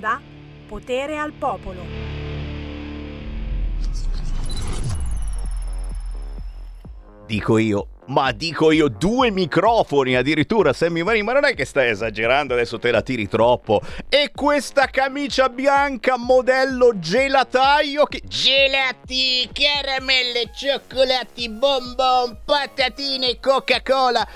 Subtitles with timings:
[0.00, 0.20] onda
[0.66, 2.08] Potere al Popolo.
[7.26, 11.90] Dico io, ma dico io, due microfoni addirittura, Sammy Marini, ma non è che stai
[11.90, 13.80] esagerando, adesso te la tiri troppo.
[14.08, 18.22] E questa camicia bianca modello gelataio che...
[18.24, 24.26] Gelati, caramelle, cioccolati, bonbon, patatine, Coca-Cola.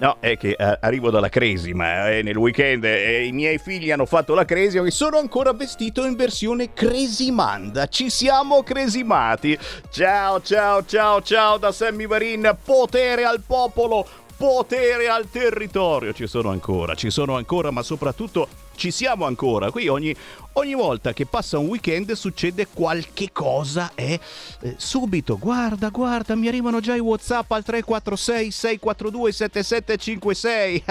[0.00, 4.06] No, è che eh, arrivo dalla Cresima eh, nel weekend eh, i miei figli hanno
[4.06, 7.86] fatto la Cresima e sono ancora vestito in versione cresimanda.
[7.86, 9.58] Ci siamo cresimati.
[9.90, 12.56] Ciao, ciao, ciao, ciao da Sammy Varin.
[12.64, 14.06] Potere al popolo,
[14.38, 16.14] potere al territorio.
[16.14, 18.48] Ci sono ancora, ci sono ancora, ma soprattutto
[18.80, 19.70] ci siamo ancora.
[19.70, 20.14] Qui ogni,
[20.54, 24.18] ogni volta che passa un weekend succede qualche cosa e
[24.62, 30.84] eh, subito, guarda, guarda, mi arrivano già i WhatsApp al 346 642 7756.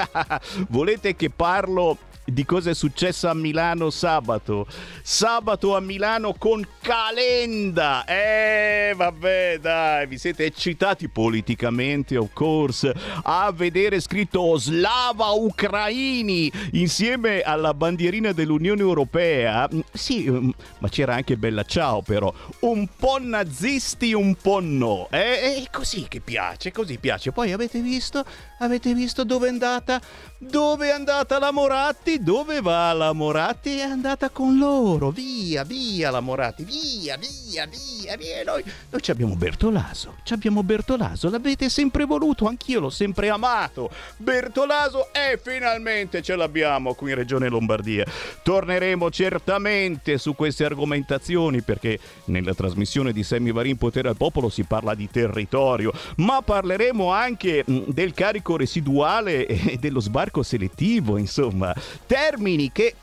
[0.69, 1.97] Volete che parlo
[2.31, 4.67] di cosa è successo a Milano sabato.
[5.01, 8.05] Sabato a Milano con Calenda.
[8.05, 17.41] Eh, vabbè, dai, vi siete eccitati politicamente, of course, a vedere scritto Slava Ucraini insieme
[17.41, 19.67] alla bandierina dell'Unione Europea.
[19.91, 20.49] Sì, mm,
[20.79, 22.33] ma c'era anche Bella Ciao però.
[22.61, 25.07] Un po' nazisti, un po' no.
[25.11, 27.31] Eh, è così che piace, così piace.
[27.31, 28.25] Poi avete visto?
[28.61, 30.01] Avete visto dove è andata?
[30.37, 32.21] Dove è andata la Moratti?
[32.21, 33.77] Dove va la Moratti?
[33.77, 35.11] È andata con loro.
[35.11, 36.63] Via, via la Moratti.
[36.63, 38.43] Via, via, via, via.
[38.43, 40.15] Noi, noi ci abbiamo Bertolaso.
[40.23, 41.29] Ci abbiamo Bertolaso.
[41.29, 42.47] L'avete sempre voluto.
[42.47, 43.89] Anch'io l'ho sempre amato.
[44.17, 48.05] Bertolaso e finalmente ce l'abbiamo qui in Regione Lombardia.
[48.43, 54.63] Torneremo certamente su queste argomentazioni perché nella trasmissione di Semi Varin Potere al Popolo si
[54.63, 61.17] parla di territorio, ma parleremo anche mm, del carico residuale e dello sbarco sbarco selettivo,
[61.17, 61.73] insomma,
[62.05, 62.95] termini che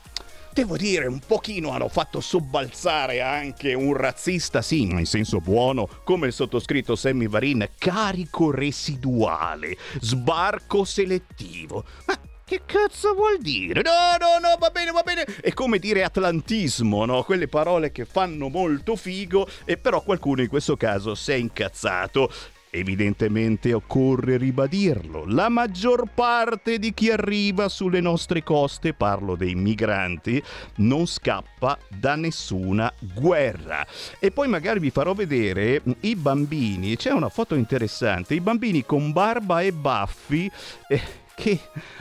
[0.53, 6.27] devo dire, un pochino hanno fatto sobbalzare anche un razzista, sì, in senso buono, come
[6.27, 11.83] il sottoscritto Sammy Varin, carico residuale, sbarco selettivo.
[12.05, 13.81] Ma che cazzo vuol dire?
[13.83, 15.23] No, no, no, va bene, va bene.
[15.23, 17.23] È come dire atlantismo, no?
[17.23, 22.31] Quelle parole che fanno molto figo e però qualcuno in questo caso si è incazzato.
[22.69, 30.41] Evidentemente occorre ribadirlo, la maggior parte di chi arriva sulle nostre coste, parlo dei migranti,
[30.75, 33.85] non scappa da nessuna guerra.
[34.19, 39.11] E poi magari vi farò vedere i bambini, c'è una foto interessante, i bambini con
[39.11, 40.51] barba e baffi
[40.87, 41.01] eh,
[41.35, 41.59] che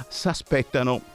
[0.09, 1.15] si aspettano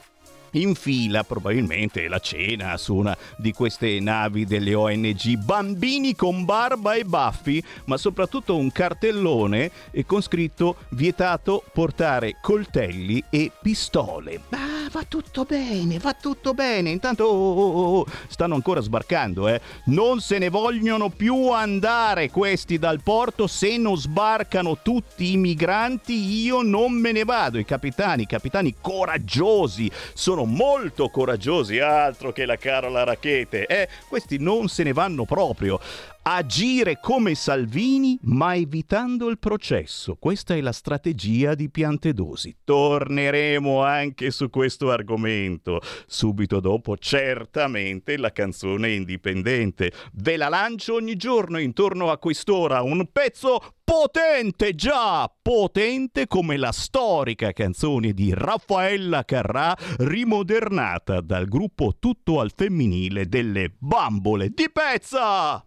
[0.52, 6.94] in fila probabilmente la cena su una di queste navi delle ONG, bambini con barba
[6.94, 9.70] e baffi, ma soprattutto un cartellone
[10.06, 14.40] con scritto vietato portare coltelli e pistole.
[14.50, 16.90] Ah, va tutto bene, va tutto bene.
[16.90, 19.60] Intanto oh, oh, oh, oh, stanno ancora sbarcando, eh.
[19.86, 26.42] Non se ne vogliono più andare questi dal porto se non sbarcano tutti i migranti,
[26.42, 27.58] io non me ne vado.
[27.58, 33.66] I capitani, i capitani coraggiosi sono sono molto coraggiosi, altro che la Carola Rachete.
[33.66, 35.78] Eh, questi non se ne vanno proprio
[36.22, 40.16] agire come Salvini ma evitando il processo.
[40.16, 42.58] Questa è la strategia di Piantedosi.
[42.64, 49.92] Torneremo anche su questo argomento subito dopo certamente la canzone indipendente.
[50.14, 56.72] Ve la lancio ogni giorno intorno a quest'ora un pezzo potente, già potente come la
[56.72, 65.66] storica canzone di Raffaella Carrà rimodernata dal gruppo tutto al femminile delle Bambole di Pezza.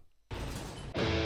[0.96, 1.25] Thank you.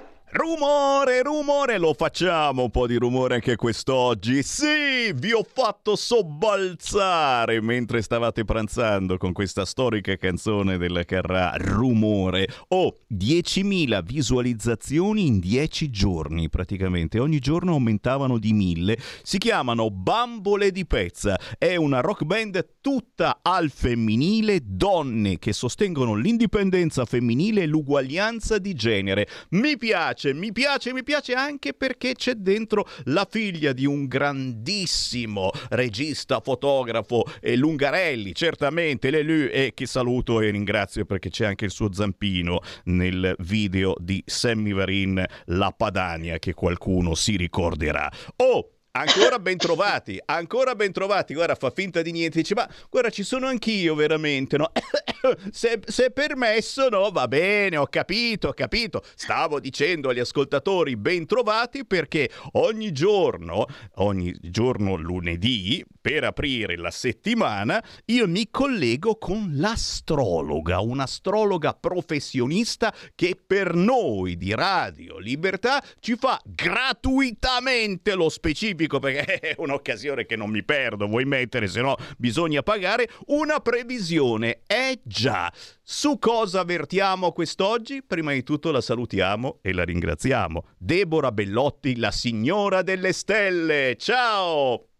[0.33, 4.41] Rumore, rumore, lo facciamo un po' di rumore anche quest'oggi.
[4.43, 12.47] Sì, vi ho fatto sobbalzare mentre stavate pranzando con questa storica canzone della Carrà, Rumore.
[12.69, 17.19] Oh, 10.000 visualizzazioni in 10 giorni praticamente.
[17.19, 18.97] Ogni giorno aumentavano di 1000.
[19.23, 21.37] Si chiamano Bambole di Pezza.
[21.57, 28.73] È una rock band tutta al femminile, donne che sostengono l'indipendenza femminile e l'uguaglianza di
[28.73, 29.27] genere.
[29.49, 34.05] Mi piace piace, mi piace, mi piace anche perché c'è dentro la figlia di un
[34.05, 41.65] grandissimo regista, fotografo e Lungarelli, certamente Lelù e che saluto e ringrazio perché c'è anche
[41.65, 48.11] il suo zampino nel video di Sammy Varin La Padania che qualcuno si ricorderà.
[48.37, 51.33] Oh, Ancora ben trovati, ancora ben trovati.
[51.33, 52.39] Guarda, fa finta di niente.
[52.41, 54.69] Dice, ma guarda, ci sono anch'io veramente, no?
[55.49, 57.09] se, se permesso, no?
[57.09, 59.01] Va bene, ho capito, ho capito.
[59.15, 63.65] Stavo dicendo agli ascoltatori ben trovati perché ogni giorno,
[63.95, 73.37] ogni giorno lunedì, per aprire la settimana, io mi collego con l'astrologa, un'astrologa professionista che
[73.45, 80.49] per noi di Radio Libertà ci fa gratuitamente lo specifico perché è un'occasione che non
[80.49, 84.61] mi perdo, vuoi mettere, se no bisogna pagare, una previsione.
[84.65, 85.51] Eh già,
[85.81, 88.01] su cosa avvertiamo quest'oggi?
[88.03, 90.65] Prima di tutto la salutiamo e la ringraziamo.
[90.77, 93.95] Deborah Bellotti, la signora delle stelle.
[93.97, 94.90] Ciao!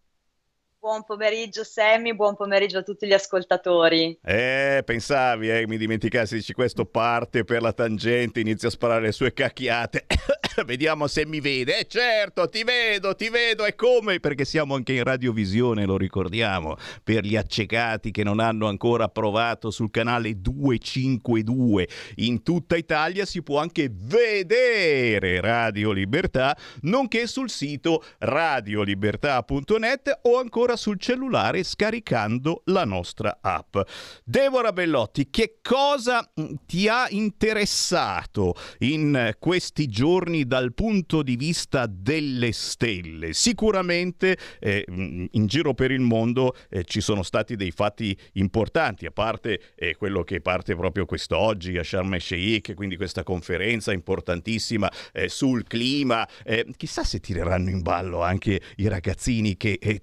[0.82, 4.18] Buon pomeriggio Sammy, buon pomeriggio a tutti gli ascoltatori.
[4.20, 9.12] Eh, pensavi, eh, mi dimenticassi, dici questo parte per la tangente, inizia a sparare le
[9.12, 10.06] sue cacchiate.
[10.66, 11.78] Vediamo se mi vede.
[11.78, 13.64] Eh certo, ti vedo, ti vedo.
[13.64, 14.18] E come?
[14.18, 19.70] Perché siamo anche in radiovisione, lo ricordiamo, per gli accecati che non hanno ancora provato
[19.70, 21.88] sul canale 252.
[22.16, 30.71] In tutta Italia si può anche vedere Radio Libertà, nonché sul sito radiolibertà.net o ancora
[30.76, 33.76] sul cellulare scaricando la nostra app.
[34.24, 41.86] Deborah Bellotti, che cosa mm, ti ha interessato in questi giorni dal punto di vista
[41.86, 43.32] delle stelle.
[43.32, 49.10] Sicuramente eh, in giro per il mondo eh, ci sono stati dei fatti importanti, a
[49.10, 54.90] parte eh, quello che parte proprio quest'oggi a Sharm el Sheikh, quindi questa conferenza importantissima
[55.12, 56.28] eh, sul clima.
[56.44, 60.00] Eh, chissà se tireranno in ballo anche i ragazzini che eh,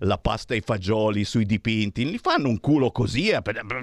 [0.00, 2.08] la pasta ai fagioli sui dipinti.
[2.08, 3.32] Li fanno un culo così,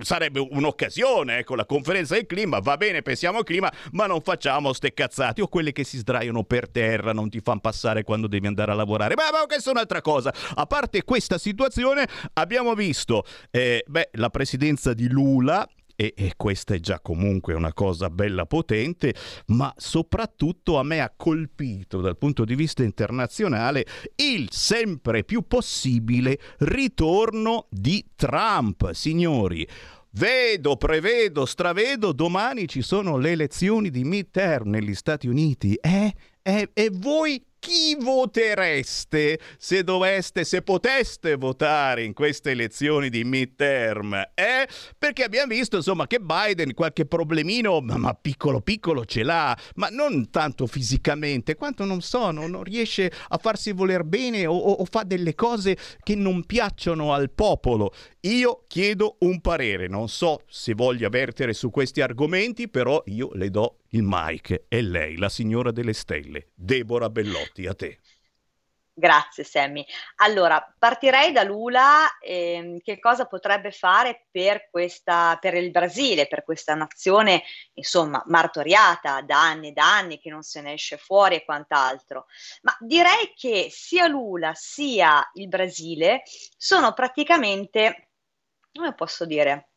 [0.01, 4.73] sarebbe un'occasione, ecco, la conferenza del clima, va bene, pensiamo al clima, ma non facciamo
[4.73, 8.47] ste cazzate o quelle che si sdraiano per terra, non ti fanno passare quando devi
[8.47, 9.15] andare a lavorare.
[9.15, 10.33] Ma, ma questa è un'altra cosa.
[10.55, 15.67] A parte questa situazione, abbiamo visto eh, beh, la presidenza di Lula
[16.01, 19.13] e, e, questa è già comunque una cosa bella potente,
[19.47, 26.39] ma soprattutto a me ha colpito dal punto di vista internazionale il sempre più possibile
[26.59, 29.67] ritorno di Trump, signori.
[30.11, 35.73] Vedo, prevedo, stravedo, domani ci sono le elezioni di midterm negli Stati Uniti.
[35.75, 36.13] Eh?
[36.41, 44.13] E, e voi chi votereste se doveste, se poteste votare in queste elezioni di midterm?
[44.33, 44.67] Eh?
[44.97, 50.29] Perché abbiamo visto, insomma, che Biden qualche problemino, ma piccolo piccolo ce l'ha, ma non
[50.29, 54.85] tanto fisicamente, quanto non so, non, non riesce a farsi voler bene o, o, o
[54.85, 57.93] fa delle cose che non piacciono al popolo.
[58.21, 63.49] Io chiedo un parere, non so se voglia vertere su questi argomenti, però io le
[63.49, 67.99] do il mic è lei, la signora delle stelle, Deborah Bellotti, a te.
[68.99, 69.85] Grazie Sammy.
[70.17, 76.43] Allora, partirei da Lula, ehm, che cosa potrebbe fare per, questa, per il Brasile, per
[76.43, 77.43] questa nazione,
[77.75, 82.25] insomma, martoriata da anni e da anni, che non se ne esce fuori e quant'altro.
[82.63, 86.23] Ma direi che sia Lula sia il Brasile
[86.57, 88.09] sono praticamente,
[88.73, 89.69] come posso dire,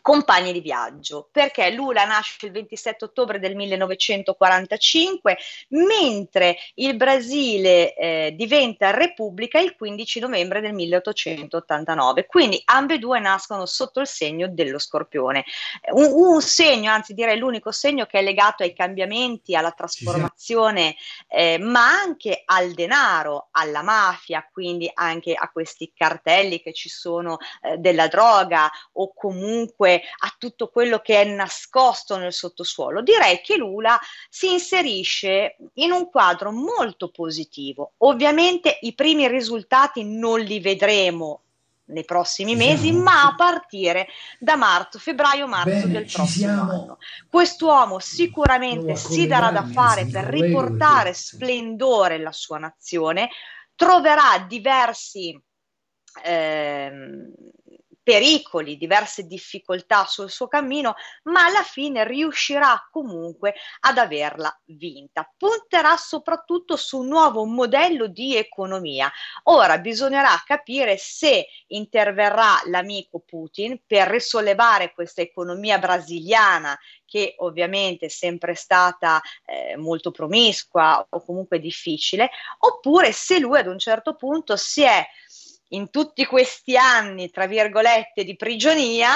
[0.00, 5.36] compagni di viaggio, perché Lula nasce il 27 ottobre del 1945,
[5.68, 12.26] mentre il Brasile eh, diventa repubblica il 15 novembre del 1889.
[12.26, 15.44] Quindi ambedue nascono sotto il segno dello scorpione.
[15.92, 20.96] Un, un segno, anzi direi l'unico segno che è legato ai cambiamenti, alla trasformazione,
[21.28, 27.38] eh, ma anche al denaro, alla mafia, quindi anche a questi cartelli che ci sono
[27.62, 33.40] eh, della droga o comunque comunque a tutto quello che è nascosto nel sottosuolo, direi
[33.42, 33.98] che Lula
[34.28, 37.92] si inserisce in un quadro molto positivo.
[37.98, 41.40] Ovviamente i primi risultati non li vedremo
[41.86, 46.70] nei prossimi mesi, siamo, ma a partire da marzo, febbraio-marzo del prossimo siamo.
[46.70, 46.98] anno.
[47.28, 53.28] Quest'uomo sicuramente si darà da fare per riportare splendore alla sua nazione,
[53.74, 55.38] troverà diversi
[56.22, 56.90] eh,
[58.04, 60.94] pericoli, diverse difficoltà sul suo cammino,
[61.24, 65.28] ma alla fine riuscirà comunque ad averla vinta.
[65.36, 69.10] Punterà soprattutto su un nuovo modello di economia.
[69.44, 76.78] Ora bisognerà capire se interverrà l'amico Putin per risollevare questa economia brasiliana
[77.14, 83.68] che ovviamente è sempre stata eh, molto promiscua o comunque difficile, oppure se lui ad
[83.68, 85.06] un certo punto si è
[85.68, 89.10] in tutti questi anni, tra virgolette, di prigionia,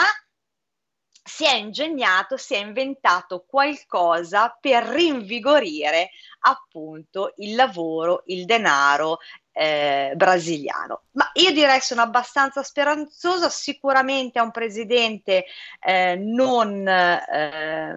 [1.23, 9.19] si è ingegnato, si è inventato qualcosa per rinvigorire appunto il lavoro, il denaro
[9.52, 11.02] eh, brasiliano.
[11.12, 15.45] Ma io direi sono abbastanza speranzosa, sicuramente è un presidente
[15.81, 16.88] eh, non...
[16.88, 17.97] Eh,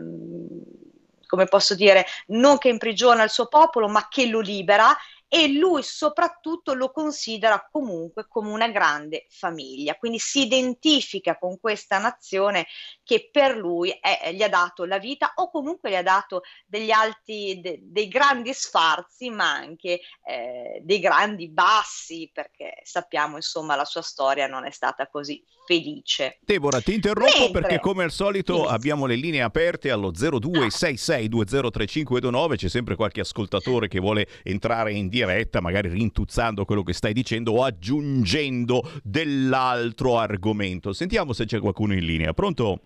[1.31, 4.93] come posso dire, non che imprigiona il suo popolo, ma che lo libera
[5.33, 11.99] e lui soprattutto lo considera comunque come una grande famiglia, quindi si identifica con questa
[11.99, 12.67] nazione
[13.01, 16.91] che per lui è, gli ha dato la vita o comunque gli ha dato degli
[16.91, 23.85] alti, de, dei grandi sfarzi, ma anche eh, dei grandi bassi, perché sappiamo insomma la
[23.85, 26.39] sua storia non è stata così felice.
[26.41, 27.61] Deborah, ti interrompo Mentre...
[27.61, 28.71] perché come al solito yes.
[28.71, 35.19] abbiamo le linee aperte allo 0266203529, c'è sempre qualche ascoltatore che vuole entrare in diretta,
[35.61, 40.93] magari rintuzzando quello che stai dicendo o aggiungendo dell'altro argomento.
[40.93, 42.33] Sentiamo se c'è qualcuno in linea.
[42.33, 42.79] Pronto?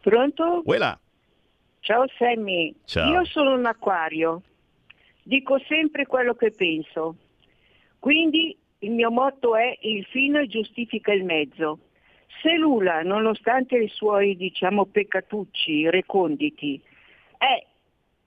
[0.00, 0.62] Pronto?
[0.64, 0.98] Uela.
[1.80, 2.74] Ciao Sammy.
[2.84, 3.12] Ciao.
[3.12, 4.42] Io sono un acquario.
[5.22, 7.16] Dico sempre quello che penso.
[7.98, 11.78] Quindi il mio motto è il fine giustifica il mezzo.
[12.42, 16.80] Se Lula, nonostante i suoi diciamo, peccatucci reconditi,
[17.38, 17.64] è,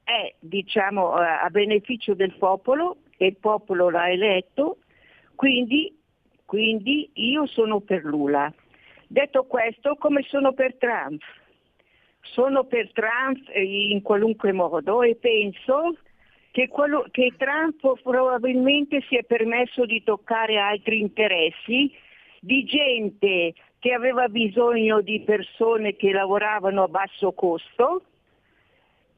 [0.03, 4.77] è diciamo, a beneficio del popolo e il popolo l'ha eletto,
[5.35, 5.95] quindi,
[6.45, 8.51] quindi io sono per Lula.
[9.07, 11.21] Detto questo, come sono per Trump?
[12.21, 15.95] Sono per Trump in qualunque modo e penso
[16.51, 21.91] che, quello, che Trump probabilmente si è permesso di toccare altri interessi
[22.39, 28.03] di gente che aveva bisogno di persone che lavoravano a basso costo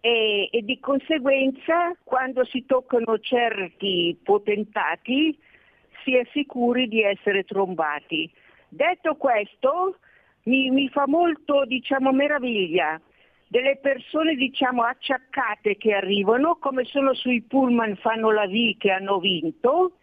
[0.01, 5.37] e, e di conseguenza quando si toccano certi potentati
[6.03, 8.29] si è sicuri di essere trombati.
[8.69, 9.97] Detto questo,
[10.43, 12.99] mi, mi fa molto diciamo, meraviglia
[13.47, 19.19] delle persone diciamo, acciaccate che arrivano, come sono sui pullman fanno la V che hanno
[19.19, 19.93] vinto,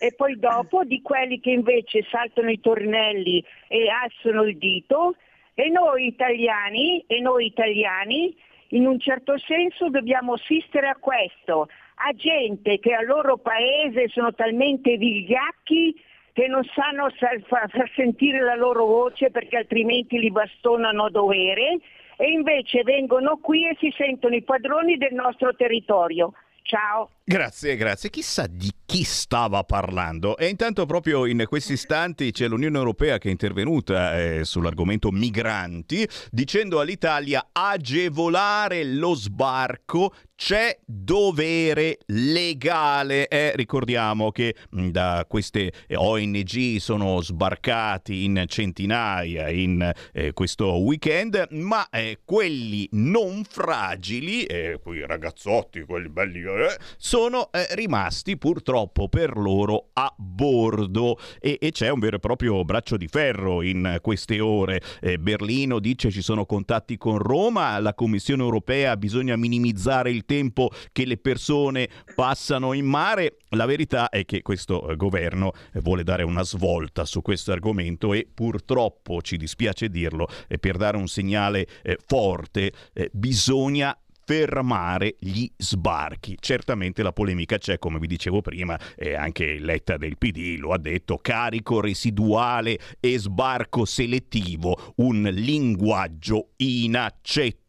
[0.00, 5.16] e poi dopo di quelli che invece saltano i tornelli e alzano il dito
[5.54, 8.34] e noi italiani, e noi italiani
[8.68, 14.32] in un certo senso dobbiamo assistere a questo, a gente che al loro paese sono
[14.34, 15.94] talmente vigliacchi
[16.32, 17.08] che non sanno
[17.46, 21.78] far sentire la loro voce perché altrimenti li bastonano a dovere
[22.16, 26.32] e invece vengono qui e si sentono i padroni del nostro territorio.
[26.62, 27.10] Ciao.
[27.26, 28.10] Grazie, grazie.
[28.10, 30.36] Chissà di chi stava parlando.
[30.36, 36.06] E intanto proprio in questi istanti c'è l'Unione Europea che è intervenuta eh, sull'argomento migranti
[36.30, 43.28] dicendo all'Italia agevolare lo sbarco c'è dovere legale.
[43.28, 51.46] Eh, ricordiamo che mh, da queste ONG sono sbarcati in centinaia in eh, questo weekend,
[51.50, 56.76] ma eh, quelli non fragili, eh, quei ragazzotti, quelli belli, eh,
[57.14, 62.64] sono eh, rimasti purtroppo per loro a bordo e, e, c'è un vero e proprio
[62.64, 64.82] braccio di ferro in queste ore.
[65.00, 70.70] Eh, Berlino dice ci sono contatti con Roma, la Commissione europea bisogna minimizzare il tempo
[70.90, 73.36] che le persone passano in mare.
[73.50, 78.12] La verità è che questo eh, governo eh, vuole dare una svolta su questo argomento
[78.12, 80.26] e purtroppo, ci dispiace dirlo,
[80.58, 82.72] per dare un segnale eh, forte
[83.12, 86.36] bisogna fermare gli sbarchi.
[86.38, 90.78] Certamente la polemica c'è, come vi dicevo prima, e anche Letta del PD lo ha
[90.78, 97.63] detto, carico residuale e sbarco selettivo, un linguaggio inaccettabile.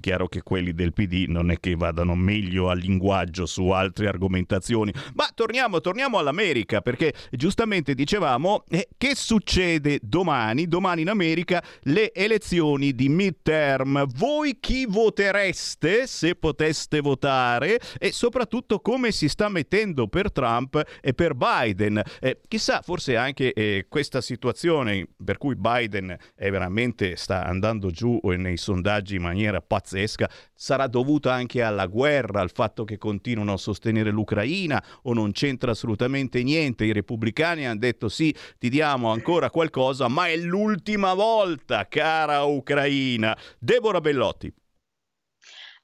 [0.00, 4.92] Chiaro che quelli del PD non è che vadano meglio al linguaggio su altre argomentazioni,
[5.14, 12.12] ma torniamo, torniamo all'America, perché giustamente dicevamo eh, che succede domani, domani in America, le
[12.12, 14.06] elezioni di midterm.
[14.14, 15.34] Voi chi voterete?
[15.36, 22.00] fareste se poteste votare e soprattutto come si sta mettendo per Trump e per Biden.
[22.20, 28.18] Eh, chissà, forse anche eh, questa situazione per cui Biden è veramente sta andando giù
[28.22, 33.56] nei sondaggi in maniera pazzesca sarà dovuta anche alla guerra, al fatto che continuano a
[33.56, 36.84] sostenere l'Ucraina o non c'entra assolutamente niente.
[36.84, 43.36] I repubblicani hanno detto sì, ti diamo ancora qualcosa, ma è l'ultima volta, cara Ucraina.
[43.58, 44.52] Deborah Bellotti.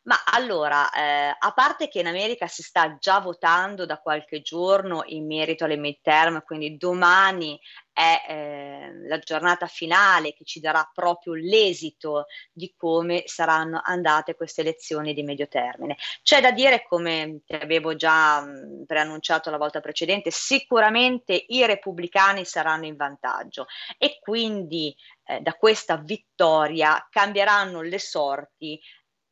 [0.04, 5.04] Ma allora, eh, a parte che in America si sta già votando da qualche giorno
[5.06, 7.56] in merito alle midterm, quindi domani
[7.92, 14.62] è eh, la giornata finale che ci darà proprio l'esito di come saranno andate queste
[14.62, 15.96] elezioni di medio termine.
[16.22, 18.44] C'è da dire, come ti avevo già
[18.84, 23.66] preannunciato la volta precedente, sicuramente i repubblicani saranno in vantaggio
[23.98, 28.80] e quindi eh, da questa vittoria cambieranno le sorti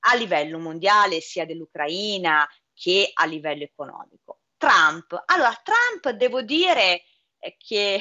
[0.00, 4.40] a livello mondiale, sia dell'Ucraina che a livello economico.
[4.56, 7.02] Trump, allora Trump devo dire
[7.38, 8.00] eh, che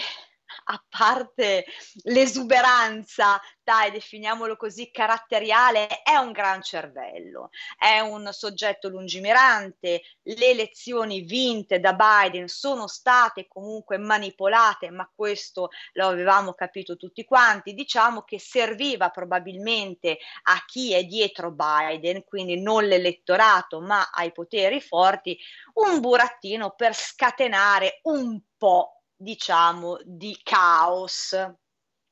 [0.65, 1.65] a parte
[2.03, 11.21] l'esuberanza, dai, definiamolo così, caratteriale, è un gran cervello, è un soggetto lungimirante, le elezioni
[11.21, 18.23] vinte da Biden sono state comunque manipolate, ma questo lo avevamo capito tutti quanti, diciamo
[18.23, 25.37] che serviva probabilmente a chi è dietro Biden, quindi non l'elettorato, ma ai poteri forti,
[25.73, 31.35] un burattino per scatenare un po' diciamo, di caos.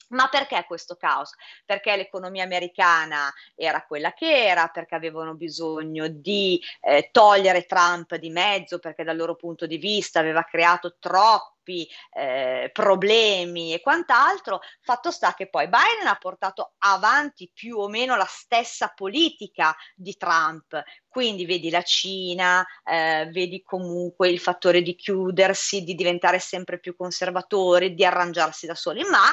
[0.10, 1.34] Ma perché questo caos?
[1.66, 8.30] Perché l'economia americana era quella che era, perché avevano bisogno di eh, togliere Trump di
[8.30, 14.62] mezzo, perché dal loro punto di vista aveva creato troppi eh, problemi e quant'altro.
[14.80, 20.16] Fatto sta che poi Biden ha portato avanti più o meno la stessa politica di
[20.16, 26.80] Trump, quindi vedi la Cina, eh, vedi comunque il fattore di chiudersi, di diventare sempre
[26.80, 29.26] più conservatori, di arrangiarsi da soli, ma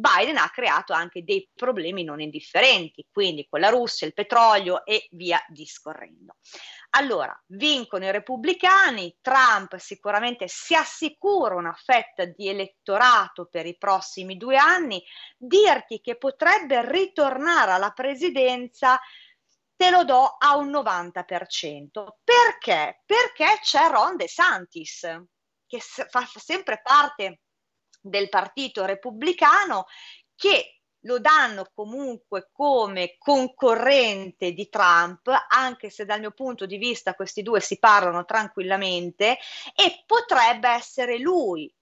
[0.00, 5.06] Biden ha creato anche dei problemi non indifferenti, quindi con la Russia, il petrolio e
[5.10, 6.36] via discorrendo.
[6.94, 14.36] Allora, vincono i repubblicani, Trump sicuramente si assicura una fetta di elettorato per i prossimi
[14.36, 15.00] due anni,
[15.36, 18.98] dirti che potrebbe ritornare alla presidenza
[19.76, 22.06] te lo do a un 90%.
[22.24, 23.02] Perché?
[23.06, 25.00] Perché c'è Ron DeSantis,
[25.66, 27.40] che fa sempre parte
[28.00, 29.86] del partito repubblicano
[30.34, 37.14] che lo danno comunque come concorrente di Trump, anche se dal mio punto di vista
[37.14, 39.38] questi due si parlano tranquillamente,
[39.74, 41.72] e potrebbe essere lui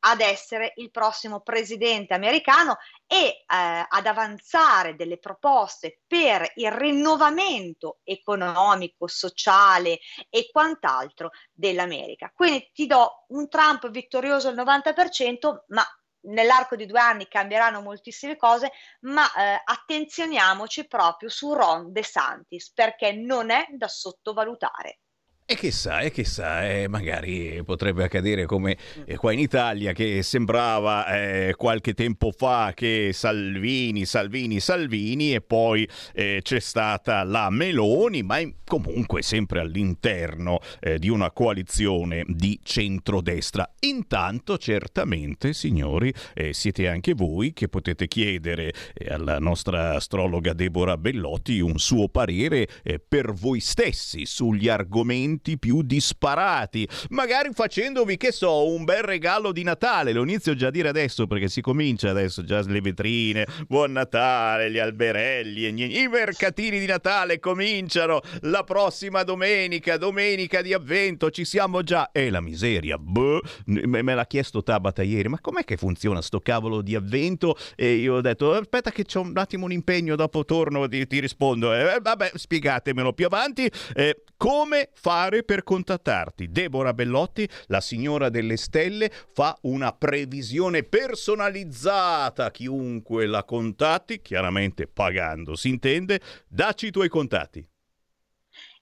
[0.00, 7.98] ad essere il prossimo presidente americano e eh, ad avanzare delle proposte per il rinnovamento
[8.04, 12.32] economico, sociale e quant'altro dell'America.
[12.34, 15.84] Quindi ti do un Trump vittorioso al 90%, ma
[16.26, 23.12] nell'arco di due anni cambieranno moltissime cose, ma eh, attenzioniamoci proprio su Ron DeSantis perché
[23.12, 25.00] non è da sottovalutare.
[25.48, 31.06] E chissà, e chissà, eh, magari potrebbe accadere come eh, qua in Italia che sembrava
[31.06, 38.24] eh, qualche tempo fa che Salvini, Salvini, Salvini e poi eh, c'è stata la Meloni,
[38.24, 43.72] ma in, comunque sempre all'interno eh, di una coalizione di centrodestra.
[43.82, 48.72] Intanto certamente, signori, eh, siete anche voi che potete chiedere
[49.08, 52.66] alla nostra astrologa Deborah Bellotti un suo parere
[53.06, 59.52] per voi stessi sugli argomenti momenti più disparati, magari facendovi, che so, un bel regalo
[59.52, 63.46] di Natale, lo inizio già a dire adesso perché si comincia adesso, già le vetrine,
[63.68, 68.20] buon Natale, gli alberelli, i mercatini di Natale cominciano.
[68.42, 74.14] La prossima domenica, domenica di avvento, ci siamo già, e la miseria, boh, me, me
[74.14, 77.56] l'ha chiesto Tabata ieri, ma com'è che funziona sto cavolo di avvento?
[77.74, 81.20] E io ho detto, aspetta che c'ho un attimo un impegno, dopo torno, ti, ti
[81.20, 86.50] rispondo, eh, vabbè, spiegatemelo più avanti, eh, come fare per contattarti?
[86.50, 92.50] Deborah Bellotti, la signora delle stelle, fa una previsione personalizzata.
[92.50, 97.66] Chiunque la contatti, chiaramente pagando, si intende, dacci i tuoi contatti.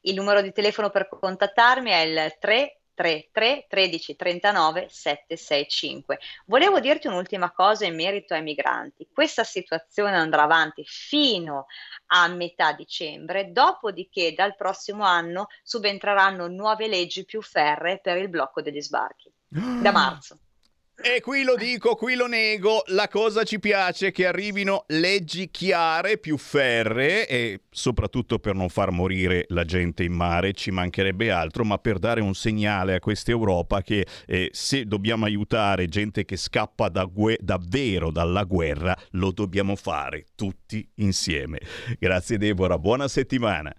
[0.02, 6.18] Il numero di telefono per contattarmi è il 3 33 13 39 765.
[6.46, 9.08] Volevo dirti un'ultima cosa in merito ai migranti.
[9.12, 11.66] Questa situazione andrà avanti fino
[12.06, 18.62] a metà dicembre, dopodiché dal prossimo anno subentreranno nuove leggi più ferre per il blocco
[18.62, 19.32] degli sbarchi.
[19.48, 20.38] Da marzo.
[20.96, 26.18] E qui lo dico, qui lo nego, la cosa ci piace che arrivino leggi chiare,
[26.18, 31.64] più ferree e soprattutto per non far morire la gente in mare, ci mancherebbe altro,
[31.64, 36.36] ma per dare un segnale a questa Europa che eh, se dobbiamo aiutare gente che
[36.36, 41.58] scappa da gue- davvero dalla guerra, lo dobbiamo fare tutti insieme.
[41.98, 43.74] Grazie Deborah, buona settimana.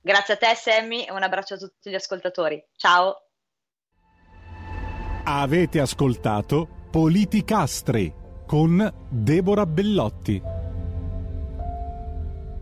[0.00, 2.64] Grazie a te Sammy e un abbraccio a tutti gli ascoltatori.
[2.76, 3.27] Ciao.
[5.30, 8.10] Avete ascoltato Politicastri
[8.46, 10.57] con Deborah Bellotti.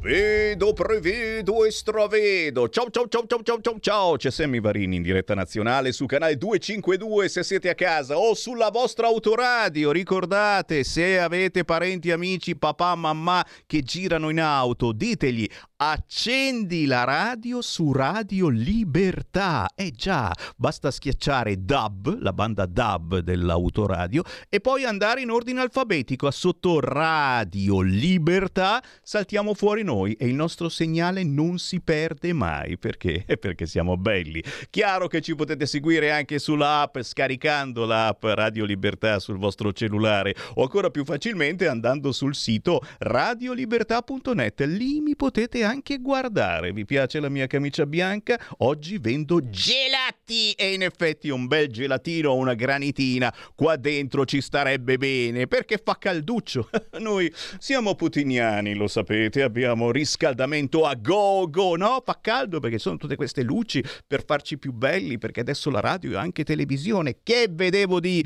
[0.07, 2.69] Vedo, prevedo e stravedo.
[2.69, 4.17] Ciao ciao ciao ciao ciao ciao ciao.
[4.17, 8.71] C'è Sammy Varini in diretta nazionale su canale 252 se siete a casa o sulla
[8.71, 9.91] vostra autoradio.
[9.91, 17.61] Ricordate, se avete parenti, amici, papà, mamma che girano in auto, ditegli accendi la radio
[17.61, 19.69] su Radio Libertà.
[19.75, 26.31] Eh già, basta schiacciare DAB, la banda DAB dell'autoradio, e poi andare in ordine alfabetico
[26.31, 28.81] sotto Radio Libertà.
[29.03, 32.77] Saltiamo fuori noi e il nostro segnale non si perde mai.
[32.77, 33.25] Perché?
[33.41, 34.43] Perché siamo belli.
[34.69, 40.35] Chiaro che ci potete seguire anche sulla app scaricando l'app Radio Libertà sul vostro cellulare
[40.55, 44.61] o ancora più facilmente andando sul sito radiolibertà.net.
[44.63, 46.73] Lì mi potete anche guardare.
[46.73, 48.39] Vi piace la mia camicia bianca?
[48.59, 54.41] Oggi vendo gelati e in effetti un bel gelatino o una granitina qua dentro ci
[54.41, 56.69] starebbe bene perché fa calduccio.
[56.99, 62.03] Noi siamo putiniani, lo sapete, abbiamo riscaldamento a go go, no?
[62.05, 66.13] Fa caldo perché sono tutte queste luci per farci più belli perché adesso la radio
[66.13, 67.19] è anche televisione.
[67.23, 68.25] Che vedevo di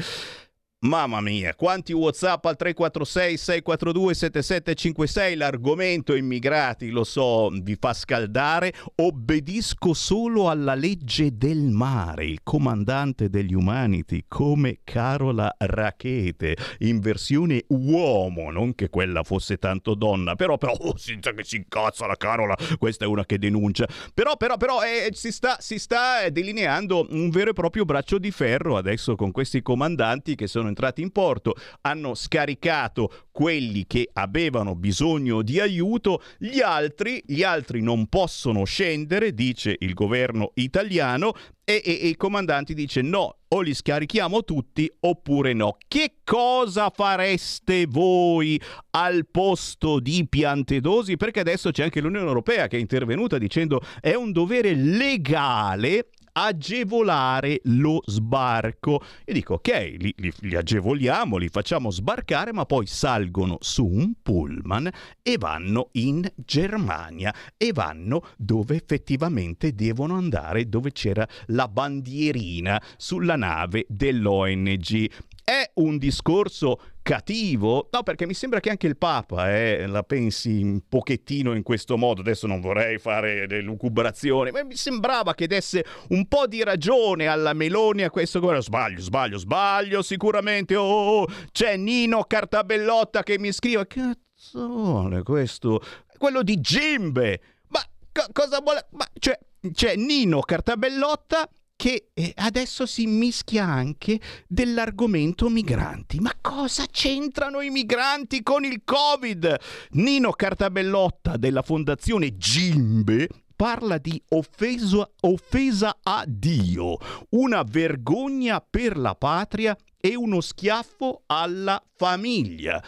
[0.82, 8.72] Mamma mia, quanti WhatsApp al 346 642 7756, l'argomento immigrati, lo so, vi fa scaldare.
[8.94, 17.64] Obbedisco solo alla legge del mare, il comandante degli Humanity, come Carola Rachete, in versione
[17.68, 22.16] uomo, non che quella fosse tanto donna, però, però, oh, senza che si incazza la
[22.16, 23.86] Carola, questa è una che denuncia.
[24.14, 28.30] Però, però, però, eh, si, sta, si sta delineando un vero e proprio braccio di
[28.30, 34.74] ferro adesso con questi comandanti che sono entrati in porto, hanno scaricato quelli che avevano
[34.74, 41.34] bisogno di aiuto, gli altri, gli altri non possono scendere, dice il governo italiano,
[41.70, 45.76] e, e, e i comandanti dice no, o li scarichiamo tutti oppure no.
[45.86, 51.16] Che cosa fareste voi al posto di Piantedosi?
[51.16, 57.60] Perché adesso c'è anche l'Unione Europea che è intervenuta dicendo è un dovere legale agevolare
[57.64, 59.02] lo sbarco.
[59.24, 64.14] E dico, ok, li, li, li, agevoliamo, li facciamo sbarcare, ma poi salgono su un
[64.22, 64.90] pullman
[65.22, 73.36] e vanno in Germania e vanno dove effettivamente devono andare, dove c'era la bandierina sulla
[73.36, 75.10] nave dell'ONG.
[75.44, 77.88] È un discorso cattivo?
[77.90, 81.96] No, perché mi sembra che anche il Papa eh, la pensi un pochettino in questo
[81.96, 82.20] modo.
[82.20, 87.52] Adesso non vorrei fare lucubrazioni, ma mi sembrava che desse un po' di ragione alla
[87.52, 88.62] Meloni a questo governo.
[88.62, 90.76] Sbaglio, sbaglio, sbaglio sicuramente.
[90.76, 91.26] Oh, oh, oh.
[91.52, 93.86] c'è Nino Cartabellotta che mi scrive.
[93.86, 95.82] Cazzone questo,
[96.16, 97.40] quello di Gimbe.
[97.68, 97.80] Ma
[98.12, 98.86] co- cosa vuole?
[98.92, 99.38] Ma cioè,
[99.72, 101.48] c'è Nino Cartabellotta
[101.80, 106.20] che eh, adesso si mischia anche dell'argomento migranti.
[106.20, 109.56] Ma cosa c'entrano i migranti con il Covid?
[109.92, 116.98] Nino Cartabellotta della Fondazione Gimbe parla di offesa, offesa a Dio,
[117.30, 122.84] una vergogna per la patria e uno schiaffo alla famiglia.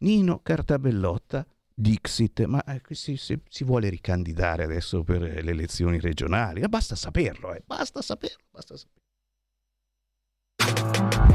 [0.00, 6.60] Nino Cartabellotta Dixit, ma eh, si, si, si, vuole ricandidare adesso per le elezioni regionali?
[6.60, 7.62] Ma basta saperlo, eh.
[7.66, 9.02] basta saperlo, basta saperlo.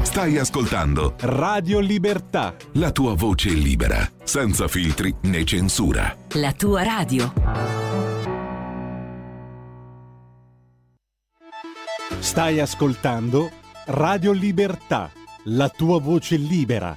[0.02, 2.56] Stai ascoltando Radio Libertà.
[2.72, 6.16] La tua voce libera, senza filtri né censura.
[6.30, 7.32] La tua radio.
[12.18, 13.50] Stai ascoltando
[13.86, 15.12] Radio Libertà.
[15.44, 16.96] La tua voce libera,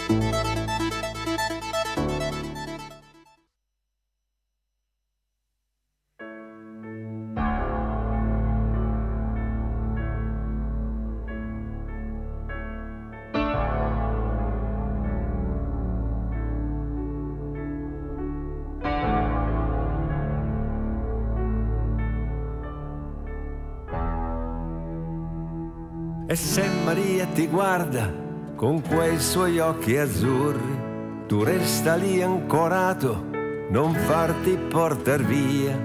[26.31, 28.09] E se Maria ti guarda
[28.55, 33.25] con quei suoi occhi azzurri, tu resta lì ancorato,
[33.69, 35.77] non farti portar via.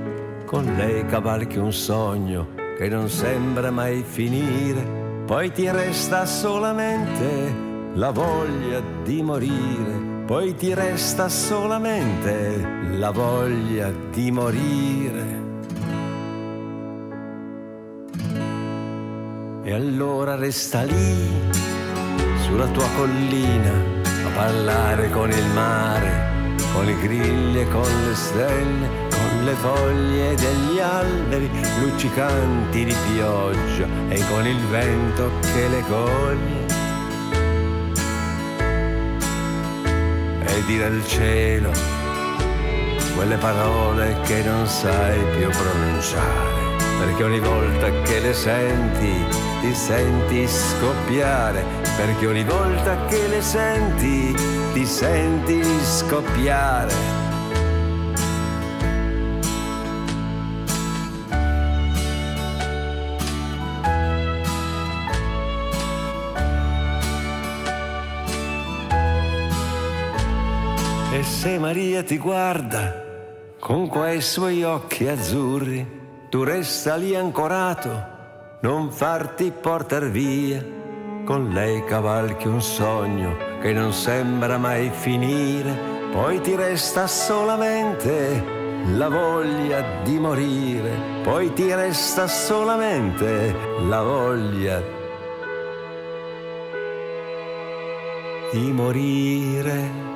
[0.45, 7.53] Con lei cavalchi un sogno che non sembra mai finire, poi ti resta solamente
[7.95, 15.46] la voglia di morire, poi ti resta solamente la voglia di morire.
[19.67, 21.29] E allora resta lì,
[22.45, 23.73] sulla tua collina,
[24.25, 30.37] a parlare con il mare, con i grilli e con le stelle, con le foglie
[30.37, 31.51] degli alberi
[31.81, 36.67] luccicanti di pioggia e con il vento che le coglie.
[40.47, 41.73] E dire al cielo
[43.17, 46.66] quelle parole che non sai più pronunciare
[46.99, 49.25] perché ogni volta che le senti
[49.61, 51.65] ti senti scoppiare,
[51.97, 54.35] perché ogni volta che le senti
[54.73, 57.25] ti senti scoppiare.
[71.13, 73.05] E se Maria ti guarda
[73.59, 76.05] con quei suoi occhi azzurri,
[76.37, 77.89] tu resta lì ancorato,
[78.61, 80.63] non farti portar via.
[81.25, 85.75] Con lei cavalchi un sogno che non sembra mai finire,
[86.13, 88.45] poi ti resta solamente
[88.93, 93.55] la voglia di morire, poi ti resta solamente
[93.89, 94.83] la voglia
[98.53, 100.16] di morire.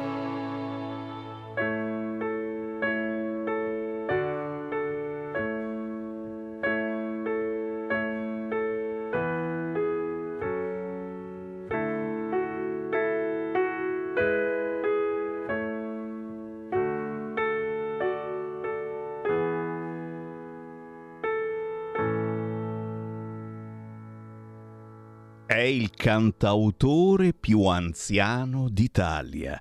[25.68, 29.60] Il cantautore più anziano d'Italia.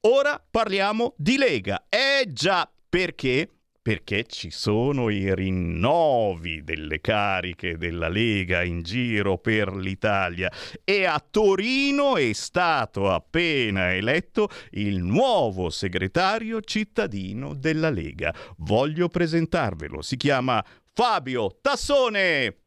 [0.09, 1.87] Ora parliamo di Lega.
[1.89, 3.49] Eh già, perché?
[3.81, 10.49] Perché ci sono i rinnovi delle cariche della Lega in giro per l'Italia
[10.85, 18.33] e a Torino è stato appena eletto il nuovo segretario cittadino della Lega.
[18.59, 22.66] Voglio presentarvelo, si chiama Fabio Tassone.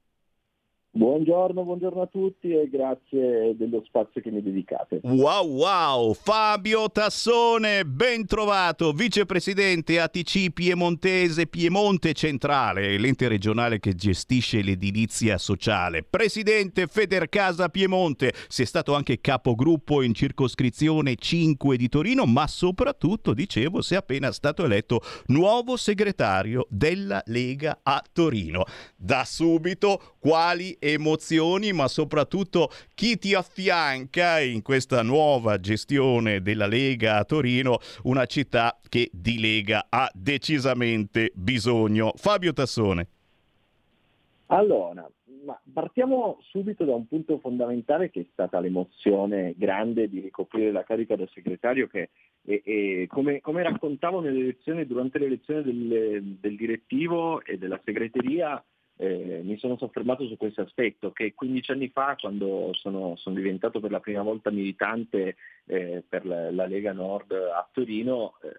[0.92, 4.98] Buongiorno, buongiorno a tutti e grazie dello spazio che mi dedicate.
[5.04, 14.62] Wow wow, Fabio Tassone, ben trovato, vicepresidente ATC Piemontese Piemonte Centrale, l'ente regionale che gestisce
[14.62, 22.48] l'edilizia sociale, presidente Federcasa Piemonte, sei stato anche capogruppo in circoscrizione 5 di Torino, ma
[22.48, 28.64] soprattutto, dicevo, sei appena stato eletto nuovo segretario della Lega a Torino.
[28.96, 37.18] Da subito, quali emozioni, ma soprattutto chi ti affianca in questa nuova gestione della Lega
[37.18, 42.12] a Torino, una città che di Lega ha decisamente bisogno.
[42.16, 43.06] Fabio Tassone.
[44.46, 45.08] Allora,
[45.72, 51.14] partiamo subito da un punto fondamentale che è stata l'emozione grande di ricoprire la carica
[51.14, 52.10] da segretario che
[52.42, 58.62] e, e come, come, raccontavo durante l'elezione del, del direttivo e della segreteria
[59.00, 63.80] eh, mi sono soffermato su questo aspetto, che 15 anni fa, quando sono, sono diventato
[63.80, 68.52] per la prima volta militante eh, per la, la, Lega Nord a Torino, eh,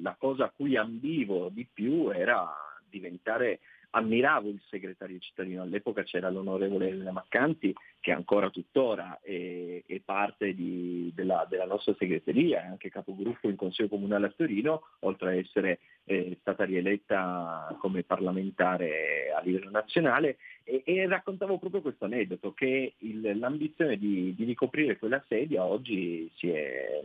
[0.00, 2.50] la cosa a cui ambivo di più era
[2.88, 10.00] diventare ammiravo il segretario cittadino, all'epoca c'era l'onorevole Elena Maccanti che ancora tuttora è, è
[10.00, 15.28] parte di, della, della, nostra segreteria, è anche capogruppo in Consiglio Comunale a Torino, oltre
[15.28, 22.04] a essere eh, stata rieletta come parlamentare a livello nazionale e, e raccontavo proprio questo
[22.04, 27.02] aneddoto, che il, l'ambizione di, di, ricoprire quella sedia oggi si è,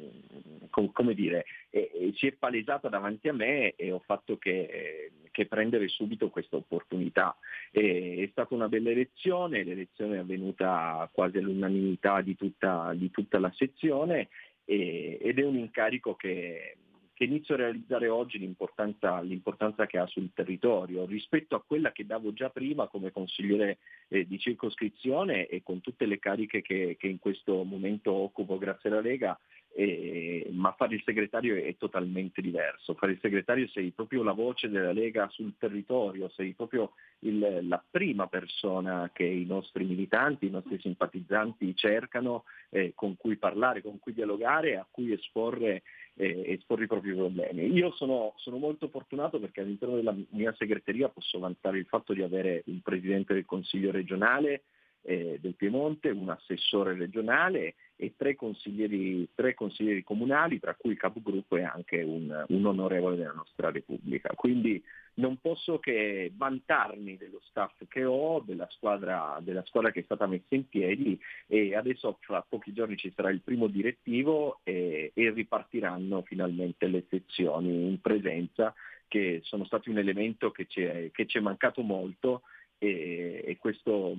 [0.70, 5.46] com, come dire, è, si è palesata davanti a me e ho fatto che, che
[5.46, 7.38] prendere subito questa opportunità.
[7.72, 13.40] E, è stata una bella elezione, l'elezione è avvenuta quasi all'unanimità di tutta, di tutta
[13.40, 14.28] la sezione
[14.66, 16.76] e, ed è un incarico che,
[17.20, 21.06] che inizio a realizzare oggi l'importanza, l'importanza, che ha sul territorio.
[21.06, 26.06] Rispetto a quella che davo già prima come consigliere eh, di circoscrizione e con tutte
[26.06, 29.38] le cariche che, che in questo momento occupo grazie alla Lega
[29.76, 32.96] eh, ma fare il segretario è totalmente diverso.
[32.96, 37.84] Fare il segretario sei proprio la voce della Lega sul territorio, sei proprio il, la
[37.90, 44.00] prima persona che i nostri militanti, i nostri simpatizzanti cercano, eh, con cui parlare, con
[44.00, 45.84] cui dialogare, a cui esporre,
[46.16, 47.72] eh, esporre i propri problemi.
[47.72, 52.22] Io sono, sono molto fortunato perché all'interno della mia segreteria posso vantare il fatto di
[52.22, 54.64] avere un presidente del Consiglio regionale,
[55.02, 60.98] eh, del Piemonte, un assessore regionale e tre consiglieri, tre consiglieri comunali, tra cui il
[60.98, 64.34] capogruppo e anche un, un, onorevole della nostra Repubblica.
[64.36, 64.82] Quindi
[65.16, 70.28] non posso che vantarmi dello staff che ho, della squadra, della squadra che è stata
[70.28, 75.32] messa in piedi e adesso fra pochi giorni ci sarà il primo direttivo e, e
[75.32, 78.74] ripartiranno finalmente le sezioni in presenza
[79.10, 82.44] che sono stati un elemento che ci è, che ci è mancato molto
[82.80, 84.16] e, e questo,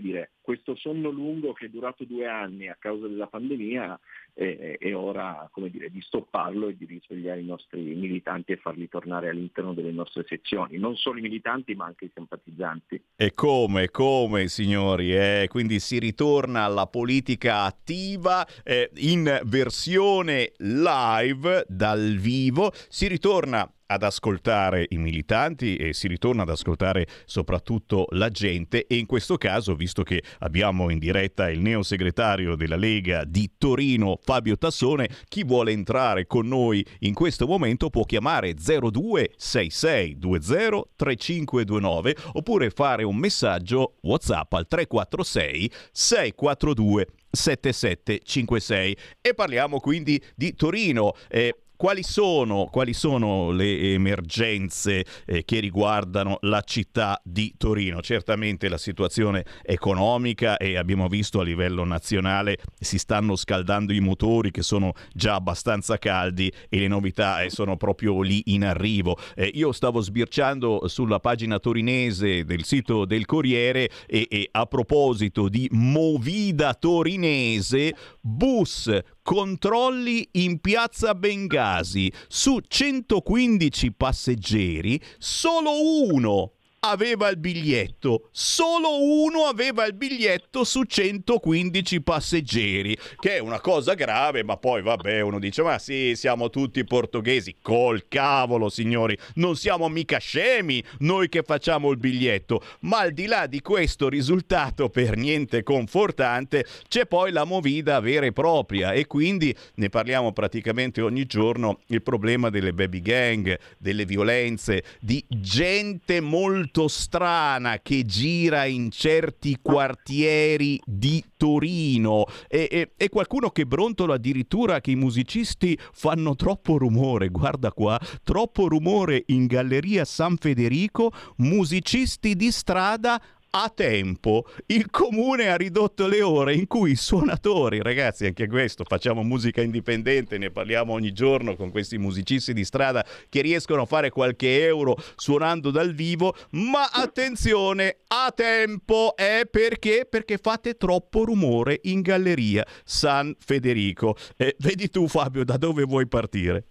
[0.00, 3.98] dire, questo, sonno lungo che è durato due anni a causa della pandemia
[4.34, 9.30] è, è ora dire, di stopparlo e di risvegliare i nostri militanti e farli tornare
[9.30, 13.02] all'interno delle nostre sezioni, non solo i militanti ma anche i simpatizzanti.
[13.16, 15.46] E come, come signori, eh?
[15.48, 24.02] quindi si ritorna alla politica attiva eh, in versione live dal vivo, si ritorna ad
[24.02, 29.74] ascoltare i militanti e si ritorna ad ascoltare soprattutto la gente e in questo caso,
[29.74, 35.44] visto che abbiamo in diretta il neo segretario della Lega di Torino, Fabio Tassone, chi
[35.44, 43.96] vuole entrare con noi in questo momento può chiamare 026620 3529 oppure fare un messaggio
[44.02, 51.14] WhatsApp al 346 642 7756 e parliamo quindi di Torino.
[51.28, 58.00] Eh, quali sono, quali sono, le emergenze eh, che riguardano la città di Torino?
[58.00, 64.52] Certamente la situazione economica e abbiamo visto a livello nazionale si stanno scaldando i motori
[64.52, 69.18] che sono già abbastanza caldi e le novità eh, sono proprio lì in arrivo.
[69.34, 75.48] Eh, io stavo sbirciando sulla pagina torinese del sito del Corriere e, e a proposito
[75.48, 78.88] di Movida torinese, bus
[79.22, 82.12] controlli in piazza Bengasi.
[82.28, 85.70] Su 115 passeggeri, solo
[86.12, 86.52] uno
[86.84, 93.94] aveva il biglietto, solo uno aveva il biglietto su 115 passeggeri, che è una cosa
[93.94, 99.54] grave, ma poi vabbè, uno dice "Ma sì, siamo tutti portoghesi, col cavolo, signori, non
[99.54, 102.60] siamo mica scemi noi che facciamo il biglietto".
[102.80, 108.26] Ma al di là di questo risultato per niente confortante, c'è poi la movida vera
[108.26, 108.90] e propria.
[108.92, 115.24] E quindi ne parliamo praticamente ogni giorno, il problema delle baby gang, delle violenze, di
[115.28, 122.24] gente molto molto strana che gira in certi quartieri di Torino.
[122.48, 128.00] E, e, e, qualcuno che brontola addirittura che i musicisti fanno troppo rumore, guarda qua,
[128.22, 133.20] troppo rumore in Galleria San Federico, musicisti di strada
[133.54, 138.84] a tempo il comune ha ridotto le ore in cui i suonatori, ragazzi, anche questo,
[138.84, 143.86] facciamo musica indipendente, ne parliamo ogni giorno con questi musicisti di strada che riescono a
[143.86, 150.06] fare qualche euro suonando dal vivo, ma attenzione, a tempo è perché?
[150.08, 154.16] Perché fate troppo rumore in galleria San Federico.
[154.36, 156.66] Eh, vedi tu Fabio, da dove vuoi partire?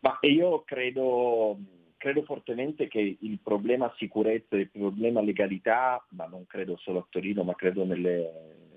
[0.00, 1.58] Ma io credo
[2.04, 7.44] credo fortemente che il problema sicurezza, il problema legalità, ma non credo solo a Torino,
[7.44, 8.30] ma credo nelle,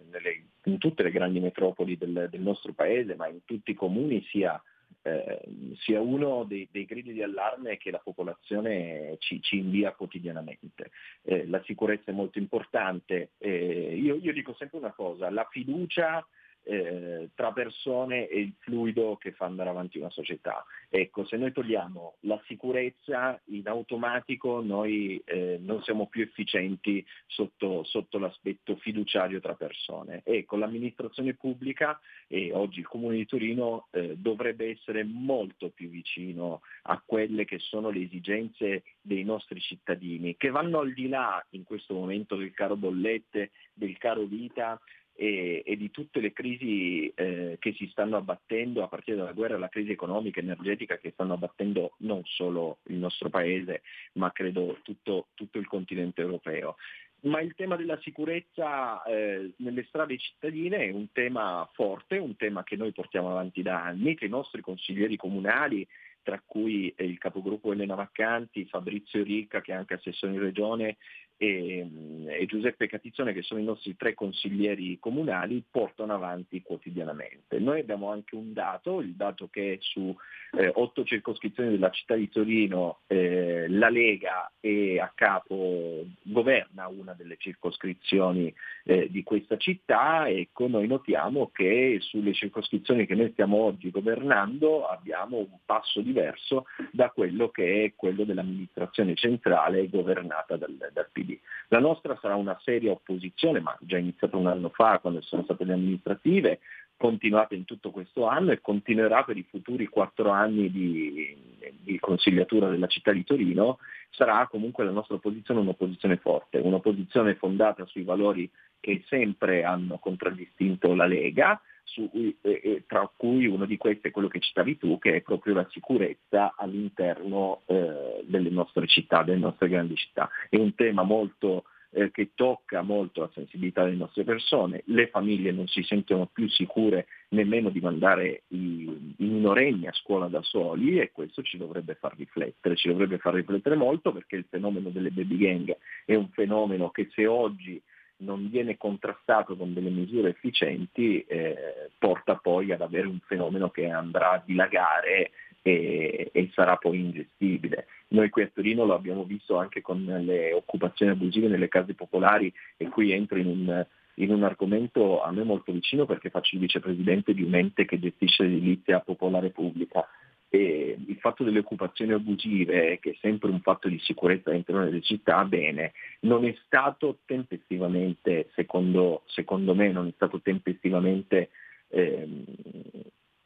[0.09, 4.23] nelle, in tutte le grandi metropoli del, del, nostro paese, ma in tutti i comuni
[4.29, 4.63] sia,
[5.01, 5.41] eh,
[5.75, 10.91] sia uno dei, dei, gridi di allarme che la popolazione ci, ci invia quotidianamente.
[11.23, 13.31] Eh, la sicurezza è molto importante.
[13.39, 16.25] Eh, io, io dico sempre una cosa, la fiducia
[16.67, 20.65] eh, tra persone e il fluido che fa andare avanti una società.
[20.89, 27.83] Ecco, se noi togliamo la sicurezza in automatico noi eh, non siamo più efficienti sotto,
[27.83, 30.21] sotto, l'aspetto fiduciario tra persone.
[30.25, 36.61] Ecco, l'amministrazione pubblica e oggi il Comune di Torino eh, dovrebbe essere molto più vicino
[36.83, 41.63] a quelle che sono le esigenze dei nostri cittadini, che vanno al di là in
[41.63, 44.79] questo momento del caro bollette, del caro vita,
[45.19, 49.55] e, e di tutte le crisi eh, che si stanno abbattendo a partire dalla guerra
[49.55, 53.81] alla crisi economica e energetica che stanno abbattendo non solo il nostro paese
[54.13, 56.75] ma credo tutto, tutto il continente europeo.
[57.19, 62.63] Ma il tema della sicurezza eh, nelle strade cittadine è un tema forte, un tema
[62.63, 65.85] che noi portiamo avanti da anni, che i nostri consiglieri comunali
[66.21, 70.97] tra cui il capogruppo Elena Vaccanti, Fabrizio Ricca che è anche assessore in regione
[71.37, 71.87] e,
[72.25, 77.59] e, Giuseppe Catizzone, che sono i nostri tre consiglieri comunali, portano avanti quotidianamente.
[77.59, 80.15] Noi abbiamo anche un dato, il dato che su
[80.57, 87.13] eh, otto circoscrizioni della città di Torino eh, la Lega è a capo, governa una
[87.13, 93.57] delle circoscrizioni eh, di questa città, ecco noi notiamo che sulle circoscrizioni che noi stiamo
[93.57, 100.75] oggi governando abbiamo un passo diverso da quello che è quello dell'amministrazione centrale governata dal,
[100.93, 101.26] dal PD.
[101.27, 101.39] PD.
[101.69, 105.65] La nostra sarà una seria opposizione, ma già iniziata un anno fa quando sono state
[105.65, 106.59] le amministrative,
[106.95, 111.37] continuata in tutto questo anno e continuerà per i futuri quattro anni di,
[111.83, 113.77] di, consigliatura della città di Torino,
[114.09, 118.49] sarà comunque la nostra opposizione un'opposizione forte, un'opposizione fondata sui valori
[118.79, 122.09] che sempre hanno contraddistinto la Lega, su,
[122.41, 125.67] eh, tra cui uno di questi è quello che citavi tu, che è proprio la
[125.69, 130.29] sicurezza all'interno eh, delle nostre città, delle nostre grandi città.
[130.49, 135.51] È un tema molto eh, che tocca molto la sensibilità delle nostre persone, le famiglie
[135.51, 140.99] non si sentono più sicure nemmeno di mandare i, i minorenni a scuola da soli
[140.99, 145.11] e questo ci dovrebbe far riflettere, ci dovrebbe far riflettere molto perché il fenomeno delle
[145.11, 147.81] baby gang è un fenomeno che se oggi
[148.17, 153.89] non viene contrastato con delle misure efficienti eh, porta poi ad avere un fenomeno che
[153.89, 157.87] andrà a dilagare e, e, sarà poi ingestibile.
[158.09, 162.51] Noi qui a Torino lo abbiamo visto anche con le occupazioni abusive nelle case popolari
[162.77, 166.61] e qui entro in un, in un argomento a me molto vicino perché faccio il
[166.61, 170.07] vicepresidente di un ente che gestisce l'edilizia popolare pubblica.
[170.49, 175.01] E il fatto delle occupazioni abusive, che è sempre un fatto di sicurezza all'interno delle
[175.01, 181.49] città, bene, non è stato tempestivamente, secondo, secondo me, non è stato tempestivamente,
[181.89, 182.45] ehm,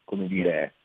[0.03, 0.75] come dire,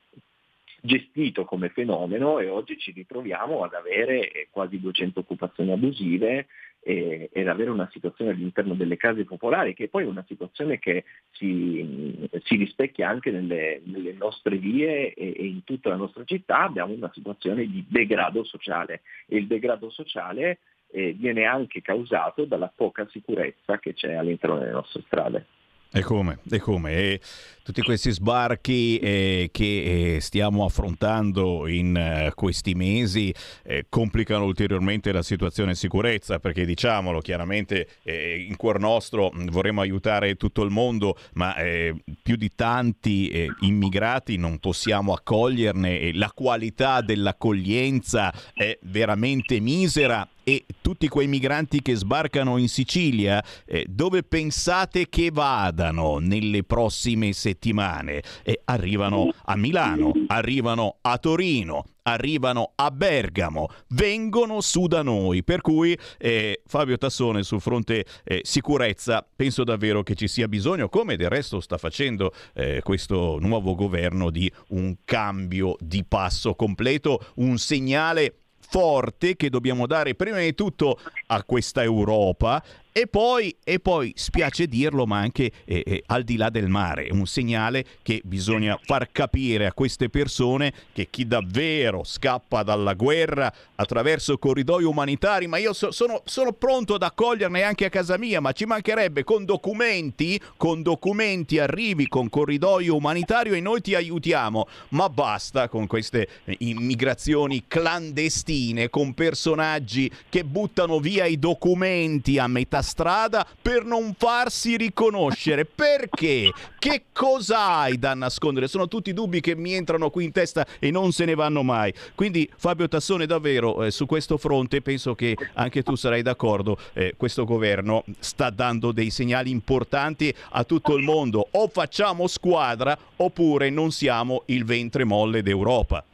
[0.86, 6.46] gestito come fenomeno e oggi ci ritroviamo ad avere eh, quasi 200 occupazioni abusive
[6.80, 11.04] e, ed avere una situazione all'interno delle case popolari che poi è una situazione che
[11.32, 16.60] si, si rispecchia anche nelle, nelle nostre vie e, e, in tutta la nostra città,
[16.60, 20.60] abbiamo una situazione di degrado sociale e il degrado sociale
[20.92, 25.55] eh, viene anche causato dalla poca sicurezza che c'è all'interno delle nostre strade.
[25.96, 26.40] E come?
[26.50, 26.92] E come?
[26.92, 27.20] E
[27.62, 35.10] tutti questi sbarchi eh, che eh, stiamo affrontando in eh, questi mesi eh, complicano ulteriormente
[35.10, 40.70] la situazione di sicurezza perché diciamolo chiaramente eh, in cuor nostro vorremmo aiutare tutto il
[40.70, 48.78] mondo ma eh, più di tanti immigrati non possiamo accoglierne e la qualità dell'accoglienza è
[48.82, 56.18] veramente misera e tutti quei migranti che sbarcano in Sicilia, eh, dove pensate che vadano
[56.18, 58.22] nelle prossime settimane?
[58.44, 65.42] Eh, arrivano a Milano, arrivano a Torino, arrivano a Bergamo, vengono su da noi.
[65.42, 70.88] Per cui eh, Fabio Tassone sul fronte eh, sicurezza penso davvero che ci sia bisogno,
[70.88, 77.32] come del resto sta facendo eh, questo nuovo governo, di un cambio di passo completo,
[77.36, 82.62] un segnale forte che dobbiamo dare prima di tutto a questa Europa
[82.98, 87.08] e poi, e poi, spiace dirlo, ma anche eh, eh, al di là del mare,
[87.10, 93.52] un segnale che bisogna far capire a queste persone che chi davvero scappa dalla guerra
[93.74, 98.40] attraverso corridoi umanitari, ma io so, sono, sono, pronto ad accoglierne anche a casa mia,
[98.40, 104.66] ma ci mancherebbe con documenti, con documenti arrivi con corridoio umanitario e noi ti aiutiamo,
[104.92, 106.26] ma basta con queste
[106.60, 114.76] immigrazioni clandestine, con personaggi che buttano via i documenti a metà strada per non farsi
[114.78, 115.66] riconoscere.
[115.68, 116.50] Perché?
[116.78, 118.68] Che cosa hai da nascondere?
[118.68, 121.92] Sono tutti dubbi che mi entrano qui in testa e non se ne vanno mai.
[122.14, 127.14] Quindi Fabio Tassone davvero eh, su questo fronte penso che anche tu sarai d'accordo, eh,
[127.16, 131.48] questo governo sta dando dei segnali importanti a tutto il mondo.
[131.50, 136.04] O facciamo squadra oppure non siamo il ventre molle d'Europa.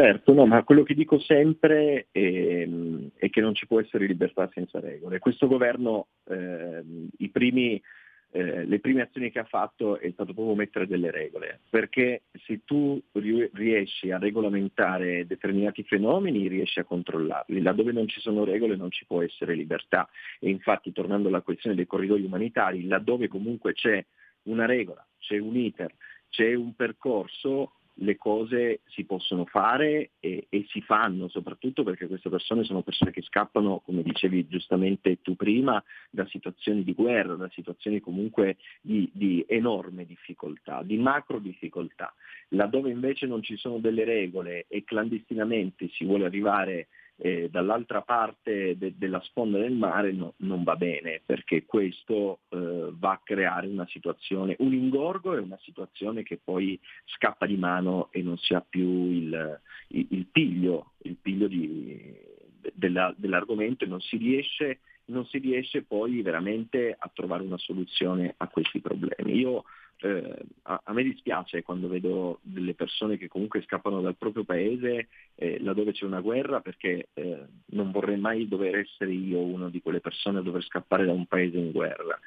[0.00, 2.68] Certo, no, ma quello che dico sempre è,
[3.16, 5.18] è, che non ci può essere libertà senza regole.
[5.18, 6.84] Questo governo, eh,
[7.32, 7.82] primi,
[8.30, 12.60] eh, le prime azioni che ha fatto è stato proprio mettere delle regole, perché se
[12.64, 13.02] tu
[13.54, 19.04] riesci a regolamentare determinati fenomeni riesci a controllarli, laddove non ci sono regole non ci
[19.04, 20.08] può essere libertà.
[20.38, 24.04] E infatti, tornando alla questione dei corridoi umanitari, laddove comunque c'è
[24.42, 25.92] una regola, c'è un iter,
[26.28, 32.28] c'è un percorso, le cose si possono fare e, e, si fanno, soprattutto perché queste
[32.28, 37.48] persone sono persone che scappano, come dicevi giustamente tu prima, da situazioni di guerra, da
[37.50, 42.12] situazioni comunque di, di enorme difficoltà, di macro difficoltà.
[42.48, 46.88] Laddove invece non ci sono delle regole e clandestinamente si vuole arrivare
[47.20, 52.90] eh, dall'altra parte de- della sponda del mare no, non va bene perché questo eh,
[52.92, 58.08] va a creare una situazione, un ingorgo e una situazione che poi scappa di mano
[58.12, 62.14] e non si ha più il, il, il piglio, il piglio di,
[62.72, 68.34] della, dell'argomento e non si riesce non si riesce poi veramente a trovare una soluzione
[68.36, 69.38] a questi problemi.
[69.38, 69.64] Io
[70.00, 75.08] eh, a, a, me dispiace quando vedo delle persone che comunque scappano dal proprio paese
[75.34, 79.82] eh, laddove c'è una guerra perché eh, non vorrei mai dover essere io una di
[79.82, 82.18] quelle persone a dover scappare da un paese in guerra.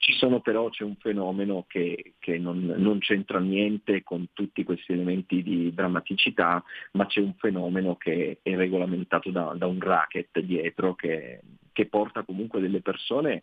[0.00, 4.92] Ci sono però, c'è un fenomeno che, che non, non, c'entra niente con tutti questi
[4.92, 6.62] elementi di drammaticità,
[6.92, 11.40] ma c'è un fenomeno che è regolamentato da, da un racket dietro che,
[11.72, 13.42] che porta comunque delle persone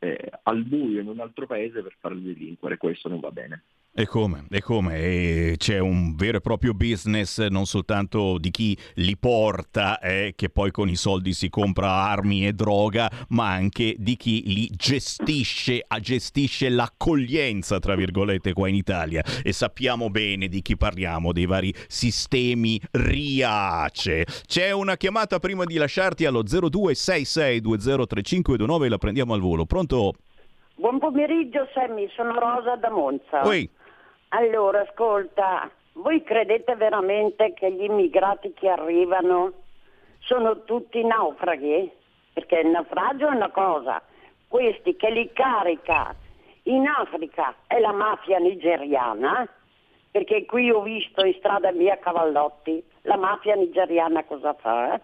[0.00, 3.62] eh, al buio in un altro paese per farli delinquere, questo non va bene.
[3.92, 4.46] E come?
[4.50, 4.98] E come?
[4.98, 10.48] E c'è un vero e proprio business non soltanto di chi li porta, eh, che
[10.48, 15.84] poi con i soldi si compra armi e droga, ma anche di chi li gestisce,
[15.98, 19.24] gestisce l'accoglienza, tra virgolette, qua in Italia.
[19.42, 24.24] E sappiamo bene di chi parliamo, dei vari sistemi RIACE.
[24.46, 29.66] C'è una chiamata prima di lasciarti allo 0266203529 la prendiamo al volo.
[29.66, 30.14] Pronto?
[30.80, 33.46] Buon pomeriggio Sammy, sono Rosa da Monza.
[33.46, 33.68] Oi.
[34.32, 39.52] Allora, ascolta, voi credete veramente che gli immigrati che arrivano
[40.20, 41.90] sono tutti naufraghi?
[42.32, 44.00] Perché il naufragio è una cosa,
[44.46, 46.14] questi che li carica
[46.64, 49.48] in Africa è la mafia nigeriana,
[50.12, 54.94] perché qui ho visto in strada via Cavallotti la mafia nigeriana cosa fa.
[54.94, 55.00] Eh?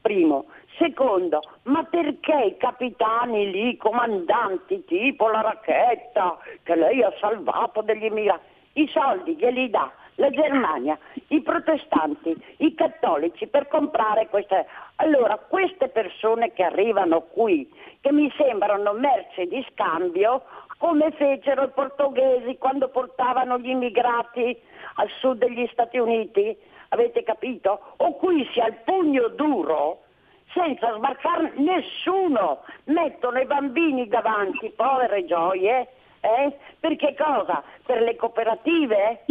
[0.00, 0.46] Primo.
[0.78, 7.80] Secondo, ma perché i capitani lì, i comandanti tipo la racchetta che lei ha salvato
[7.82, 10.96] degli immigrati, i soldi glieli dà la Germania,
[11.28, 14.66] i protestanti, i cattolici per comprare queste.
[14.96, 17.68] Allora, queste persone che arrivano qui,
[18.00, 20.42] che mi sembrano merce di scambio,
[20.78, 24.56] come fecero i portoghesi quando portavano gli immigrati
[24.96, 26.56] al sud degli Stati Uniti,
[26.90, 27.80] avete capito?
[27.96, 30.02] O qui si ha il pugno duro
[30.52, 35.88] senza sbarcare nessuno, mettono i bambini davanti, povere gioie,
[36.24, 36.56] eh?
[36.80, 37.62] Per che cosa?
[37.84, 39.24] Per le cooperative?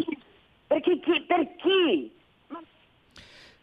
[0.67, 2.11] Perché chi, per chi?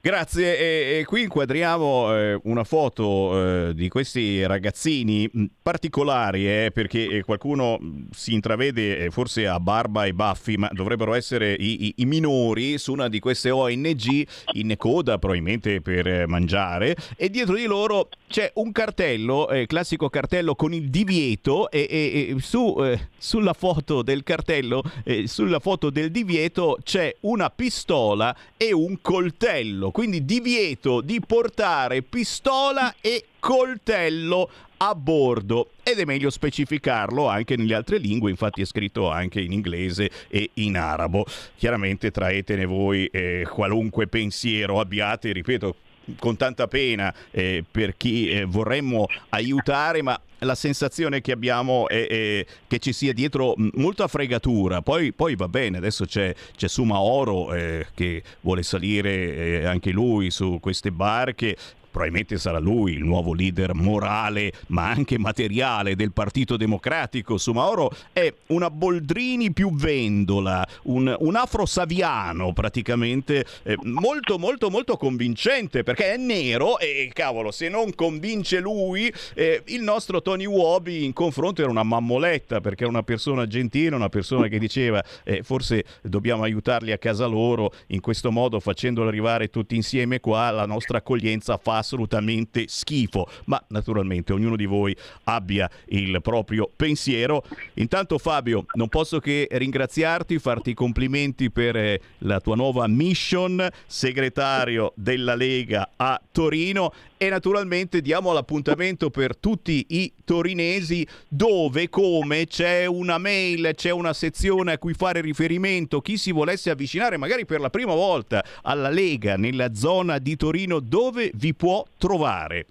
[0.03, 6.71] Grazie, e, e qui inquadriamo eh, una foto eh, di questi ragazzini mh, particolari eh,
[6.73, 11.53] perché eh, qualcuno mh, si intravede eh, forse a barba e baffi, ma dovrebbero essere
[11.53, 16.97] i, i, i, minori su una di queste ONG in coda probabilmente per eh, mangiare
[17.15, 22.41] e dietro di loro c'è un cartello, classico cartello con il divieto e, e, e
[22.41, 22.77] su,
[23.19, 24.83] sulla foto del cartello,
[25.25, 32.95] sulla foto del divieto c'è una pistola e un coltello quindi divieto di portare pistola
[33.01, 34.49] e coltello
[34.83, 39.53] a bordo ed è meglio specificarlo anche nelle altre lingue, infatti è scritto anche in
[39.53, 41.27] inglese e in arabo.
[41.57, 45.77] Chiaramente traetene voi eh, qualunque pensiero abbiate, ripeto,
[46.19, 52.07] con tanta pena eh, per chi eh, vorremmo aiutare, ma la sensazione che abbiamo è,
[52.07, 54.83] è, che ci sia dietro molta fregatura.
[54.83, 59.91] Poi, poi va bene, adesso c'è, c'è Suma Oro eh, che vuole salire eh, anche
[59.91, 61.57] lui su queste barche
[61.91, 67.37] probabilmente sarà lui il nuovo leader morale ma anche materiale del Partito Democratico.
[67.37, 75.83] Sumaoro è una Boldrini più vendola, un, un afro-saviano praticamente eh, molto molto molto convincente
[75.83, 81.13] perché è nero e cavolo se non convince lui eh, il nostro Tony Wobi in
[81.13, 85.85] confronto era una mammoletta perché era una persona gentile, una persona che diceva eh, forse
[86.03, 90.99] dobbiamo aiutarli a casa loro in questo modo facendolo arrivare tutti insieme qua la nostra
[90.99, 97.43] accoglienza fa assolutamente schifo, ma naturalmente ognuno di voi abbia il proprio pensiero.
[97.75, 103.69] Intanto Fabio, non posso che ringraziarti, farti i complimenti per eh, la tua nuova mission,
[103.87, 106.93] segretario della Lega a Torino
[107.23, 114.15] e naturalmente diamo l'appuntamento per tutti i torinesi dove, come c'è una mail, c'è una
[114.15, 118.89] sezione a cui fare riferimento, chi si volesse avvicinare magari per la prima volta alla
[118.89, 122.65] Lega nella zona di Torino, dove vi può trovare?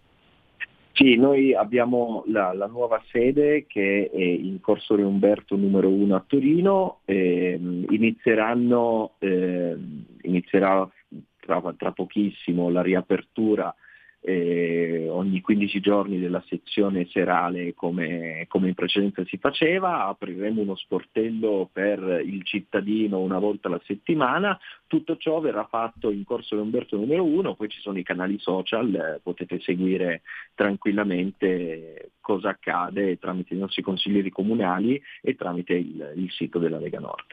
[0.93, 6.23] Sì, noi abbiamo la, la, nuova sede che è in Corso Umberto numero 1 a
[6.25, 7.55] Torino, eh,
[7.89, 9.77] inizieranno, eh,
[10.23, 10.89] inizierà
[11.37, 13.73] tra, tra, pochissimo la riapertura
[14.21, 20.75] eh, ogni 15 giorni della sezione serale come, come, in precedenza si faceva, apriremo uno
[20.75, 26.61] sportello per il cittadino una volta alla settimana, tutto ciò verrà fatto in corso di
[26.61, 30.21] Umberto numero 1, poi ci sono i canali social, eh, potete seguire
[30.53, 36.99] tranquillamente cosa accade tramite i nostri consiglieri comunali e tramite il, il sito della Lega
[36.99, 37.25] Nord.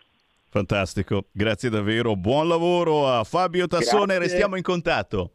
[0.49, 4.21] Fantastico, grazie davvero, buon lavoro a Fabio Tassone, grazie.
[4.21, 5.33] restiamo in contatto.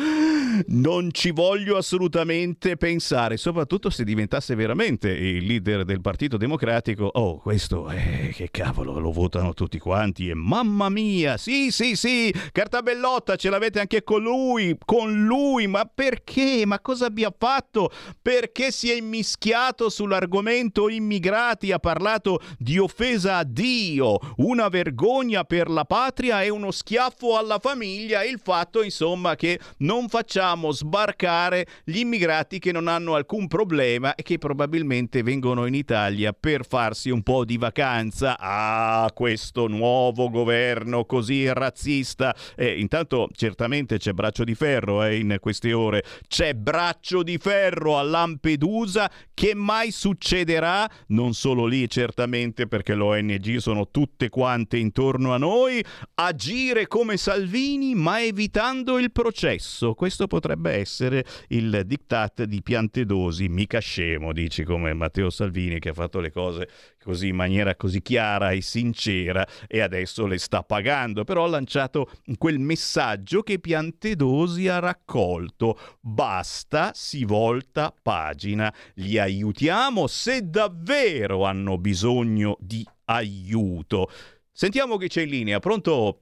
[0.66, 7.04] Non ci voglio assolutamente pensare, soprattutto se diventasse veramente il leader del Partito Democratico.
[7.04, 12.34] Oh, questo è che cavolo, lo votano tutti quanti e mamma mia, sì, sì, sì,
[12.52, 16.64] Cartabellotta ce l'avete anche con lui, con lui, ma perché?
[16.66, 17.90] Ma cosa abbia fatto?
[18.20, 25.68] Perché si è immischiato sull'argomento immigrati, ha parlato di offesa a Dio, una vergogna per
[25.68, 31.98] la patria e uno schiaffo alla famiglia, il fatto insomma che non facciamo sbarcare gli
[31.98, 37.22] immigrati che non hanno alcun problema e che probabilmente vengono in Italia per farsi un
[37.22, 38.36] po' di vacanza.
[38.38, 42.34] Ah, questo nuovo governo così razzista.
[42.56, 47.98] Eh, intanto certamente c'è braccio di ferro eh, in queste ore, c'è braccio di ferro
[47.98, 50.59] a Lampedusa che mai succederà,
[51.08, 55.82] non solo lì certamente perché l'ONG sono tutte quante intorno a noi,
[56.14, 59.94] agire come Salvini ma evitando il processo.
[59.94, 65.94] Questo potrebbe essere il diktat di Piantedosi, mica scemo, dici come Matteo Salvini che ha
[65.94, 66.68] fatto le cose
[67.02, 72.10] così in maniera così chiara e sincera e adesso le sta pagando, però ha lanciato
[72.36, 75.78] quel messaggio che Piantedosi ha raccolto.
[76.00, 84.08] Basta, si volta pagina, li aiutiamo se davvero hanno bisogno di aiuto.
[84.50, 86.20] Sentiamo chi c'è in linea, pronto?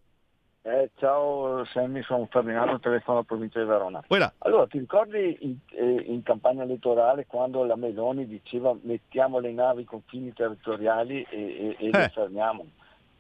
[0.62, 4.04] Eh, ciao Sammy, sono Ferdinando, telefono alla provincia di Verona.
[4.06, 4.30] Voilà.
[4.38, 9.80] Allora, ti ricordi in, eh, in, campagna elettorale quando la Meloni diceva mettiamo le navi
[9.80, 11.90] ai confini territoriali e, e, e eh.
[11.90, 12.66] le fermiamo?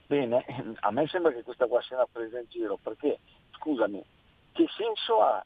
[0.06, 0.44] Bene,
[0.80, 3.18] a me sembra che questa qua sia una presa in giro, perché,
[3.58, 4.04] scusami,
[4.52, 5.44] che senso ha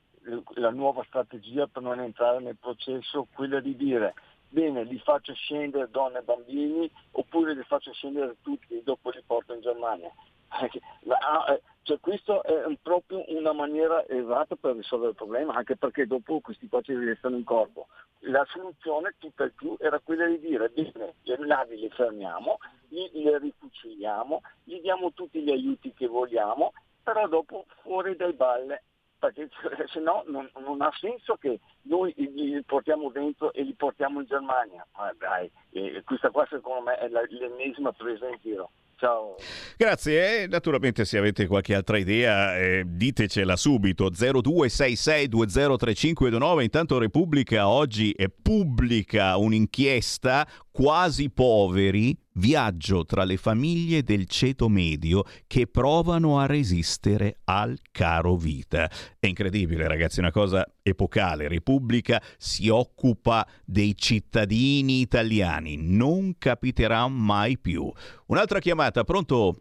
[0.55, 4.15] la nuova strategia per non entrare nel processo, quella di dire
[4.53, 9.23] bene, li faccio scendere donne e bambini oppure li faccio scendere tutti e dopo li
[9.27, 10.13] porto in Germania?
[10.49, 16.07] Ah, eh, cioè, questo è proprio una maniera esatta per risolvere il problema, anche perché
[16.07, 17.89] dopo questi qua ci restano in corpo.
[18.27, 23.39] La soluzione, tutta il più, era quella di dire, bene, le navi le fermiamo, le
[23.39, 26.73] rifuciliamo, gli diamo tutti gli aiuti che vogliamo,
[27.03, 28.83] però dopo fuori dai balle,
[29.23, 29.49] perché
[29.87, 34.27] se no non, non, ha senso che noi li portiamo dentro e li portiamo in
[34.27, 34.85] Germania.
[34.97, 38.73] Ma dai, eh, questa qua secondo me è la, l'ennesima presa in giro.
[38.97, 39.37] Ciao.
[39.77, 48.13] Grazie, e naturalmente se avete qualche altra idea eh, ditecela subito 0266203529 intanto Repubblica oggi
[48.13, 56.47] è pubblica un'inchiesta quasi poveri viaggio tra le famiglie del ceto medio che provano a
[56.47, 58.91] resistere al caro vita.
[59.21, 61.47] È incredibile ragazzi, una cosa epocale.
[61.47, 67.93] Repubblica si occupa dei cittadini italiani, non capiterà mai più.
[68.27, 69.57] Un'altra chiamata, pronto?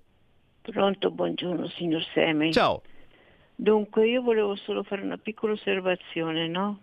[0.62, 2.54] Pronto, buongiorno signor Semi.
[2.54, 2.82] Ciao.
[3.56, 6.80] Dunque io volevo solo fare una piccola osservazione, no?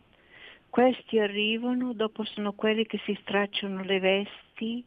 [0.71, 4.85] Questi arrivano, dopo sono quelli che si stracciano le vesti,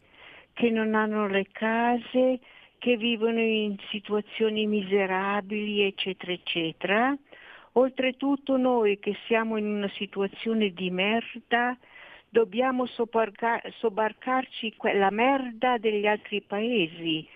[0.53, 2.39] che non hanno le case,
[2.77, 7.17] che vivono in situazioni miserabili, eccetera, eccetera.
[7.73, 11.77] Oltretutto noi che siamo in una situazione di merda
[12.29, 17.27] dobbiamo sobbarca- sobbarcarci quella merda degli altri paesi.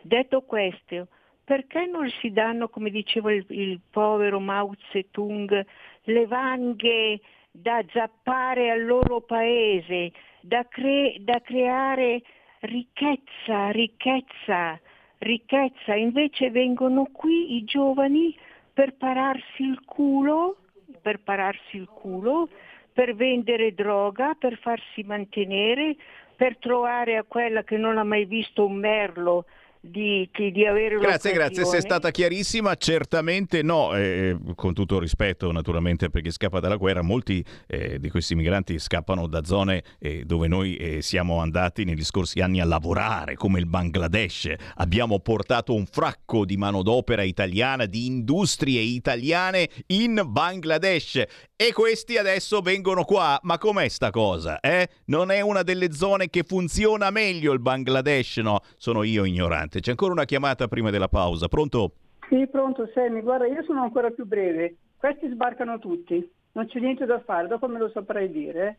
[0.00, 1.08] Detto questo,
[1.44, 5.66] perché non si danno, come diceva il, il povero Mao Zedong,
[6.04, 7.20] le vanghe
[7.56, 12.20] da zappare al loro paese, da, cre- da creare
[12.60, 14.80] ricchezza, ricchezza,
[15.18, 15.94] ricchezza.
[15.94, 18.36] Invece vengono qui i giovani
[18.72, 20.56] per pararsi il culo,
[21.00, 22.48] per pararsi il culo,
[22.92, 25.94] per vendere droga, per farsi mantenere,
[26.34, 29.44] per trovare a quella che non ha mai visto un merlo
[29.84, 32.74] di, di avere Grazie, grazie, sei stata chiarissima.
[32.74, 38.08] Certamente no, eh, con tutto rispetto naturalmente per chi scappa dalla guerra, molti eh, di
[38.08, 42.64] questi migranti scappano da zone eh, dove noi eh, siamo andati negli scorsi anni a
[42.64, 44.52] lavorare, come il Bangladesh.
[44.76, 51.22] Abbiamo portato un fracco di manodopera italiana, di industrie italiane in Bangladesh
[51.56, 53.38] e questi adesso vengono qua.
[53.42, 54.60] Ma com'è sta cosa?
[54.60, 54.88] Eh?
[55.06, 58.38] Non è una delle zone che funziona meglio il Bangladesh?
[58.38, 59.73] No, sono io ignorante.
[59.80, 61.48] C'è ancora una chiamata prima della pausa.
[61.48, 61.92] Pronto?
[62.28, 67.04] Sì, pronto Sammy, guarda io sono ancora più breve, questi sbarcano tutti, non c'è niente
[67.04, 68.78] da fare, dopo me lo saprai dire.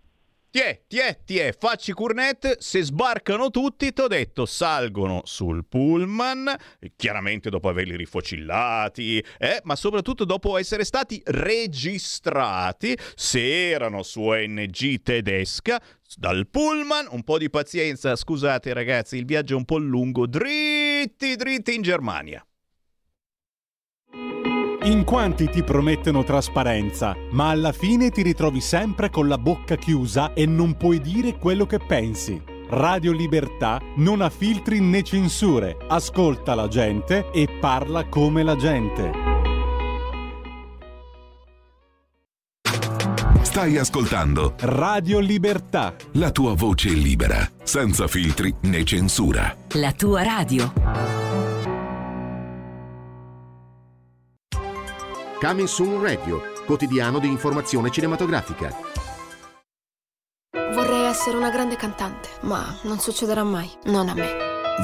[0.56, 6.50] Tiè, tiè, tiè, facci curnet, se sbarcano tutti, t'ho detto, salgono sul pullman,
[6.96, 15.02] chiaramente dopo averli rifocillati, eh, ma soprattutto dopo essere stati registrati, se erano su ONG
[15.04, 15.82] tedesca,
[16.16, 21.36] dal pullman, un po' di pazienza, scusate ragazzi, il viaggio è un po' lungo, dritti,
[21.36, 22.46] dritti in Germania.
[24.84, 30.34] In quanti ti promettono trasparenza, ma alla fine ti ritrovi sempre con la bocca chiusa
[30.34, 32.40] e non puoi dire quello che pensi.
[32.70, 39.35] Radio Libertà non ha filtri né censure, ascolta la gente e parla come la gente.
[43.56, 45.96] Stai ascoltando Radio Libertà.
[46.16, 49.56] la tua voce libera, senza filtri né censura.
[49.76, 50.74] La tua radio.
[55.40, 58.76] Coming Soon Radio, quotidiano di informazione cinematografica.
[60.74, 63.72] Vorrei essere una grande cantante, ma non succederà mai.
[63.86, 64.36] Non a me.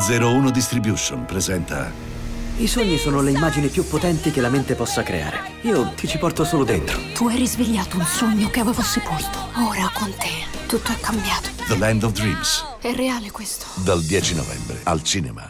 [0.07, 2.10] 01 Distribution presenta.
[2.57, 5.53] I sogni sono le immagini più potenti che la mente possa creare.
[5.61, 6.99] Io ti ci porto solo dentro.
[7.13, 9.39] Tu hai risvegliato un sogno che avevo sepolto.
[9.55, 11.49] Ora con te tutto è cambiato.
[11.67, 12.65] The Land of Dreams.
[12.79, 13.65] È reale questo.
[13.83, 15.49] Dal 10 novembre al cinema.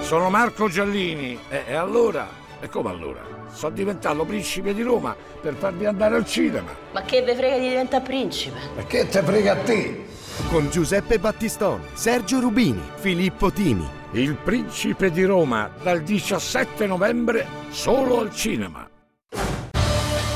[0.00, 2.28] Sono Marco Giallini e, e allora?
[2.60, 3.22] E come allora?
[3.52, 6.74] Sono diventato principe di Roma per farvi andare al cinema.
[6.92, 8.58] Ma che ve frega di diventare principe?
[8.74, 10.06] Ma che te frega a te?
[10.48, 14.02] Con Giuseppe Battistoni, Sergio Rubini, Filippo Timi.
[14.14, 18.88] Il principe di Roma dal 17 novembre solo al cinema.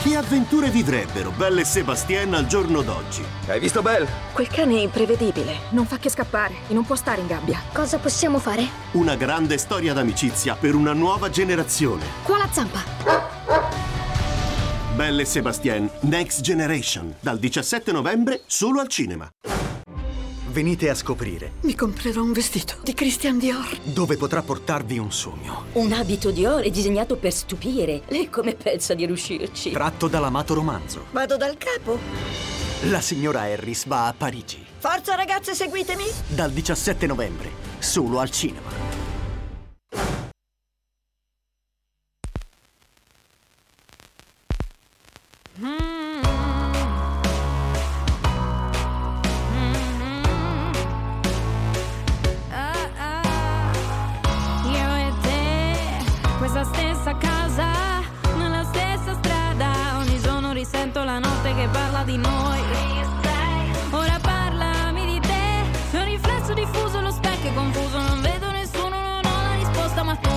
[0.03, 3.22] Che avventure vivrebbero Belle e Sebastien al giorno d'oggi?
[3.47, 4.09] Hai visto Belle?
[4.33, 7.61] Quel cane è imprevedibile, non fa che scappare e non può stare in gabbia.
[7.72, 8.66] Cosa possiamo fare?
[8.95, 12.05] Una grande storia d'amicizia per una nuova generazione.
[12.24, 12.83] Qua la zampa.
[14.97, 19.31] Belle e Sebastien Next Generation dal 17 novembre solo al cinema.
[20.51, 23.78] Venite a scoprire Mi comprerò un vestito di Christian Dior.
[23.82, 25.64] dove potrà portarvi un sogno.
[25.74, 28.03] Un abito di ore disegnato per stupire.
[28.09, 29.70] Lei come pensa di riuscirci?
[29.72, 31.05] Tratto dall'amato romanzo.
[31.12, 31.99] Vado dal capo.
[32.84, 34.64] La signora Harris va a Parigi.
[34.78, 36.05] Forza ragazze, seguitemi.
[36.28, 38.96] Dal 17 novembre, solo al cinema.
[45.61, 46.08] Io
[60.71, 62.61] Risento la notte che parla di noi.
[63.91, 65.62] Ora parlami di te,
[65.93, 67.99] è un riflesso diffuso, lo specchio confuso.
[67.99, 70.29] Non vedo nessuno, non ho la risposta, ma tu.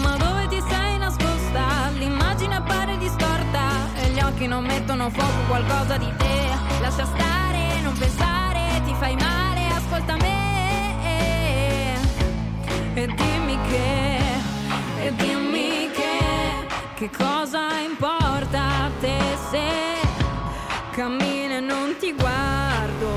[0.00, 1.90] Ma dove ti sei nascosta?
[1.98, 3.60] L'immagine appare distorta
[3.96, 6.48] e gli occhi non mettono fuoco qualcosa di te.
[6.80, 10.42] Lascia stare, non pensare, ti fai male, ascolta me.
[12.94, 14.16] E dimmi che,
[15.02, 17.73] e dimmi che, che cosa
[19.54, 20.00] se
[20.90, 23.08] cammino e non ti guardo,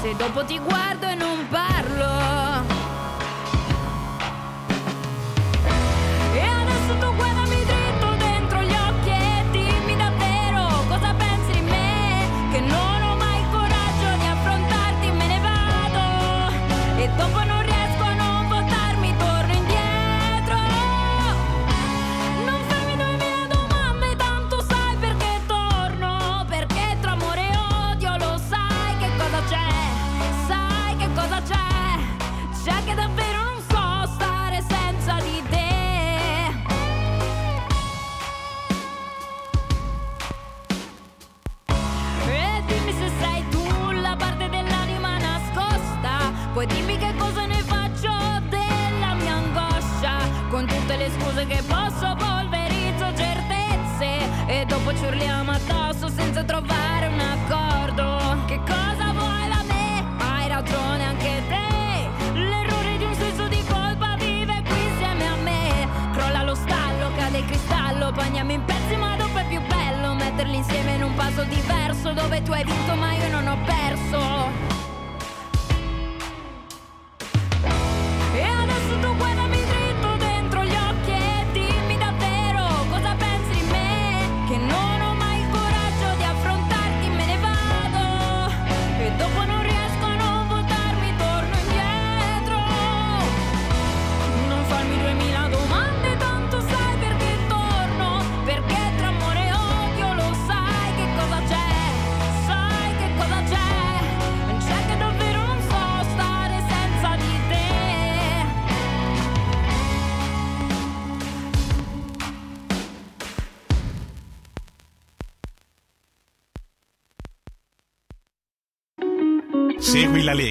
[0.00, 1.73] se dopo ti guardo e non parlo.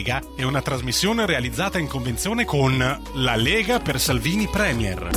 [0.04, 2.78] Lega è una trasmissione realizzata in convenzione con
[3.14, 5.08] La Lega per Salvini Premier.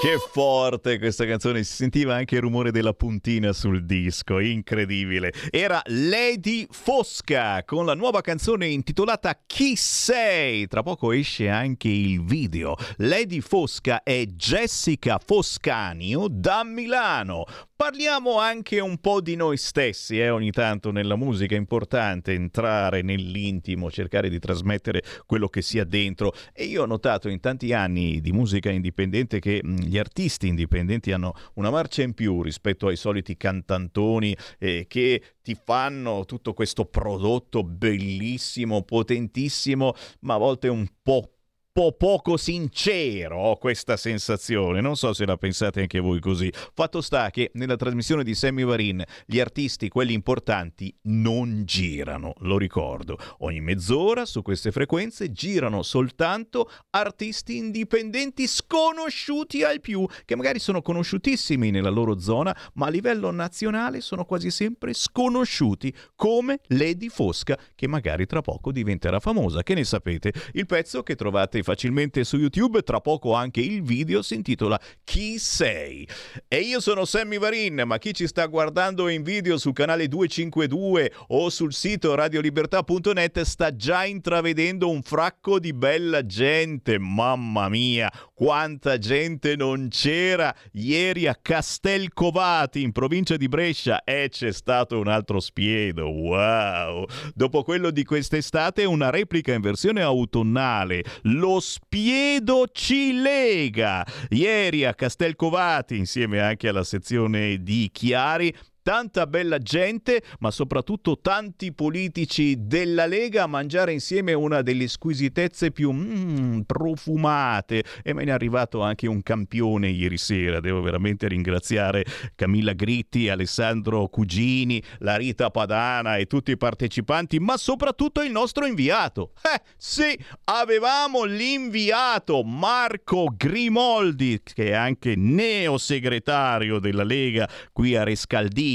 [0.00, 5.30] Che forte questa canzone, si sentiva anche il rumore della puntina sul disco, incredibile.
[5.50, 10.68] Era Lady Fosca con la nuova canzone intitolata Chi sei?
[10.68, 12.76] Tra poco esce anche il video.
[12.98, 17.44] Lady Fosca è Jessica Foscanio da Milano.
[17.76, 20.30] Parliamo anche un po' di noi stessi, eh?
[20.30, 26.32] ogni tanto nella musica è importante entrare nell'intimo, cercare di trasmettere quello che sia dentro
[26.54, 31.12] e io ho notato in tanti anni di musica indipendente che mh, gli artisti indipendenti
[31.12, 36.86] hanno una marcia in più rispetto ai soliti cantantoni eh, che ti fanno tutto questo
[36.86, 41.35] prodotto bellissimo, potentissimo, ma a volte un po'
[41.76, 44.80] po' poco sincero, ho questa sensazione.
[44.80, 46.50] Non so se la pensate anche voi così.
[46.72, 52.56] Fatto sta che nella trasmissione di Sammy Varin gli artisti, quelli importanti, non girano, lo
[52.56, 53.18] ricordo.
[53.40, 60.80] Ogni mezz'ora su queste frequenze girano soltanto artisti indipendenti sconosciuti al più, che magari sono
[60.80, 67.58] conosciutissimi nella loro zona, ma a livello nazionale sono quasi sempre sconosciuti, come Lady Fosca,
[67.74, 69.62] che magari tra poco diventerà famosa.
[69.62, 70.32] Che ne sapete?
[70.52, 75.36] Il pezzo che trovate facilmente su YouTube, tra poco anche il video si intitola Chi
[75.36, 76.06] sei?
[76.46, 81.12] E io sono Sammy Varin, ma chi ci sta guardando in video sul canale 252
[81.28, 87.00] o sul sito radiolibertà.net sta già intravedendo un fracco di bella gente.
[87.00, 94.52] Mamma mia, quanta gente non c'era ieri a Castelcovati in provincia di Brescia e c'è
[94.52, 96.10] stato un altro spiedo.
[96.10, 97.06] Wow!
[97.34, 101.02] Dopo quello di quest'estate una replica in versione autunnale.
[101.22, 104.06] Lo spiedo ci lega.
[104.28, 108.54] Ieri a Castelcovati insieme anche alla sezione di Chiari
[108.86, 115.72] tanta bella gente, ma soprattutto tanti politici della Lega a mangiare insieme una delle squisitezze
[115.72, 117.82] più mm, profumate.
[118.04, 120.60] E me ne è arrivato anche un campione ieri sera.
[120.60, 122.04] Devo veramente ringraziare
[122.36, 128.66] Camilla Gritti, Alessandro Cugini, la Rita Padana e tutti i partecipanti, ma soprattutto il nostro
[128.66, 129.32] inviato.
[129.52, 138.04] Eh sì, avevamo l'inviato Marco Grimoldi, che è anche neosegretario della Lega qui a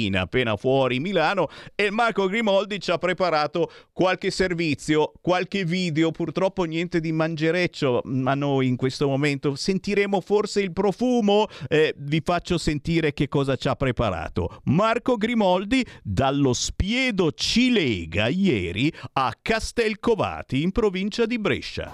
[0.02, 6.64] Rescaldina appena fuori Milano e Marco Grimoldi ci ha preparato qualche servizio, qualche video, purtroppo
[6.64, 9.56] niente di mangereccio a noi in questo momento.
[9.56, 11.48] Sentiremo forse il profumo?
[11.68, 14.62] Eh, vi faccio sentire che cosa ci ha preparato.
[14.66, 21.92] Marco Grimoldi dallo Spiedo Cilega ieri a Castelcovati in provincia di Brescia.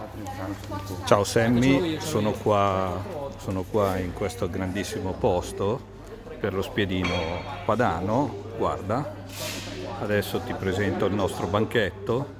[1.06, 5.96] Ciao Sammy, sono qua, sono qua in questo grandissimo posto
[6.40, 7.16] per lo spiedino
[7.66, 8.46] padano.
[8.58, 9.14] Guarda,
[10.02, 12.36] adesso ti presento il nostro banchetto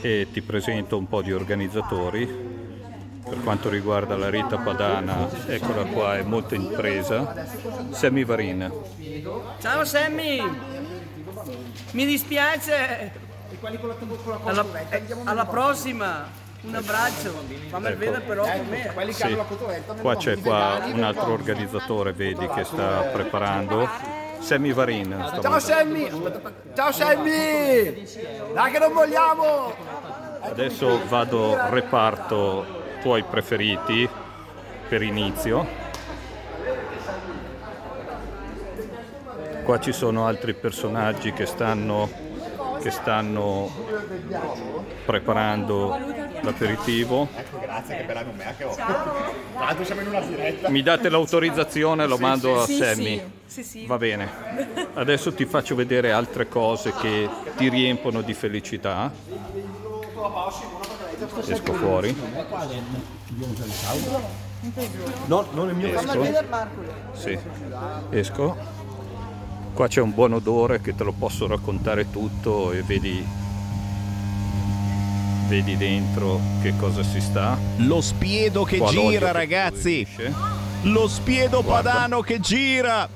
[0.00, 2.56] e ti presento un po' di organizzatori.
[3.28, 7.46] Per quanto riguarda la Rita Padana, eccola qua, è molto in presa.
[7.90, 8.72] Sammy Varin.
[9.60, 10.40] Ciao Sammy!
[11.90, 13.12] Mi dispiace!
[14.44, 14.64] Alla,
[15.24, 16.47] alla prossima!
[16.60, 17.32] Un abbraccio!
[17.68, 17.98] Fammi Ecco.
[17.98, 19.12] vedere però con me!
[19.12, 19.38] Sì.
[20.00, 23.88] Qua c'è qua un altro organizzatore, vedi, che sta preparando.
[24.40, 25.38] Sammy Varin.
[25.40, 26.10] Ciao Sammy!
[26.74, 28.04] Ciao Sammy!
[28.52, 29.74] Dai che non vogliamo!
[30.40, 32.64] Adesso vado reparto
[33.00, 34.08] tuoi preferiti
[34.88, 35.86] per inizio.
[39.64, 42.08] Qua ci sono altri personaggi che stanno,
[42.80, 43.70] che stanno
[45.04, 45.98] preparando
[46.42, 47.28] l'aperitivo.
[47.34, 48.76] Ecco, grazie che bella nome che ho.
[49.58, 50.68] L'altro siamo in una diretta.
[50.68, 53.16] Mi date l'autorizzazione, lo mando a Sammy.
[53.16, 53.36] sì.
[53.48, 53.86] Sì, sì.
[53.86, 54.28] Va bene.
[54.94, 59.10] Adesso ti faccio vedere altre cose che ti riempono di felicità.
[61.46, 62.14] Esco fuori.
[65.26, 66.24] No, non il mio Esco.
[67.14, 67.38] Sì.
[68.10, 68.77] Esco.
[69.72, 73.24] Qua c'è un buon odore che te lo posso raccontare tutto e vedi
[75.48, 77.56] vedi dentro che cosa si sta.
[77.78, 80.04] Lo spiedo che Qua gira, che ragazzi.
[80.04, 80.34] fluisce.
[80.82, 81.90] Lo spiedo Guarda.
[81.90, 83.08] padano che gira.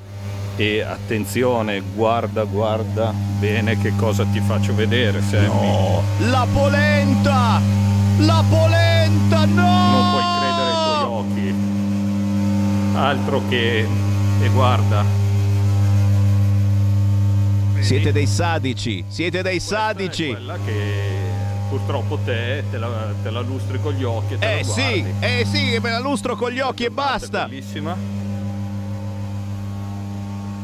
[0.57, 6.00] E attenzione, guarda, guarda bene che cosa ti faccio vedere, Sammy.
[6.30, 7.61] La polenta!
[8.18, 9.90] La polenta, no!
[9.90, 11.55] Non puoi credere ai tuoi occhi.
[12.96, 13.86] Altro che...
[14.42, 15.05] E guarda,
[17.83, 20.28] Siete dei sadici, siete dei sadici.
[20.28, 21.11] quella che
[21.68, 25.01] purtroppo te te la, te la lustri con gli occhi e te Eh la sì,
[25.03, 25.14] guardi.
[25.26, 27.47] eh sì, me la lustro con gli occhi e basta.
[27.47, 28.20] Bellissima.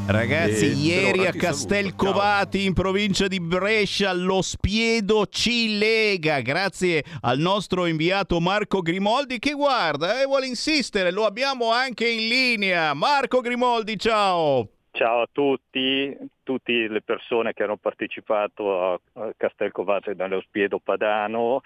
[0.07, 6.41] Ragazzi, E ieri ora a ti Castelcovati in provincia di Brescia lo spiedo ci lega
[6.41, 12.27] grazie al nostro inviato Marco Grimoldi che guarda e vuole insistere, lo abbiamo anche in
[12.27, 12.95] linea.
[12.95, 14.69] Marco Grimoldi, ciao!
[14.93, 16.17] Ciao a tutti,
[16.49, 21.61] tutte le persone che hanno partecipato a a Castelcovate dallo Spiedo Padano,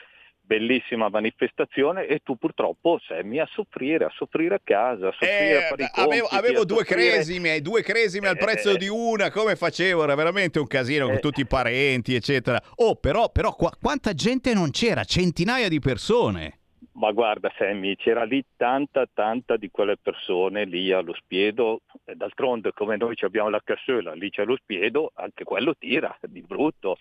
[0.45, 5.69] bellissima manifestazione e tu purtroppo sei a soffrire, a soffrire a casa, a soffrire a
[5.69, 9.31] fare i Eh, avevo, avevo due soffrire- cresime, due cresime al prezzo Eh, di una,
[9.31, 10.03] come facevo?
[10.03, 11.21] Era veramente un casino con Eh.
[11.21, 12.61] tutti i parenti, eccetera.
[12.77, 15.05] Oh, però, però qua- quanta gente non c'era?
[15.05, 16.59] Centinaia di persone.
[16.95, 22.73] Ma guarda Sammy, c'era lì tanta, tanta di quelle persone lì allo spiedo, e d'altronde
[22.73, 26.99] come noi ci abbiamo la cassola, lì c'è lo spiedo, anche quello tira di brutto.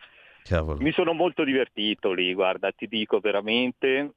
[0.79, 4.13] Mi sono molto divertito lì, guarda, ti dico veramente,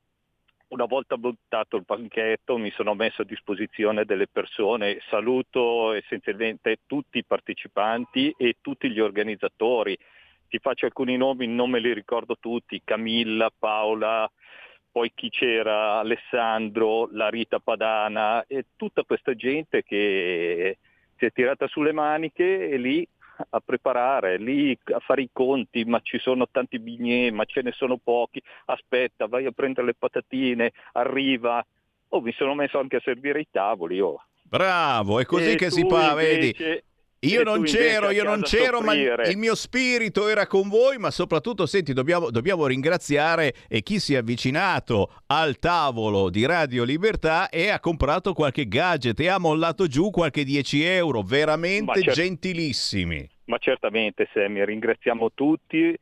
[0.68, 7.18] una volta buttato il banchetto mi sono messo a disposizione delle persone, saluto essenzialmente tutti
[7.18, 9.98] i partecipanti e tutti gli organizzatori.
[10.48, 14.30] Ti faccio alcuni nomi, non me li ricordo tutti, Camilla, Paola,
[14.94, 20.78] poi chi c'era, Alessandro, la Rita Padana e tutta questa gente che
[21.16, 23.04] si è tirata sulle maniche e lì
[23.50, 27.72] a preparare, lì a fare i conti, ma ci sono tanti bignè, ma ce ne
[27.72, 31.66] sono pochi, aspetta, vai a prendere le patatine, arriva.
[32.10, 33.98] Oh, mi sono messo anche a servire i tavoli.
[34.00, 34.22] Oh.
[34.44, 36.54] Bravo, è così E che si fa, vedi?
[37.26, 41.66] Io non c'ero, io non c'ero, ma il mio spirito era con voi, ma soprattutto,
[41.66, 47.68] senti, dobbiamo, dobbiamo ringraziare eh, chi si è avvicinato al tavolo di Radio Libertà e
[47.68, 53.28] ha comprato qualche gadget e ha mollato giù qualche 10 euro, veramente cer- gentilissimi.
[53.46, 55.96] Ma certamente Sammy, ringraziamo tutti.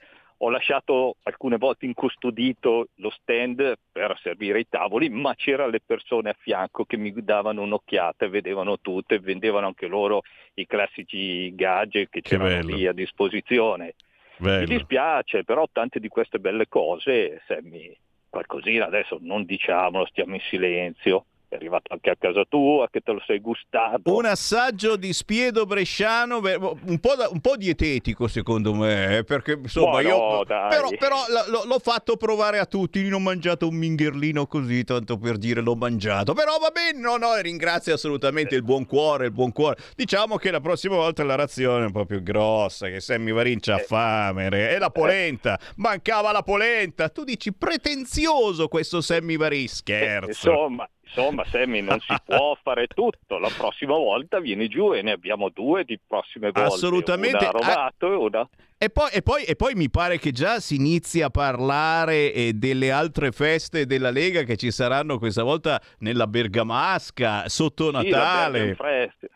[0.45, 6.31] Ho lasciato alcune volte incustodito lo stand per servire i tavoli, ma c'erano le persone
[6.31, 10.23] a fianco che mi davano un'occhiata e vedevano tutto e vendevano anche loro
[10.55, 12.75] i classici gadget che c'erano bello.
[12.75, 13.95] lì a disposizione.
[14.39, 14.67] Mi Bello.
[14.67, 17.97] dispiace, però tante di queste belle cose, Sammy,
[18.29, 21.27] qualcosina adesso non diciamolo, stiamo in silenzio.
[21.53, 24.17] È arrivato anche a casa tua, che te lo sei gustato.
[24.17, 29.59] Un assaggio di spiedo bresciano, un po', da- un po' dietetico secondo me, eh, perché
[29.63, 30.17] insomma Ma io...
[30.17, 30.71] no, dai.
[30.71, 35.19] Però, però l- l'ho fatto provare a tutti, non ho mangiato un mingherlino così, tanto
[35.19, 36.33] per dire l'ho mangiato.
[36.33, 39.77] Però va bene, no, no, ringrazio assolutamente il buon cuore, il buon cuore.
[39.95, 43.61] Diciamo che la prossima volta la razione è un po' più grossa, che Sammy Varin
[43.61, 43.83] c'ha Eh.
[43.83, 47.11] fame, e la polenta, mancava la polenta.
[47.11, 50.29] Tu dici pretenzioso questo Sammy Varin, scherzo.
[50.49, 53.39] Insomma, insomma, Sammy, non si può fare tutto.
[53.39, 56.75] La prossima volta vieni giù e ne abbiamo due di prossime volte.
[56.75, 57.37] Assolutamente.
[57.37, 58.49] Una a Rovato e una...
[58.79, 62.53] E poi, e, poi, e poi mi pare che già si inizi a parlare eh,
[62.53, 68.75] delle altre feste della Lega che ci saranno questa volta nella Bergamasca sotto Sì, Natale.
[68.75, 69.31] Bergenfest.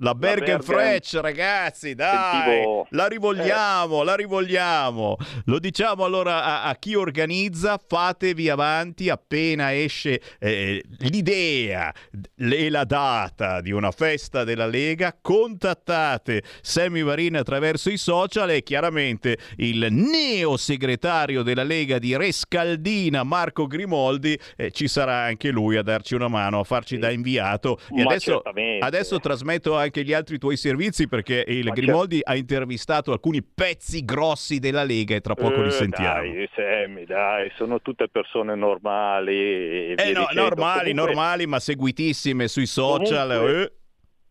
[0.00, 5.16] La Bergen Freccia, ragazzi, dai, Sentivo- la rivogliamo, la rivogliamo.
[5.46, 11.92] Lo diciamo allora a, a chi organizza, fatevi avanti appena esce eh, l'idea
[12.36, 18.62] e la data di una festa della Lega, contattate Sammy Varin attraverso i social e
[18.62, 25.76] chiaramente il neo segretario della Lega di Rescaldina, Marco Grimoldi, eh, ci sarà anche lui
[25.76, 27.80] a darci una mano, a farci da inviato.
[27.90, 28.84] E Ma adesso, certamente.
[28.86, 34.04] adesso trasmetto anche gli altri tuoi servizi perché il Ma Grimoldi ha intervistato alcuni pezzi
[34.04, 36.20] grossi della Lega e tra poco li Eh, sentiamo.
[36.22, 39.92] Dai, Sammy, dai, sono tutte persone normali.
[39.94, 43.28] Eh no, normali, Comunque- normali, ma seguitissime sui social.
[43.28, 43.72] Comunque- eh.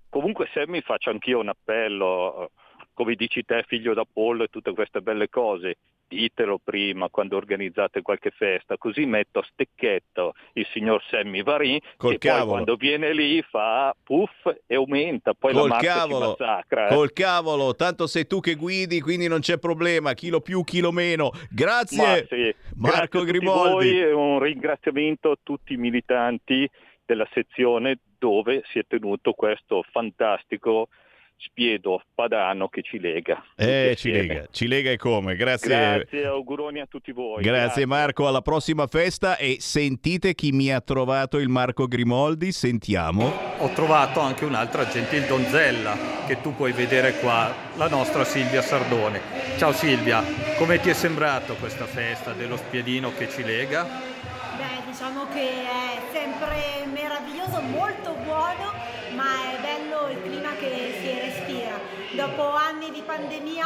[0.09, 2.51] Comunque Sammy faccio anch'io un appello
[2.93, 5.77] come dici te, figlio d'Apollo e tutte queste belle cose,
[6.07, 12.13] ditelo prima quando organizzate qualche festa, così metto a stecchetto il signor Sammy Varin Col
[12.13, 12.39] e cavolo.
[12.39, 14.31] poi quando viene lì fa puff
[14.65, 16.87] e aumenta, poi Col la marca cavolo, massacra.
[16.87, 16.95] eh.
[16.95, 21.31] col cavolo, tanto sei tu che guidi, quindi non c'è problema, chilo più, chilo meno.
[21.49, 23.71] Grazie, Ma sì, Marco grazie a Grimaldi.
[23.73, 26.69] voi e un ringraziamento a tutti i militanti
[27.05, 30.89] della sezione dove si è tenuto questo fantastico
[31.37, 33.43] spiedo padano che ci lega.
[33.55, 35.35] Eh, ci lega, ci lega e come.
[35.35, 35.67] Grazie.
[35.67, 37.41] Grazie, auguroni a tutti voi.
[37.43, 43.31] Grazie Marco, alla prossima festa e sentite chi mi ha trovato il Marco Grimoldi, sentiamo.
[43.59, 49.21] Ho trovato anche un'altra gentil donzella che tu puoi vedere qua, la nostra Silvia Sardone.
[49.57, 50.23] Ciao Silvia,
[50.57, 53.83] come ti è sembrato questa festa dello spiedino che ci lega?
[53.83, 58.73] Beh, diciamo che è sempre meraviglioso, molto buono,
[59.17, 61.79] ma è bello il clima che si respira.
[62.13, 63.65] Dopo anni di pandemia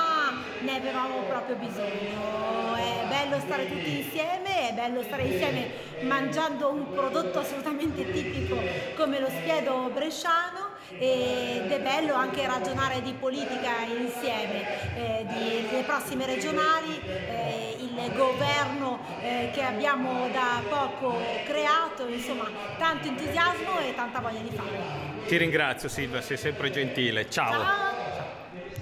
[0.62, 2.76] ne avevamo proprio bisogno.
[2.76, 8.58] È bello stare tutti insieme, è bello stare insieme mangiando un prodotto assolutamente tipico
[8.96, 15.84] come lo spiedo bresciano ed è bello anche ragionare di politica insieme, eh, di- delle
[15.84, 17.71] prossime regionali, eh,
[18.06, 24.50] il governo eh, che abbiamo da poco creato, insomma tanto entusiasmo e tanta voglia di
[24.56, 24.80] fare.
[25.28, 27.30] Ti ringrazio Silvia, sei sempre gentile.
[27.30, 28.00] Ciao.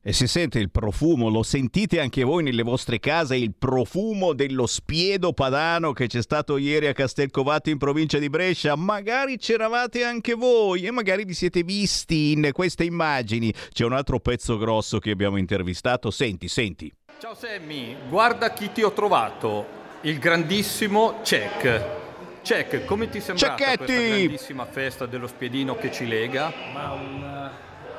[0.01, 4.65] E si sente il profumo, lo sentite anche voi nelle vostre case, il profumo dello
[4.65, 8.75] spiedo padano che c'è stato ieri a Castelcovato in provincia di Brescia.
[8.75, 13.53] Magari c'eravate anche voi e magari vi siete visti in queste immagini.
[13.71, 16.11] C'è un altro pezzo grosso che abbiamo intervistato.
[16.11, 16.91] Senti, senti.
[17.19, 19.65] Ciao Sammy, guarda chi ti ho trovato,
[20.03, 21.85] il grandissimo Cech.
[22.41, 23.75] Cech, come ti Cecchetti!
[23.75, 26.49] questa grandissima festa dello spiedino che ci lega?
[26.71, 27.51] Ma un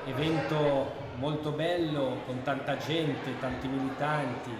[0.06, 4.56] eh, evento molto bello, con tanta gente, tanti militanti.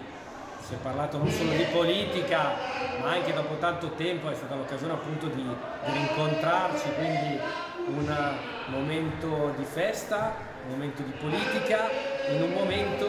[0.59, 2.53] Si è parlato non solo di politica,
[3.01, 7.39] ma anche dopo tanto tempo è stata l'occasione appunto di, di rincontrarci, quindi
[7.87, 8.35] un
[8.67, 11.89] momento di festa, un momento di politica,
[12.29, 13.07] in un momento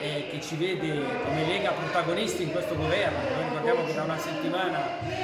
[0.00, 3.18] eh, che ci vede come Lega protagonisti in questo governo.
[3.18, 4.78] Noi ricordiamo che da una settimana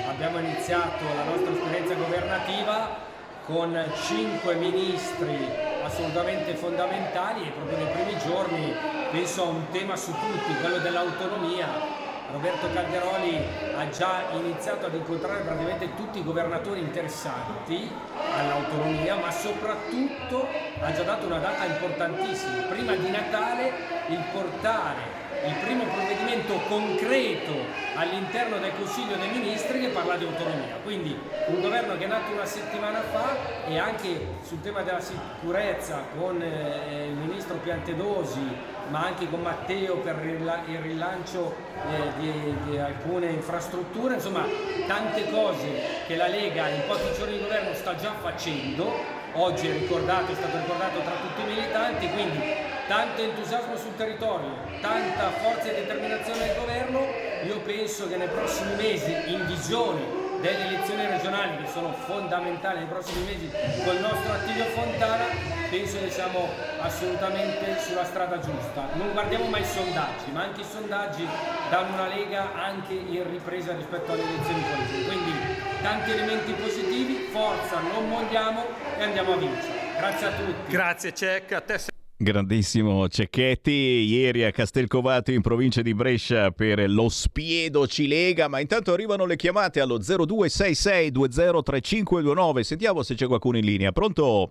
[0.09, 3.05] abbiamo iniziato la nostra esperienza governativa
[3.45, 5.39] con cinque ministri
[5.85, 8.75] assolutamente fondamentali e proprio nei primi giorni
[9.13, 12.06] penso a un tema su tutti, quello dell'autonomia.
[12.33, 13.41] Roberto Calderoli
[13.77, 17.91] ha già iniziato ad incontrare praticamente tutti i governatori interessati
[18.37, 20.47] all'autonomia, ma soprattutto
[20.81, 23.73] ha già dato una data importantissima, prima di Natale
[24.09, 25.16] il portare
[25.47, 27.53] il primo provvedimento concreto
[27.95, 30.77] all'interno del Consiglio dei Ministri che parla di autonomia.
[30.83, 31.17] Quindi
[31.47, 33.37] un governo che è nato una settimana fa
[33.69, 38.41] e anche sul tema della sicurezza con eh, il ministro Piantedosi,
[38.89, 41.55] ma anche con Matteo per il rila- il rilancio
[41.91, 44.45] eh, di, di alcune infrastrutture, insomma
[44.87, 49.25] tante cose che la Lega in pochi giorni di governo sta già facendo.
[49.39, 52.41] Oggi è ricordato, è stato ricordato tra tutti i militanti, quindi
[52.89, 54.49] tanto entusiasmo sul territorio,
[54.81, 57.01] tanta forza e determinazione del governo,
[57.45, 62.89] io penso che nei prossimi mesi, in visione delle elezioni regionali che sono fondamentali nei
[62.89, 63.51] prossimi mesi
[63.85, 65.25] col nostro Attilio Fontana,
[65.69, 66.49] penso che siamo
[66.81, 68.89] assolutamente sulla strada giusta.
[68.95, 71.29] Non guardiamo mai i sondaggi, ma anche i sondaggi
[71.69, 75.56] danno una lega anche in ripresa rispetto alle elezioni politiche.
[75.87, 78.65] Tanti elementi positivi, forza, non molliamo
[78.99, 79.95] e andiamo a vincere.
[79.97, 80.73] Grazie a tutti.
[80.73, 81.79] Grazie Cech, a te
[82.19, 88.93] Grandissimo Cecchetti, ieri a Castelcovato in provincia di Brescia per lo spiedo Cilega, ma intanto
[88.93, 94.51] arrivano le chiamate allo 0266203529, sentiamo se c'è qualcuno in linea, pronto?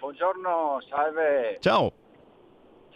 [0.00, 1.58] Buongiorno, salve.
[1.60, 1.92] Ciao.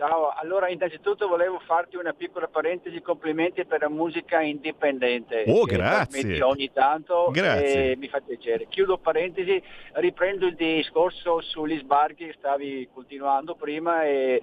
[0.01, 5.45] Ciao, allora innanzitutto volevo farti una piccola parentesi, complimenti per la musica indipendente.
[5.47, 6.41] Oh, grazie.
[6.41, 7.91] ogni tanto Grazie.
[7.91, 8.67] e mi fa piacere.
[8.71, 9.63] Chiudo parentesi,
[9.97, 14.41] riprendo il discorso sugli sbarchi che stavi continuando prima e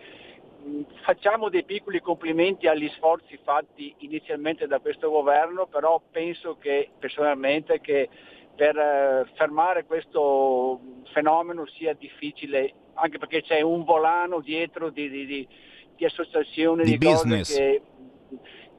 [0.63, 6.91] mh, facciamo dei piccoli complimenti agli sforzi fatti inizialmente da questo governo, però penso che
[6.99, 8.09] personalmente che
[8.57, 10.79] per eh, fermare questo
[11.13, 15.47] fenomeno sia difficile, anche perché c'è un volano dietro di, di- di-
[15.95, 17.55] di associazioni, Di business.
[17.55, 17.81] che...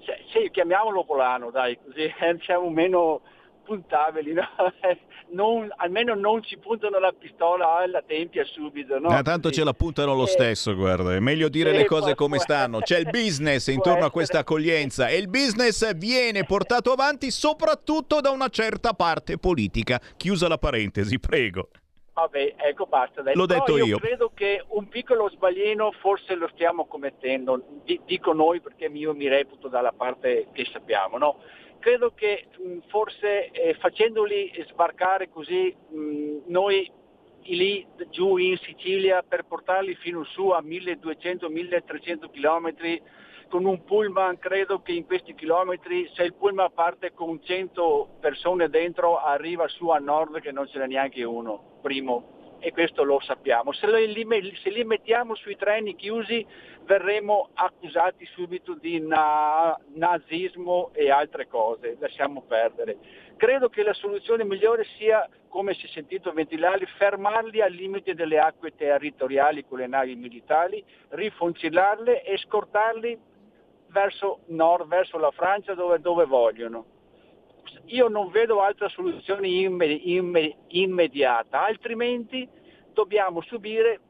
[0.05, 3.21] cioè, sì, chiamiamolo volano, dai, così eh, siamo meno
[3.69, 4.43] puntabili, no?
[5.31, 9.09] Non- almeno non ci puntano la pistola alla tempia subito, no?
[9.11, 12.15] Ma tanto ce la puntano lo Eh, stesso, guarda, è meglio dire sì, le cose
[12.15, 12.81] come stanno.
[12.81, 18.31] C'è il business intorno a questa accoglienza e il business viene portato avanti soprattutto da
[18.31, 20.01] una certa parte politica.
[20.16, 21.69] Chiusa la parentesi, prego.
[22.15, 23.20] Vabbè, ecco, basta.
[23.20, 23.35] Dai.
[23.35, 23.85] L'ho Però detto io.
[23.85, 23.99] io.
[23.99, 29.28] credo che un piccolo sbaglino forse lo stiamo commettendo, Di- dico noi perché io mi
[29.28, 31.36] reputo dalla parte che sappiamo, no?
[31.79, 36.91] Credo che mh, forse eh, facendoli sbarcare così, mh, noi
[37.45, 42.75] lì giù in Sicilia per portarli fino su a 1200-1300 km
[43.49, 48.69] con un pullman credo che in questi chilometri se il pullman parte con 100 persone
[48.69, 53.20] dentro arriva su a nord che non ce n'è neanche uno, primo, e questo lo
[53.20, 53.72] sappiamo.
[53.72, 54.26] Se li,
[54.62, 56.47] se li mettiamo sui treni chiusi
[56.85, 62.97] verremo accusati subito di na- nazismo e altre cose, lasciamo perdere.
[63.36, 68.39] Credo che la soluzione migliore sia, come si è sentito ventilare, fermarli al limite delle
[68.39, 73.18] acque territoriali con le navi militari, rifuncillarle e scortarli
[73.89, 76.98] verso nord, verso la Francia dove, dove vogliono.
[77.86, 82.49] Io non vedo altra soluzione imme- imme- immediata, altrimenti
[82.93, 84.01] dobbiamo subire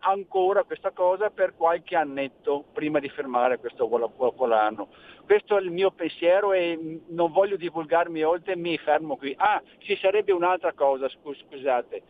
[0.00, 4.88] ancora questa cosa per qualche annetto prima di fermare questo vol- volano.
[5.24, 9.34] Questo è il mio pensiero e non voglio divulgarmi oltre, mi fermo qui.
[9.36, 12.02] Ah, ci sarebbe un'altra cosa, scus- scusate.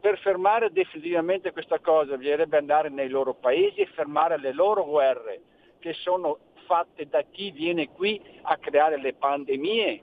[0.00, 5.40] Per fermare definitivamente questa cosa bisognerebbe andare nei loro paesi e fermare le loro guerre
[5.78, 10.02] che sono fatte da chi viene qui a creare le pandemie.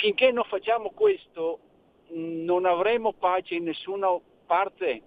[0.00, 1.58] Finché non facciamo questo
[2.10, 4.08] non avremo pace in nessuna
[4.46, 5.02] parte,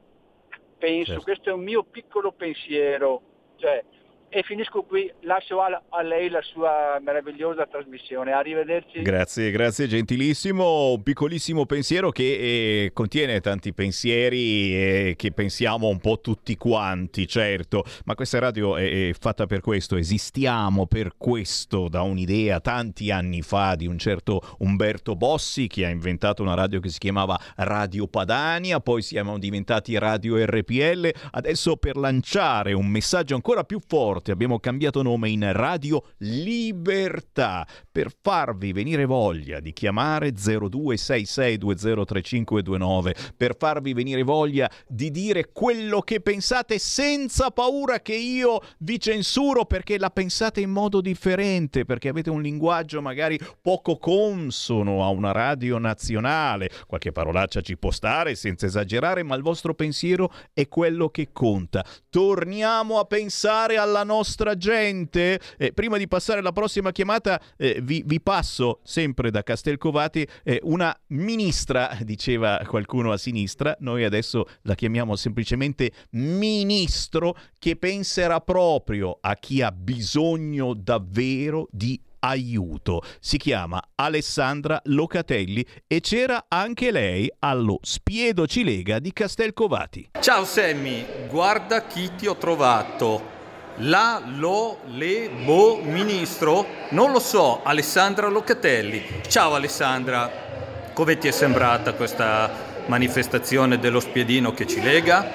[0.78, 1.24] penso, Certo.
[1.24, 3.22] questo è un mio piccolo pensiero.
[3.56, 3.84] Cioè,
[4.34, 8.32] e finisco qui, lascio a, a lei la sua meravigliosa trasmissione.
[8.32, 9.02] Arrivederci.
[9.02, 10.94] Grazie, grazie, gentilissimo.
[10.94, 17.28] Un piccolissimo pensiero che eh, contiene tanti pensieri eh, che pensiamo un po' tutti quanti,
[17.28, 23.12] certo, ma questa radio è, è fatta per questo, esistiamo per questo da un'idea tanti
[23.12, 27.38] anni fa di un certo Umberto Bossi che ha inventato una radio che si chiamava
[27.58, 34.20] Radio Padania, poi siamo diventati Radio RPL, adesso per lanciare un messaggio ancora più forte
[34.30, 43.94] abbiamo cambiato nome in Radio Libertà per farvi venire voglia di chiamare 0266203529 per farvi
[43.94, 50.12] venire voglia di dire quello che pensate senza paura che io vi censuro perché la
[50.12, 56.70] pensate in modo differente, perché avete un linguaggio magari poco consono a una radio nazionale.
[56.86, 61.86] Qualche parolaccia ci può stare senza esagerare, ma il vostro pensiero è quello che conta.
[62.10, 64.11] Torniamo a pensare alla nostra
[64.58, 65.40] gente.
[65.58, 70.60] Eh, prima di passare alla prossima chiamata, eh, vi, vi passo sempre da Castelcovati eh,
[70.64, 79.18] una ministra, diceva qualcuno a sinistra, noi adesso la chiamiamo semplicemente ministro, che penserà proprio
[79.22, 83.02] a chi ha bisogno davvero di aiuto.
[83.20, 90.12] Si chiama Alessandra Locatelli e c'era anche lei allo Spiedo Cilega di Castelcovati.
[90.20, 93.31] Ciao Sammy, guarda chi ti ho trovato.
[93.84, 96.68] La, lo, le, bo, ministro?
[96.90, 99.24] Non lo so, Alessandra Locatelli.
[99.28, 100.30] Ciao Alessandra,
[100.94, 102.52] come ti è sembrata questa
[102.86, 105.26] manifestazione dello spiedino che ci lega?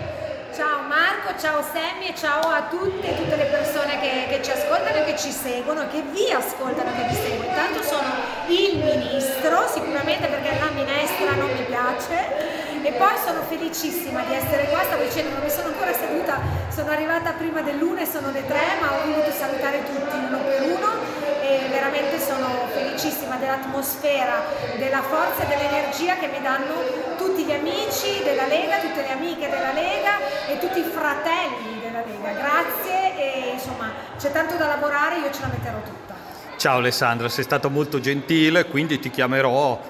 [0.54, 4.94] Ciao Marco, ciao Sammy e ciao a tutte, tutte le persone che, che ci ascoltano
[4.94, 7.48] e che ci seguono e che vi ascoltano e che vi seguono.
[7.48, 8.08] Intanto sono
[8.46, 12.66] il ministro, sicuramente perché la minestra non mi piace.
[12.86, 16.38] E poi sono felicissima di essere qua, stavo dicendo non mi sono ancora seduta,
[16.76, 20.60] sono arrivata prima dell'una e sono le tre, ma ho voluto salutare tutti uno per
[20.60, 20.92] uno
[21.40, 24.44] e veramente sono felicissima dell'atmosfera,
[24.76, 29.48] della forza e dell'energia che mi danno tutti gli amici della Lega, tutte le amiche
[29.48, 32.38] della Lega e tutti i fratelli della Lega.
[32.38, 36.14] Grazie e insomma c'è tanto da lavorare, io ce la metterò tutta.
[36.58, 39.80] Ciao Alessandra, sei stata molto gentile, quindi ti chiamerò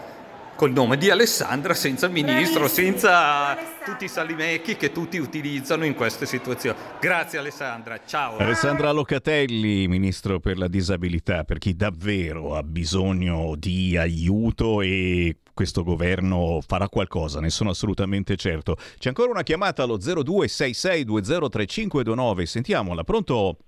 [0.56, 5.94] col nome di Alessandra senza ministro, Bravissimo, senza tutti i salimecchi che tutti utilizzano in
[5.94, 6.76] queste situazioni.
[6.98, 8.38] Grazie Alessandra, ciao.
[8.38, 15.84] Alessandra Locatelli, ministro per la disabilità, per chi davvero ha bisogno di aiuto e questo
[15.84, 18.76] governo farà qualcosa, ne sono assolutamente certo.
[18.98, 23.58] C'è ancora una chiamata allo 0266203529, sentiamola, pronto?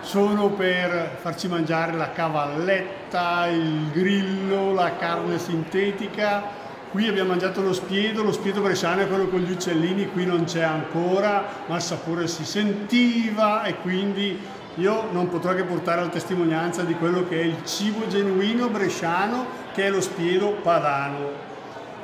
[0.00, 6.58] sono per farci mangiare la cavalletta, il grillo, la carne sintetica.
[6.90, 10.44] Qui abbiamo mangiato lo spiedo, lo spiedo bresciano è quello con gli uccellini, qui non
[10.44, 14.38] c'è ancora, ma il sapore si sentiva e quindi
[14.74, 19.46] io non potrò che portare la testimonianza di quello che è il cibo genuino bresciano,
[19.72, 21.49] che è lo spiedo padano.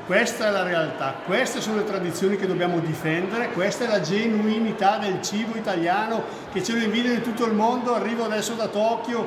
[0.06, 4.98] Questa è la realtà, queste sono le tradizioni che dobbiamo difendere, questa è la genuinità
[4.98, 6.22] del cibo italiano
[6.52, 9.26] che ce lo invidiano in tutto il mondo, arrivo adesso da Tokyo,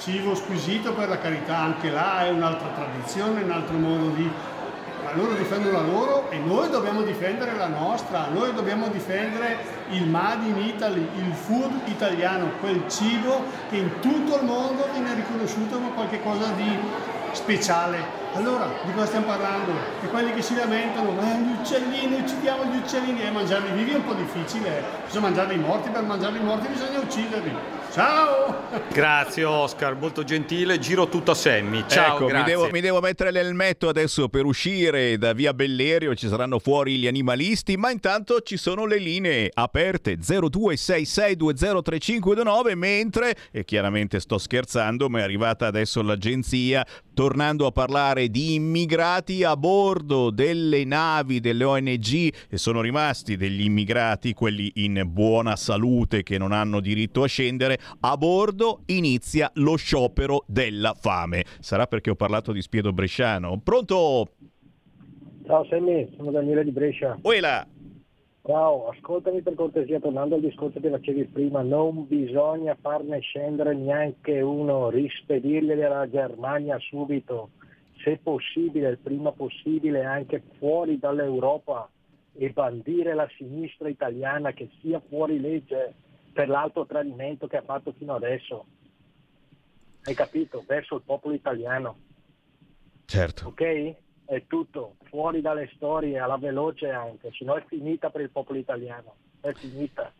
[0.00, 4.28] cibo squisito per la carità, anche là è un'altra tradizione, un altro modo di...
[5.04, 9.58] Ma loro difendono la loro e noi dobbiamo difendere la nostra, noi dobbiamo difendere
[9.90, 15.14] il Made in Italy, il food italiano, quel cibo che in tutto il mondo viene
[15.14, 16.78] riconosciuto come qualcosa di
[17.32, 18.18] speciale.
[18.34, 19.72] Allora, di cosa stiamo parlando?
[20.00, 23.96] Di quelli che si lamentano, eh, gli uccellini, uccidiamo gli uccellini, e mangiarli vivi è
[23.96, 24.82] un po' difficile, eh.
[25.04, 27.79] bisogna mangiarli morti, per mangiarli morti bisogna ucciderli.
[27.92, 28.68] Ciao!
[28.92, 30.78] Grazie Oscar, molto gentile.
[30.78, 31.82] Giro tutto a Sammy.
[31.88, 32.52] Ciao, ecco, mi grazie.
[32.52, 37.08] devo, mi devo mettere l'elmetto adesso per uscire da via Bellerio, ci saranno fuori gli
[37.08, 45.18] animalisti, ma intanto ci sono le linee aperte 0266203529, mentre, e chiaramente sto scherzando, ma
[45.18, 46.86] è arrivata adesso l'agenzia,
[47.20, 53.60] tornando a parlare di immigrati a bordo delle navi delle ONG e sono rimasti degli
[53.60, 59.76] immigrati, quelli in buona salute che non hanno diritto a scendere, a bordo inizia lo
[59.76, 61.44] sciopero della fame.
[61.60, 63.60] Sarà perché ho parlato di Spiedo Bresciano.
[63.62, 64.30] Pronto?
[65.44, 67.18] Ciao Sammy, sono Daniele di Brescia.
[67.20, 67.66] Uela!
[68.42, 74.40] Ciao, ascoltami per cortesia, tornando al discorso che facevi prima, non bisogna farne scendere neanche
[74.40, 77.50] uno, rispedirli alla Germania subito,
[78.02, 81.88] se possibile, il prima possibile, anche fuori dall'Europa
[82.32, 85.92] e bandire la sinistra italiana che sia fuori legge
[86.32, 88.64] per l'alto tradimento che ha fatto fino adesso.
[90.04, 90.64] Hai capito?
[90.66, 91.98] Verso il popolo italiano.
[93.04, 93.48] Certo.
[93.48, 93.94] Ok?
[94.30, 98.60] È tutto, fuori dalle storie, alla veloce anche, se no è finita per il popolo
[98.60, 100.12] italiano, è finita.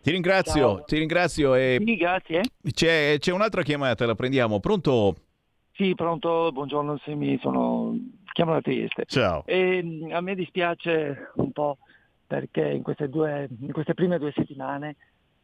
[0.00, 0.84] Ti ringrazio, Ciao.
[0.84, 1.54] ti ringrazio.
[1.54, 2.40] E Sì, grazie.
[2.70, 4.58] c'è, c'è un'altra chiamata, la prendiamo.
[4.58, 5.16] Pronto?
[5.72, 7.94] Sì, pronto, buongiorno Semi, sono...
[8.32, 9.04] chiamo da Trieste.
[9.04, 9.44] Ciao.
[9.44, 11.76] E, a me dispiace un po'
[12.26, 14.96] perché in queste, due, in queste prime due settimane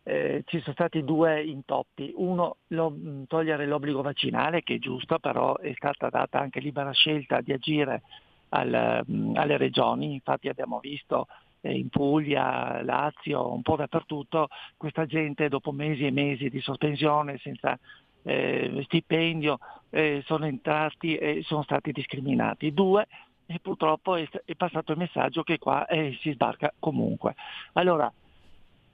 [0.09, 2.13] eh, ci sono stati due intoppi.
[2.17, 6.91] Uno, lo- mh, togliere l'obbligo vaccinale, che è giusto, però è stata data anche libera
[6.93, 8.03] scelta di agire
[8.49, 10.15] al- mh, alle regioni.
[10.15, 11.27] Infatti abbiamo visto
[11.61, 14.49] eh, in Puglia, Lazio, un po' dappertutto,
[14.79, 17.79] questa gente dopo mesi e mesi di sospensione senza
[18.23, 19.59] eh, stipendio
[19.91, 22.73] eh, sono entrati e sono stati discriminati.
[22.73, 23.07] Due,
[23.45, 27.35] e purtroppo è, è passato il messaggio che qua eh, si sbarca comunque.
[27.75, 28.11] Allora,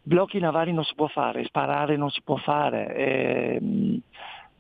[0.05, 2.95] blocchi navali non si può fare, sparare non si può fare.
[2.95, 4.01] ehm,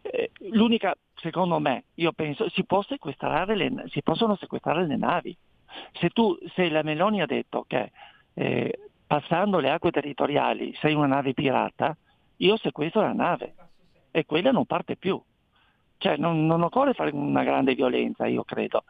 [0.02, 5.36] eh, l'unica, secondo me, io penso, si, può le, si possono sequestrare le navi.
[5.92, 7.90] Se, tu, se la Meloni ha detto che
[8.34, 11.96] eh, passando le acque territoriali sei una nave pirata,
[12.38, 13.54] io sequestro la nave
[14.10, 15.20] e quella non parte più.
[15.96, 18.84] Cioè non, non occorre fare una grande violenza, io credo.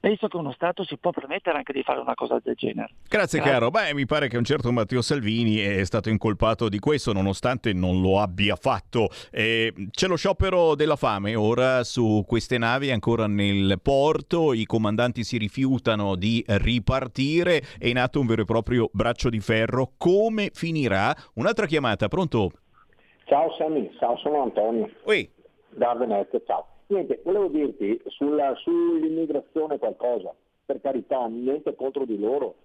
[0.00, 2.94] Penso che uno Stato si può permettere anche di fare una cosa del genere.
[3.06, 3.68] Grazie, caro.
[3.68, 8.00] Beh, mi pare che un certo Matteo Salvini è stato incolpato di questo, nonostante non
[8.00, 9.08] lo abbia fatto.
[9.30, 15.22] Eh, c'è lo sciopero della fame ora su queste navi ancora nel porto, i comandanti
[15.22, 19.92] si rifiutano di ripartire, è in atto un vero e proprio braccio di ferro.
[19.98, 21.14] Come finirà?
[21.34, 22.52] Un'altra chiamata, pronto?
[23.26, 24.90] Ciao Sammy, ciao, sono Antonio.
[25.04, 25.30] Ui.
[25.68, 26.66] Da Venezia, ciao.
[26.90, 30.34] Niente, volevo dirti sulla, sull'immigrazione qualcosa,
[30.64, 32.56] per carità, niente contro di loro,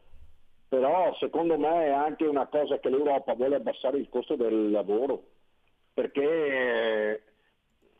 [0.67, 5.25] però secondo me è anche una cosa che l'Europa vuole abbassare il costo del lavoro,
[5.93, 7.21] perché eh,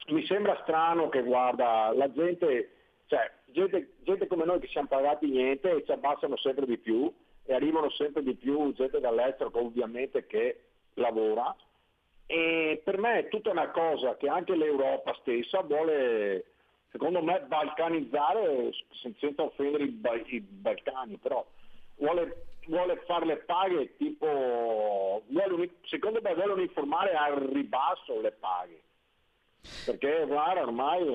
[0.08, 2.72] mi sembra strano che guarda, la gente,
[3.06, 7.14] cioè gente, gente come noi che siamo pagati niente e ci abbassano sempre di più
[7.44, 10.62] e arrivano sempre di più gente dall'estero ovviamente che
[10.96, 11.56] lavora
[12.28, 16.46] e per me è tutta una cosa che anche l'Europa stessa vuole,
[16.92, 18.72] secondo me, balcanizzare,
[19.20, 21.46] senza offendere i, i Balcani, però
[21.98, 28.82] vuole, vuole fare le paghe tipo, vuole, secondo me vuole uniformare al ribasso le paghe,
[29.86, 31.08] perché guarda ormai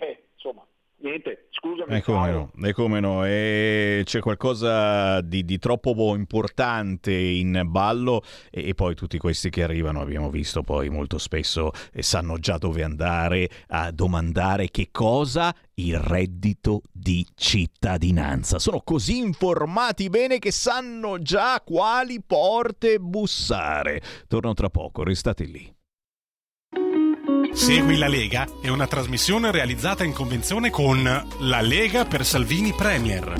[0.00, 0.66] eh, insomma
[1.00, 1.94] Niente, scusami.
[1.94, 3.24] E come no, e come no.
[3.24, 9.62] E c'è qualcosa di, di, troppo importante in ballo e, e, poi tutti questi che
[9.62, 15.54] arrivano, abbiamo visto poi molto spesso, e sanno già dove andare a domandare che cosa?
[15.74, 18.58] Il reddito di cittadinanza.
[18.58, 24.00] Sono così informati bene che sanno già quali porte bussare.
[24.26, 25.76] Torno tra poco, restate lì.
[27.58, 31.02] Segui la Lega è una trasmissione realizzata in convenzione con
[31.40, 33.34] La Lega per Salvini Premier.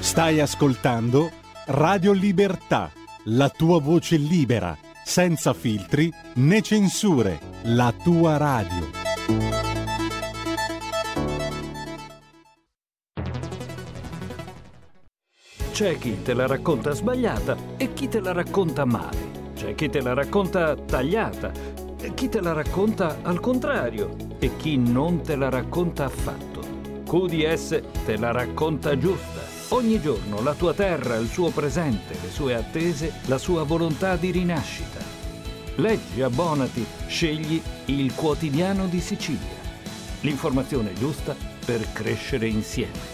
[0.00, 1.30] Stai ascoltando
[1.66, 2.90] Radio Libertà,
[3.26, 8.90] la tua voce libera, senza filtri né censure, la tua radio.
[15.70, 19.43] C'è chi te la racconta sbagliata e chi te la racconta male.
[19.64, 21.50] C'è chi te la racconta tagliata,
[22.14, 26.60] chi te la racconta al contrario e chi non te la racconta affatto.
[27.08, 29.40] QDS te la racconta giusta.
[29.74, 34.32] Ogni giorno la tua terra, il suo presente, le sue attese, la sua volontà di
[34.32, 35.00] rinascita.
[35.76, 39.62] Leggi, abbonati, scegli il quotidiano di Sicilia.
[40.20, 41.34] L'informazione giusta
[41.64, 43.13] per crescere insieme.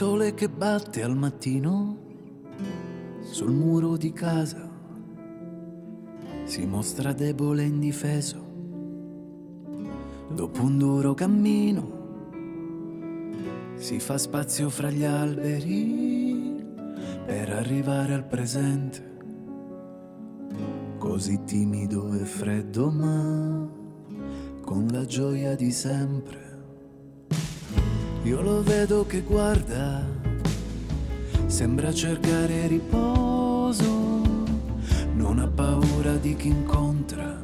[0.00, 1.98] Sole che batte al mattino
[3.20, 4.66] sul muro di casa.
[6.44, 8.38] Si mostra debole e indifeso.
[10.30, 11.98] Dopo un duro cammino
[13.74, 16.64] si fa spazio fra gli alberi
[17.26, 19.18] per arrivare al presente.
[20.96, 23.68] Così timido e freddo ma
[24.62, 26.49] con la gioia di sempre.
[28.24, 30.04] Io lo vedo che guarda,
[31.46, 34.22] sembra cercare riposo,
[35.14, 37.34] non ha paura di chi incontra,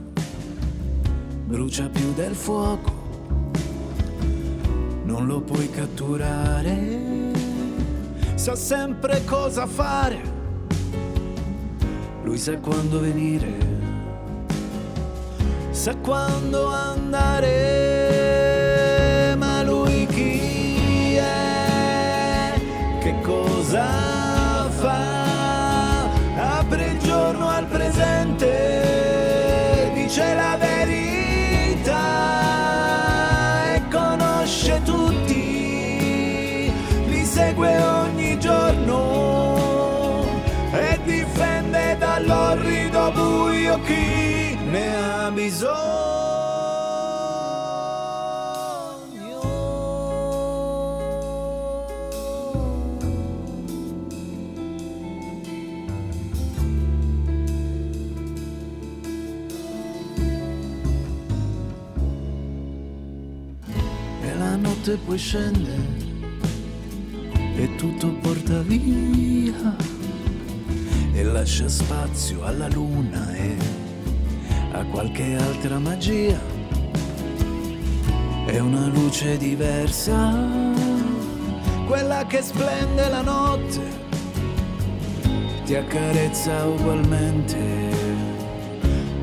[1.46, 2.92] brucia più del fuoco,
[5.04, 7.32] non lo puoi catturare,
[8.34, 10.20] sa sempre cosa fare,
[12.22, 13.54] lui sa quando venire,
[15.70, 17.85] sa quando andare,
[43.76, 45.94] buio chi ne ha bisogno.
[64.58, 65.76] notte poi scende
[67.56, 69.95] e tutto porta via
[71.32, 73.56] lascia spazio alla luna e
[74.72, 76.38] a qualche altra magia.
[78.46, 80.34] È una luce diversa,
[81.86, 83.80] quella che splende la notte,
[85.64, 87.58] ti accarezza ugualmente,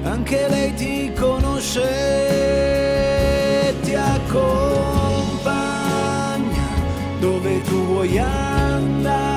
[0.03, 1.81] anche lei ti conosce,
[3.81, 5.31] ti accompagna
[7.19, 9.32] dove tu vuoi andare,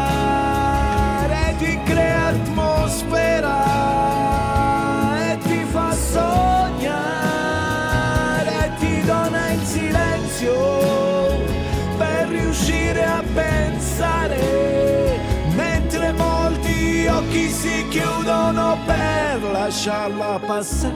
[19.67, 20.95] lasciarla passare.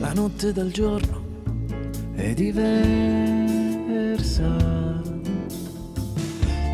[0.00, 1.20] La notte dal giorno
[2.14, 3.00] è diversa.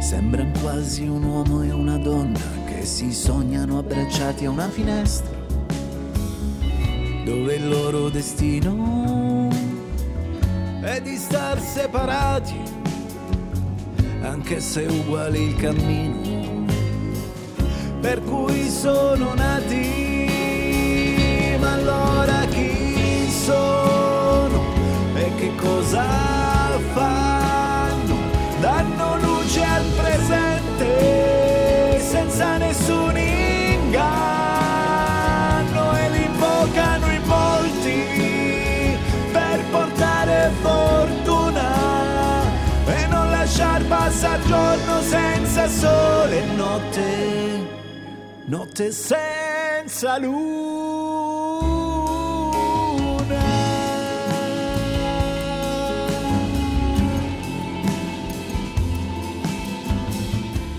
[0.00, 2.47] Sembrano quasi un uomo e una donna
[2.98, 5.30] si sognano abbracciati a una finestra,
[7.24, 9.48] dove il loro destino
[10.80, 12.60] è di star separati,
[14.22, 16.66] anche se uguale il cammino
[18.00, 20.26] per cui sono nati.
[21.60, 24.74] Ma allora chi sono
[25.14, 26.17] e che cosa
[45.08, 47.66] senza sole notte,
[48.44, 50.18] notte senza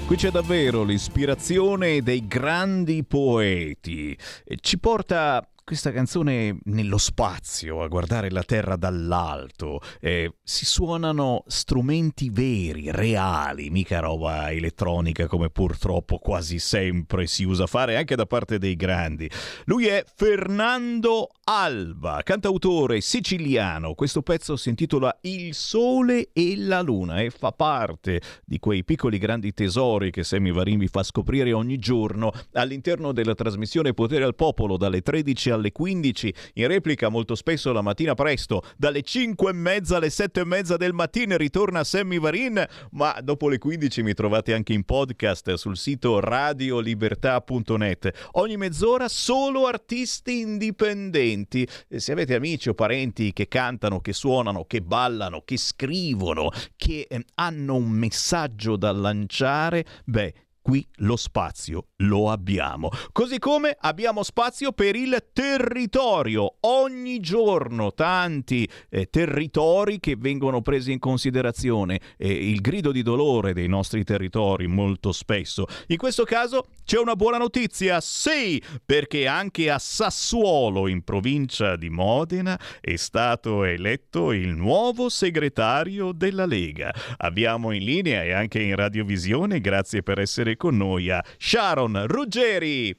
[0.05, 4.15] Qui c'è davvero l'ispirazione dei grandi poeti.
[4.43, 9.81] E Ci porta questa canzone nello spazio, a guardare la terra dall'alto.
[9.99, 17.67] Eh, si suonano strumenti veri, reali, mica roba elettronica come purtroppo quasi sempre si usa
[17.67, 19.29] fare anche da parte dei grandi.
[19.65, 23.93] Lui è Fernando Alba, cantautore siciliano.
[23.93, 29.19] Questo pezzo si intitola Il sole e la luna e fa parte di quei piccoli
[29.19, 34.75] grandi tesori che Sammy vi fa scoprire ogni giorno all'interno della trasmissione Potere al Popolo
[34.75, 39.97] dalle 13 alle 15, in replica molto spesso la mattina presto, dalle 5 e mezza
[39.97, 44.53] alle 7 e mezza del mattino ritorna Sammy Varin, ma dopo le 15 mi trovate
[44.53, 48.29] anche in podcast sul sito radiolibertà.net.
[48.33, 51.67] Ogni mezz'ora solo artisti indipendenti.
[51.89, 57.25] Se avete amici o parenti che cantano, che suonano, che ballano, che scrivono, che eh,
[57.35, 62.89] hanno un messaggio da lanciare, beh, qui lo spazio lo abbiamo.
[63.11, 66.57] Così come abbiamo spazio per il territorio.
[66.61, 71.99] Ogni giorno tanti eh, territori che vengono presi in considerazione.
[72.17, 75.65] Eh, il grido di dolore dei nostri territori molto spesso.
[75.87, 81.89] In questo caso c'è una buona notizia, sì, perché anche a Sassuolo, in provincia di
[81.89, 86.93] Modena, è stato eletto il nuovo segretario della Lega.
[87.17, 92.95] Abbiamo in linea e anche in radiovisione, grazie per essere con noi, a Sharon Ruggeri.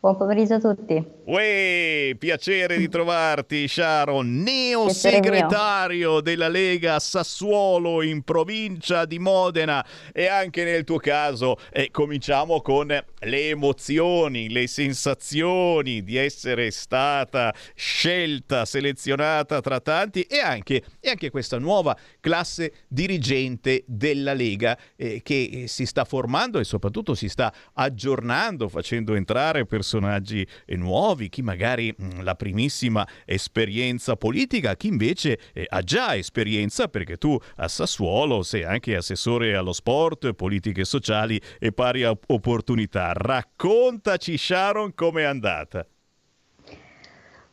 [0.00, 1.04] Buon pomeriggio a tutti.
[1.24, 10.28] Uè, piacere di trovarti Sharon, neo segretario della Lega Sassuolo in provincia di Modena e
[10.28, 18.64] anche nel tuo caso eh, cominciamo con le emozioni, le sensazioni di essere stata scelta,
[18.64, 25.64] selezionata tra tanti e anche, e anche questa nuova classe dirigente della Lega eh, che
[25.66, 31.94] si sta formando e soprattutto si sta aggiornando facendo entrare personaggi eh, nuovi, chi magari
[31.96, 38.42] mh, la primissima esperienza politica, chi invece eh, ha già esperienza perché tu a Sassuolo
[38.42, 43.12] sei anche assessore allo sport, politiche sociali e pari op- opportunità.
[43.14, 45.86] Raccontaci Sharon com'è andata.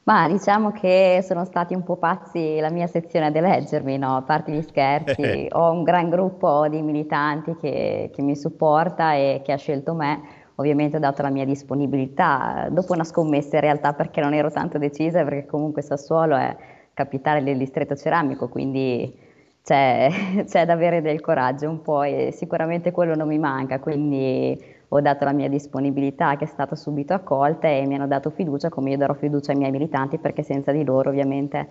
[0.03, 4.18] Ma diciamo che sono stati un po' pazzi la mia sezione ad eleggermi, no?
[4.18, 9.41] A parte gli scherzi, ho un gran gruppo di militanti che, che mi supporta e
[9.44, 13.94] che ha scelto me, ovviamente ho dato la mia disponibilità, dopo una scommessa in realtà
[13.94, 16.56] perché non ero tanto decisa, perché comunque Sassuolo è,
[16.94, 19.14] capitale del distretto ceramico, quindi
[19.64, 20.10] c'è,
[20.48, 25.02] c'è da avere del coraggio un po' e sicuramente quello non mi manca, quindi ho
[25.02, 28.91] dato la mia disponibilità che è stata subito accolta e mi hanno dato fiducia come
[28.91, 31.68] io darò fiducia ai miei militanti perché senza di loro ovviamente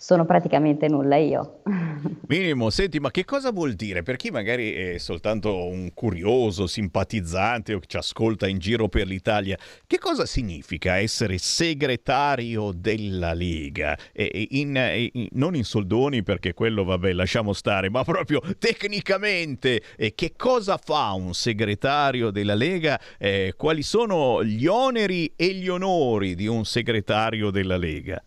[0.00, 1.60] sono praticamente nulla io.
[2.26, 4.02] Minimo, senti, ma che cosa vuol dire?
[4.02, 9.58] Per chi magari è soltanto un curioso, simpatizzante o ci ascolta in giro per l'Italia,
[9.86, 13.94] che cosa significa essere segretario della Lega?
[14.14, 20.14] E in, in, non in soldoni, perché quello, vabbè, lasciamo stare, ma proprio tecnicamente, eh,
[20.14, 22.98] che cosa fa un segretario della Lega?
[23.18, 28.24] Eh, quali sono gli oneri e gli onori di un segretario della Lega?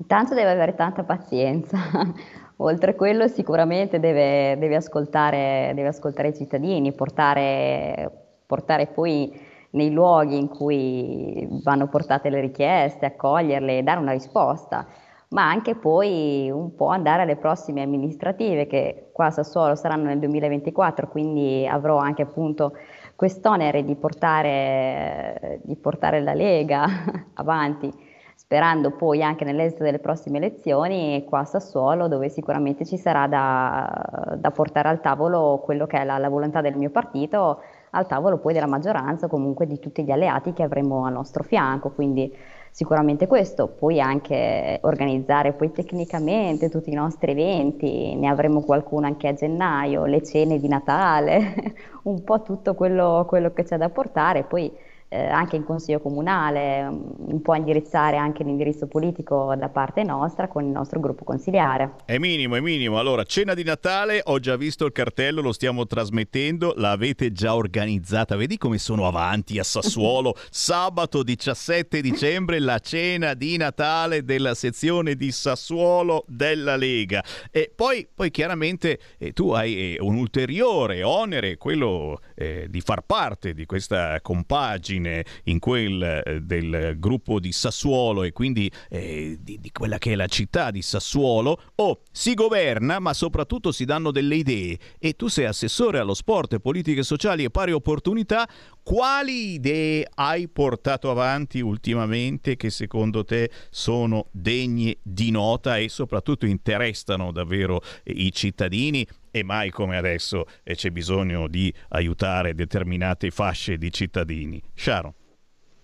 [0.00, 1.76] Intanto deve avere tanta pazienza,
[2.56, 8.10] oltre a quello sicuramente deve, deve, ascoltare, deve ascoltare, i cittadini, portare,
[8.46, 9.30] portare, poi
[9.72, 14.86] nei luoghi in cui vanno portate le richieste, accoglierle e dare una risposta,
[15.28, 20.18] ma anche poi un po' andare alle prossime amministrative che qua a Sassuolo saranno nel
[20.18, 22.72] 2024, quindi avrò anche appunto
[23.14, 26.86] quest'onere di portare, di portare la Lega
[27.34, 28.08] avanti
[28.50, 34.34] sperando poi anche nell'esito delle prossime elezioni qua a Sassuolo dove sicuramente ci sarà da,
[34.36, 37.60] da portare al tavolo quello che è la, la, volontà del mio partito,
[37.90, 41.44] al tavolo poi della maggioranza o comunque di tutti gli alleati che avremo al nostro
[41.44, 42.36] fianco, quindi
[42.72, 49.28] sicuramente questo, poi anche organizzare poi tecnicamente tutti i nostri eventi, ne avremo qualcuno anche
[49.28, 51.54] a gennaio, le cene di Natale,
[52.02, 56.88] un po' tutto quello, quello che c'è da portare, poi eh, anche in consiglio comunale,
[56.88, 61.96] mm, un po' indirizzare anche l'indirizzo politico da parte nostra con il nostro gruppo consigliare.
[62.04, 62.98] È minimo, è minimo.
[62.98, 68.36] Allora, cena di Natale, ho già visto il cartello, lo stiamo trasmettendo, l'avete già organizzata.
[68.36, 70.36] Vedi come sono avanti a Sassuolo.
[70.48, 77.24] Sabato 17 dicembre la cena di Natale della sezione di Sassuolo della Lega.
[77.50, 83.02] E poi, poi chiaramente eh, tu hai eh, un ulteriore onere, quello eh, di far
[83.02, 89.58] parte di questa compagine in, quel eh, del gruppo di Sassuolo e quindi eh, di,
[89.60, 93.84] di, quella che è la città di Sassuolo, o oh, si governa ma soprattutto si
[93.84, 94.78] danno delle idee.
[94.98, 98.48] E tu sei assessore allo sport, politiche sociali e pari opportunità,
[98.82, 106.46] quali idee hai portato avanti ultimamente che secondo te sono degne di nota e soprattutto
[106.46, 113.78] interessano davvero i cittadini e mai come adesso eh, c'è bisogno di aiutare determinate fasce
[113.78, 114.62] di cittadini.
[114.74, 115.12] Sharon.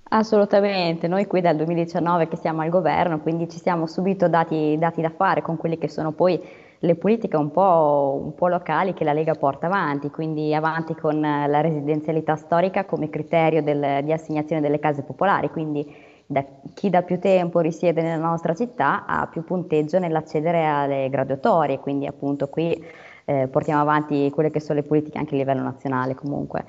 [0.09, 5.01] Assolutamente, noi qui dal 2019 che siamo al governo, quindi ci siamo subito dati, dati
[5.01, 6.41] da fare con quelle che sono poi
[6.79, 11.21] le politiche un po', un po', locali che la Lega porta avanti, quindi avanti con
[11.21, 15.85] la residenzialità storica come criterio del, di assegnazione delle case popolari, quindi
[16.27, 16.45] da,
[16.75, 22.07] chi da più tempo risiede nella nostra città ha più punteggio nell'accedere alle graduatorie, quindi
[22.07, 22.81] appunto qui
[23.27, 26.65] eh, portiamo avanti quelle che sono le politiche anche a livello nazionale comunque.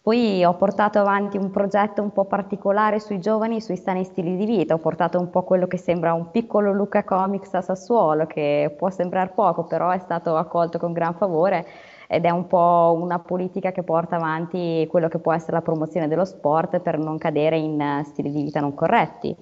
[0.00, 4.46] Poi ho portato avanti un progetto un po' particolare sui giovani, sui sani stili di
[4.46, 8.74] vita, ho portato un po' quello che sembra un piccolo Luca Comics a Sassuolo, che
[8.76, 11.66] può sembrare poco, però è stato accolto con gran favore
[12.08, 16.08] ed è un po' una politica che porta avanti quello che può essere la promozione
[16.08, 19.36] dello sport per non cadere in stili di vita non corretti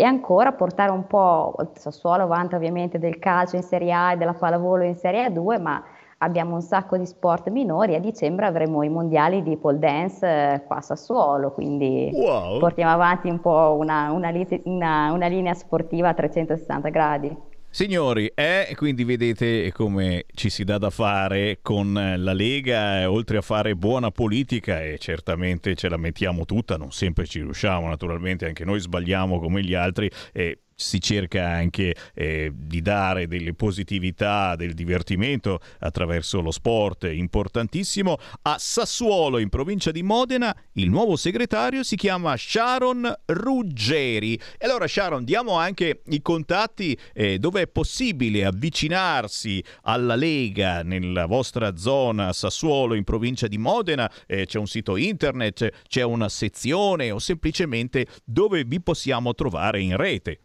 [0.00, 4.32] e ancora portare un po', Sassuolo vanta ovviamente del calcio in Serie A e della
[4.32, 5.84] pallavolo in Serie A2, ma
[6.16, 10.64] abbiamo un sacco di sport minori, a dicembre avremo i mondiali di pole dance eh,
[10.66, 12.58] qua a Sassuolo, quindi wow.
[12.58, 14.32] portiamo avanti un po' una, una,
[14.64, 17.36] una, una linea sportiva a 360 gradi.
[17.72, 23.42] Signori, eh, quindi vedete come ci si dà da fare con la Lega, oltre a
[23.42, 28.64] fare buona politica e certamente ce la mettiamo tutta, non sempre ci riusciamo, naturalmente anche
[28.64, 34.72] noi sbagliamo come gli altri e si cerca anche eh, di dare delle positività, del
[34.72, 38.16] divertimento attraverso lo sport, importantissimo.
[38.42, 44.34] A Sassuolo, in provincia di Modena, il nuovo segretario si chiama Sharon Ruggeri.
[44.34, 51.26] E allora Sharon, diamo anche i contatti eh, dove è possibile avvicinarsi alla Lega nella
[51.26, 54.10] vostra zona Sassuolo, in provincia di Modena.
[54.26, 59.96] Eh, c'è un sito internet, c'è una sezione o semplicemente dove vi possiamo trovare in
[59.96, 60.40] rete.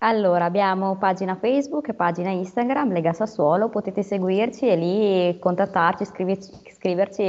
[0.00, 6.52] Allora, abbiamo pagina Facebook e pagina Instagram, Lega Sassuolo, potete seguirci e lì contattarci, scriverci,
[6.72, 7.22] scriverci,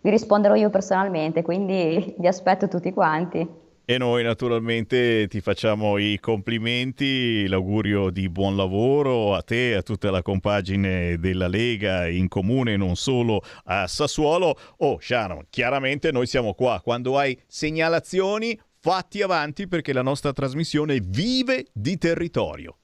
[0.00, 3.62] vi risponderò io personalmente, quindi vi aspetto tutti quanti.
[3.86, 9.82] E noi naturalmente ti facciamo i complimenti, l'augurio di buon lavoro a te, e a
[9.82, 14.56] tutta la compagine della Lega in comune, non solo a Sassuolo.
[14.78, 16.80] Oh, Sharon, chiaramente noi siamo qua.
[16.82, 22.76] Quando hai segnalazioni, fatti avanti perché la nostra trasmissione vive di territorio.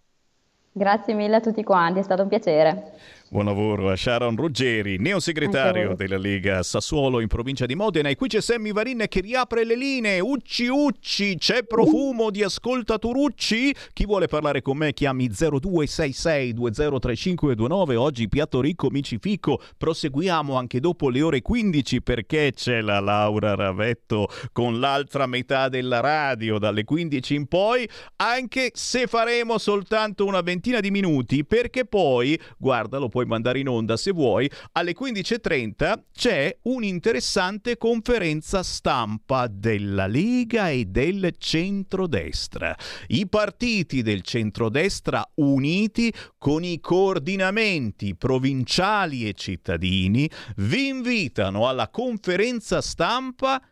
[0.73, 2.93] Grazie mille a tutti quanti, è stato un piacere.
[3.33, 8.09] Buon lavoro a Sharon Ruggeri, neosegretario della Lega Sassuolo in provincia di Modena.
[8.09, 10.19] E qui c'è Sammy Varin che riapre le linee.
[10.19, 13.73] Ucci Ucci, c'è profumo di ascoltatorucci?
[13.93, 17.95] Chi vuole parlare con me chiami 0266 203529.
[17.95, 19.63] Oggi piatto ricco micifico.
[19.79, 26.01] Proseguiamo anche dopo le ore 15 perché c'è la Laura Ravetto con l'altra metà della
[26.01, 27.89] radio dalle 15 in poi.
[28.17, 33.59] Anche se faremo soltanto una ventina di minuti perché poi, guarda, lo puoi puoi mandare
[33.59, 42.75] in onda se vuoi, alle 15.30 c'è un'interessante conferenza stampa della Lega e del centrodestra.
[43.09, 52.81] I partiti del centrodestra uniti con i coordinamenti provinciali e cittadini vi invitano alla conferenza
[52.81, 53.63] stampa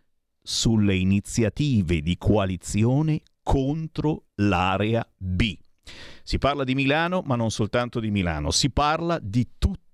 [0.42, 5.56] sulle iniziative di coalizione contro l'area B.
[6.28, 9.48] Si parla di Milano, ma non soltanto di Milano, si parla di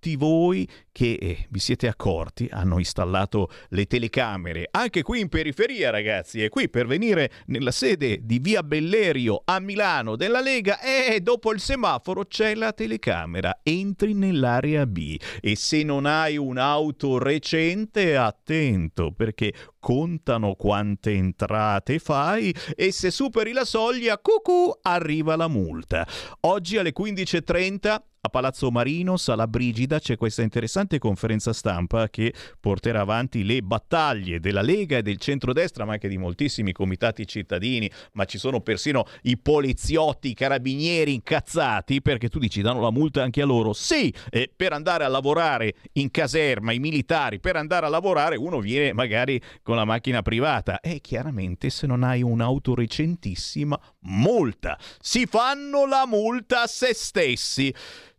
[0.05, 5.89] tutti voi che eh, vi siete accorti hanno installato le telecamere anche qui in periferia
[5.89, 11.15] ragazzi e qui per venire nella sede di via Bellerio a Milano della Lega e
[11.15, 13.61] eh, dopo il semaforo c'è la telecamera.
[13.63, 22.55] Entri nell'area B e se non hai un'auto recente attento perché contano quante entrate fai
[22.77, 26.07] e se superi la soglia cucù arriva la multa.
[26.41, 33.01] Oggi alle 15.30 a Palazzo Marino, Sala Brigida, c'è questa interessante conferenza stampa che porterà
[33.01, 38.25] avanti le battaglie della Lega e del centrodestra, ma anche di moltissimi comitati cittadini, ma
[38.25, 43.43] ci sono persino i poliziotti, i carabinieri incazzati perché tu dici danno la multa anche
[43.43, 43.75] a loro.
[43.75, 48.59] Sì, eh, per andare a lavorare in caserma, i militari, per andare a lavorare uno
[48.61, 54.79] viene magari con la macchina privata e chiaramente se non hai un'auto recentissima, multa.
[54.99, 57.75] Si fanno la multa a se stessi.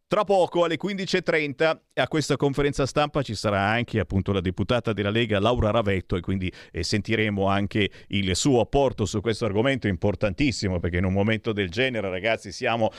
[0.08, 5.10] Tra poco alle 15.30 a questa conferenza stampa ci sarà anche appunto la deputata della
[5.10, 10.80] Lega Laura Ravetto e quindi eh, sentiremo anche il suo apporto su questo argomento importantissimo
[10.80, 12.92] perché in un momento del genere ragazzi siamo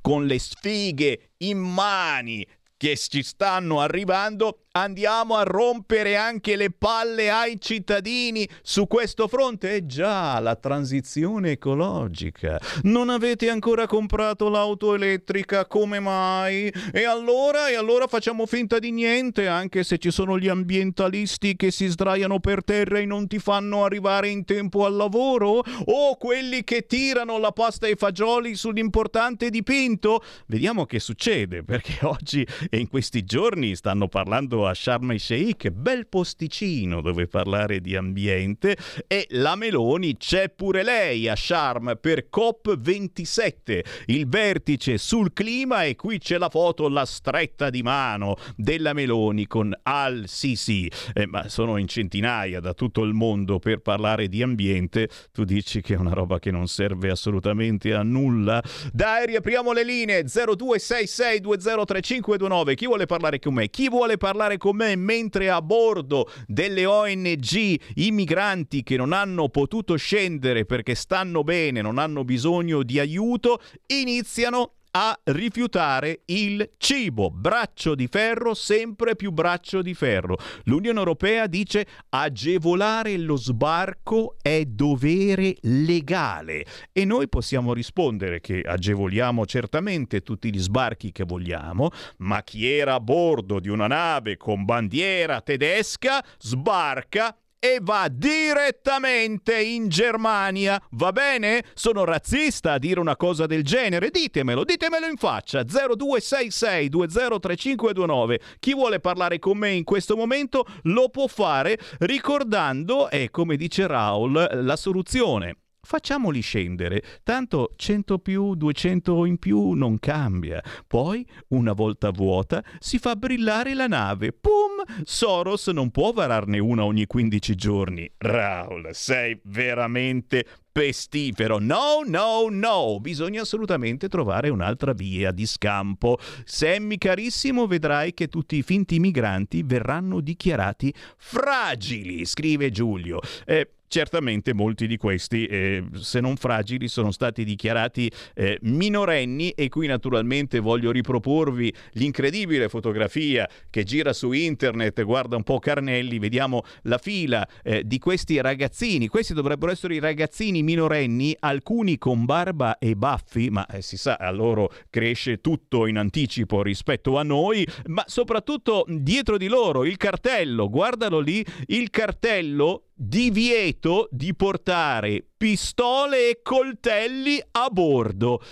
[0.00, 2.46] con le sfighe in mani
[2.78, 9.74] che ci stanno arrivando, andiamo a rompere anche le palle ai cittadini su questo fronte?
[9.74, 12.60] Eh già, la transizione ecologica.
[12.82, 16.72] Non avete ancora comprato l'auto elettrica, come mai?
[16.92, 21.70] E allora, e allora facciamo finta di niente, anche se ci sono gli ambientalisti che
[21.70, 25.64] si sdraiano per terra e non ti fanno arrivare in tempo al lavoro?
[25.86, 30.22] O quelli che tirano la pasta ai fagioli sull'importante dipinto?
[30.46, 35.70] Vediamo che succede, perché oggi e in questi giorni stanno parlando a Sharm el Sheikh,
[35.70, 38.76] bel posticino dove parlare di ambiente
[39.06, 45.96] e la Meloni c'è pure lei a Sharm per COP27, il vertice sul clima e
[45.96, 51.78] qui c'è la foto, la stretta di mano della Meloni con Al-Sisi, eh, ma sono
[51.78, 56.12] in centinaia da tutto il mondo per parlare di ambiente, tu dici che è una
[56.12, 58.62] roba che non serve assolutamente a nulla?
[58.92, 62.74] Dai, riapriamo le linee 0266203529 9.
[62.74, 63.68] Chi vuole parlare con me?
[63.68, 69.48] Chi vuole parlare con me mentre a bordo delle ONG i migranti che non hanno
[69.48, 77.30] potuto scendere perché stanno bene, non hanno bisogno di aiuto, iniziano a rifiutare il cibo.
[77.30, 80.36] Braccio di ferro, sempre più braccio di ferro.
[80.64, 89.46] L'Unione Europea dice agevolare lo sbarco è dovere legale e noi possiamo rispondere che agevoliamo
[89.46, 94.64] certamente tutti gli sbarchi che vogliamo, ma chi era a bordo di una nave con
[94.64, 100.82] bandiera tedesca sbarca e va direttamente in Germania.
[100.92, 101.62] Va bene?
[101.74, 104.10] Sono razzista a dire una cosa del genere?
[104.10, 105.62] Ditemelo, ditemelo in faccia.
[105.62, 108.40] 0266 203529.
[108.58, 113.86] Chi vuole parlare con me in questo momento lo può fare ricordando, e come dice
[113.86, 120.62] Raul, la soluzione facciamoli scendere, tanto 100 più, 200 in più non cambia.
[120.86, 124.32] Poi, una volta vuota, si fa brillare la nave.
[124.32, 124.82] Pum!
[125.04, 128.10] Soros non può vararne una ogni 15 giorni.
[128.18, 131.58] Raul, sei veramente pestifero.
[131.58, 136.18] No, no, no, bisogna assolutamente trovare un'altra via di scampo.
[136.44, 143.20] Sammy carissimo, vedrai che tutti i finti migranti verranno dichiarati fragili, scrive Giulio.
[143.44, 149.68] Eh, certamente molti di questi, eh, se non fragili, sono stati dichiarati eh, minorenni e
[149.68, 156.62] qui naturalmente voglio riproporvi l'incredibile fotografia che gira su internet, guarda un po' Carnelli, vediamo
[156.82, 162.78] la fila eh, di questi ragazzini, questi dovrebbero essere i ragazzini minorenni, alcuni con barba
[162.78, 167.66] e baffi, ma eh, si sa, a loro cresce tutto in anticipo rispetto a noi,
[167.86, 176.28] ma soprattutto dietro di loro il cartello, guardalo lì, il cartello divieto di portare pistole
[176.28, 178.42] e coltelli a bordo.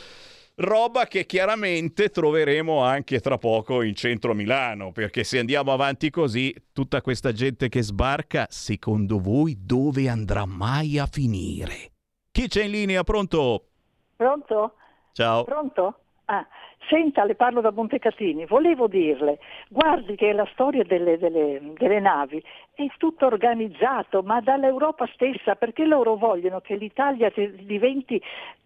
[0.55, 6.53] Roba che chiaramente troveremo anche tra poco in centro Milano, perché se andiamo avanti così,
[6.73, 11.93] tutta questa gente che sbarca, secondo voi dove andrà mai a finire?
[12.33, 13.05] Chi c'è in linea?
[13.05, 13.69] Pronto?
[14.16, 14.75] Pronto?
[15.12, 15.45] Ciao.
[15.45, 16.01] Pronto?
[16.25, 16.47] Ah,
[16.89, 18.47] senta, le parlo da Montecatini.
[18.47, 19.39] Volevo dirle,
[19.69, 22.43] guardi che la storia delle, delle, delle navi
[22.74, 28.20] è tutto organizzato, ma dall'Europa stessa, perché loro vogliono che l'Italia diventi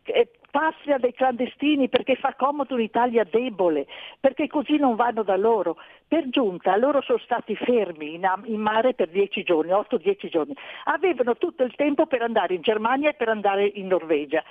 [0.05, 3.87] eh, patria dei clandestini perché fa comodo un'Italia debole,
[4.21, 5.77] perché così non vanno da loro.
[6.07, 10.55] Per giunta loro sono stati fermi in, in mare per dieci giorni, 8-10 giorni.
[10.85, 14.45] Avevano tutto il tempo per andare in Germania e per andare in Norvegia.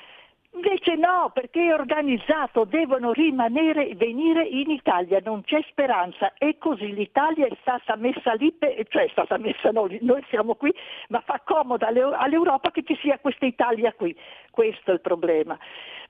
[0.53, 6.57] Invece no, perché è organizzato, devono rimanere e venire in Italia, non c'è speranza e
[6.57, 8.53] così l'Italia è stata messa lì,
[8.89, 10.73] cioè è stata messa no, noi siamo qui,
[11.07, 14.13] ma fa comodo all'Europa che ci sia questa Italia qui,
[14.51, 15.57] questo è il problema.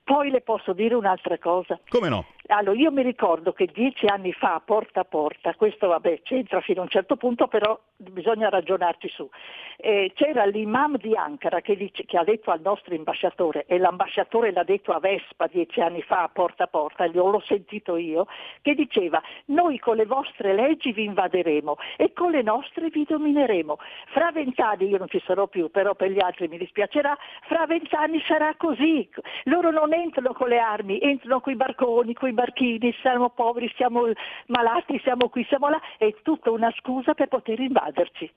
[0.04, 1.78] Poi le posso dire un'altra cosa.
[1.88, 2.24] Come no?
[2.48, 6.80] Allora, io mi ricordo che dieci anni fa, porta a porta, questo vabbè c'entra fino
[6.80, 9.28] a un certo punto, però bisogna ragionarci su,
[9.76, 14.50] eh, c'era l'imam di Ankara che, dice, che, ha detto al nostro ambasciatore, e l'ambasciatore
[14.52, 18.26] l'ha detto a Vespa dieci anni fa, porta a porta, l'ho sentito io,
[18.60, 23.78] che diceva noi con le vostre leggi vi invaderemo e con le nostre vi domineremo.
[24.08, 27.16] Fra vent'anni, io non ci sarò più, però per gli altri mi dispiacerà,
[27.46, 29.08] fra vent'anni sarà così.
[29.44, 33.72] Loro non entrano con le armi, entrano con i barconi, con i barchini, siamo poveri,
[33.76, 34.10] siamo
[34.46, 38.30] malati, siamo qui, siamo là, è tutta una scusa per poter invaderci.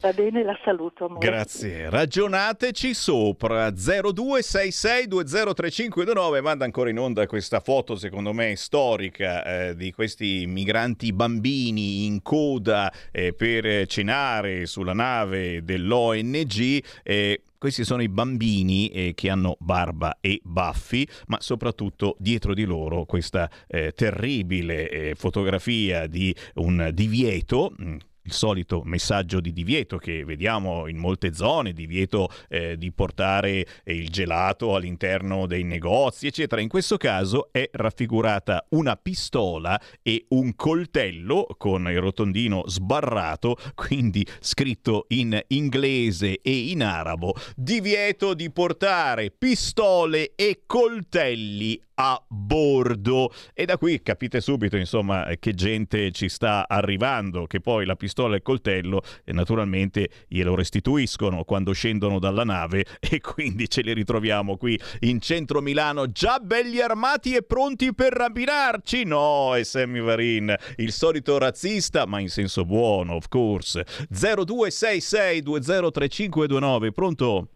[0.00, 1.04] Va bene, la saluto.
[1.04, 1.26] Amore.
[1.26, 1.90] Grazie.
[1.90, 6.40] Ragionateci sopra 0266203529.
[6.40, 12.22] Manda ancora in onda questa foto, secondo me, storica eh, di questi migranti bambini in
[12.22, 16.82] coda eh, per cenare sulla nave dell'ONG.
[17.02, 22.64] Eh, questi sono i bambini eh, che hanno barba e baffi, ma soprattutto dietro di
[22.64, 27.96] loro questa eh, terribile eh, fotografia di un divieto mm,
[28.30, 34.08] il solito messaggio di divieto che vediamo in molte zone, divieto eh, di portare il
[34.08, 36.60] gelato all'interno dei negozi, eccetera.
[36.60, 44.24] In questo caso è raffigurata una pistola e un coltello con il rotondino sbarrato, quindi
[44.38, 53.30] scritto in inglese e in arabo, divieto di portare pistole e coltelli a bordo.
[53.52, 58.32] E da qui capite subito insomma che gente ci sta arrivando che poi la pistola
[58.32, 63.92] e il coltello e naturalmente glielo restituiscono quando scendono dalla nave e quindi ce li
[63.92, 70.00] ritroviamo qui in centro Milano già belli armati e pronti per rapinarci no è Sammy
[70.00, 73.84] Varin il solito razzista ma in senso buono of course.
[74.08, 77.48] 0266 203529 pronto?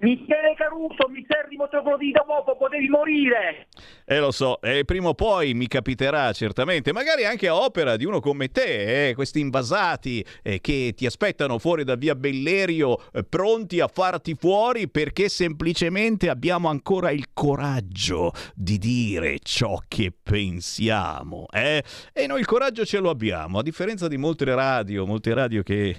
[0.00, 3.66] Michele Caruso, miserrimo troglodita uomo, potevi morire!
[4.04, 8.04] Eh lo so, e prima o poi mi capiterà certamente, magari anche a opera di
[8.04, 13.24] uno come te, eh, questi invasati eh, che ti aspettano fuori da via Bellerio, eh,
[13.24, 21.46] pronti a farti fuori perché semplicemente abbiamo ancora il coraggio di dire ciò che pensiamo.
[21.50, 21.82] Eh?
[22.12, 25.96] E noi il coraggio ce lo abbiamo, a differenza di molte radio, molte radio che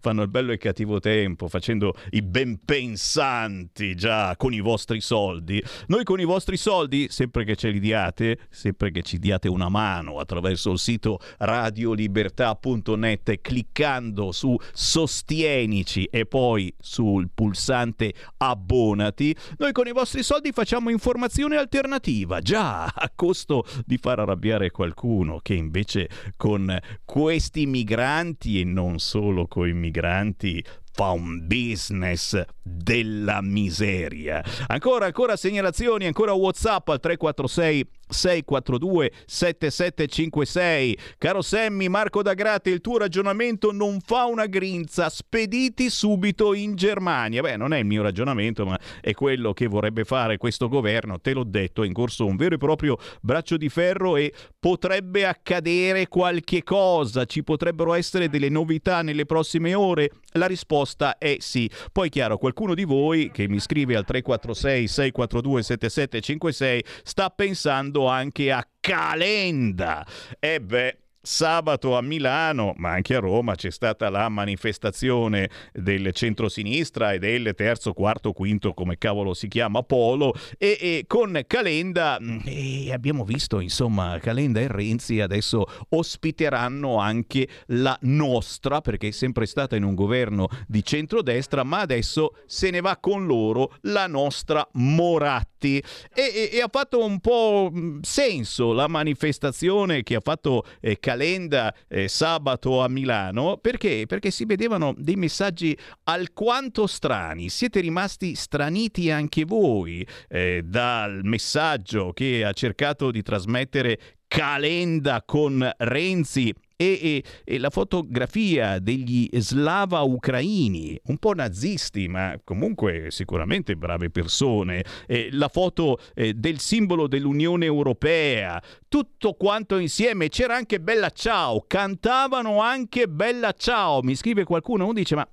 [0.00, 4.60] fanno il bello e il cattivo tempo, facendo i ben pensanti avanti già con i
[4.60, 5.62] vostri soldi.
[5.88, 9.68] Noi con i vostri soldi, sempre che ce li diate, sempre che ci diate una
[9.68, 19.86] mano attraverso il sito radiolibertà.net cliccando su sostienici e poi sul pulsante abbonati, noi con
[19.86, 26.08] i vostri soldi facciamo informazione alternativa, già a costo di far arrabbiare qualcuno che invece
[26.36, 30.64] con questi migranti e non solo con i migranti
[30.96, 34.42] fa un business della miseria.
[34.68, 40.98] Ancora, ancora segnalazioni, ancora WhatsApp al 346 642 7756.
[41.18, 46.74] Caro Semmi, Marco da Grate, il tuo ragionamento non fa una grinza, spediti subito in
[46.74, 47.42] Germania.
[47.42, 51.20] Beh, non è il mio ragionamento, ma è quello che vorrebbe fare questo governo.
[51.20, 55.26] Te l'ho detto, è in corso un vero e proprio braccio di ferro e potrebbe
[55.26, 60.10] accadere qualche cosa, ci potrebbero essere delle novità nelle prossime ore.
[60.32, 61.70] La risposta è sì.
[61.92, 68.52] Poi chiaro, qualcuno di voi che mi scrive al 346 642 7756 sta pensando anche
[68.52, 70.06] a Calenda.
[70.38, 77.14] E beh, Sabato a Milano, ma anche a Roma, c'è stata la manifestazione del centro-sinistra
[77.14, 82.38] e del terzo, quarto, quinto, come cavolo si chiama, Polo, e, e con Calenda, mm,
[82.44, 89.46] e abbiamo visto, insomma, Calenda e Renzi adesso ospiteranno anche la nostra, perché è sempre
[89.46, 94.64] stata in un governo di centrodestra, ma adesso se ne va con loro la nostra
[94.74, 95.55] Moratti.
[95.58, 95.82] E,
[96.14, 101.74] e, e ha fatto un po' mm, senso la manifestazione che ha fatto eh, Calenda
[101.88, 103.58] eh, sabato a Milano.
[103.58, 104.04] Perché?
[104.06, 107.48] Perché si vedevano dei messaggi alquanto strani.
[107.48, 115.68] Siete rimasti straniti anche voi eh, dal messaggio che ha cercato di trasmettere Calenda con
[115.78, 123.76] Renzi e, e, e, la fotografia degli slava ucraini, un po' nazisti, ma comunque sicuramente
[123.76, 130.28] brave persone, e la foto eh, del simbolo dell'Unione Europea, tutto quanto insieme.
[130.28, 134.02] C'era anche Bella Ciao, cantavano anche Bella Ciao.
[134.02, 135.26] Mi scrive qualcuno, uno dice: Ma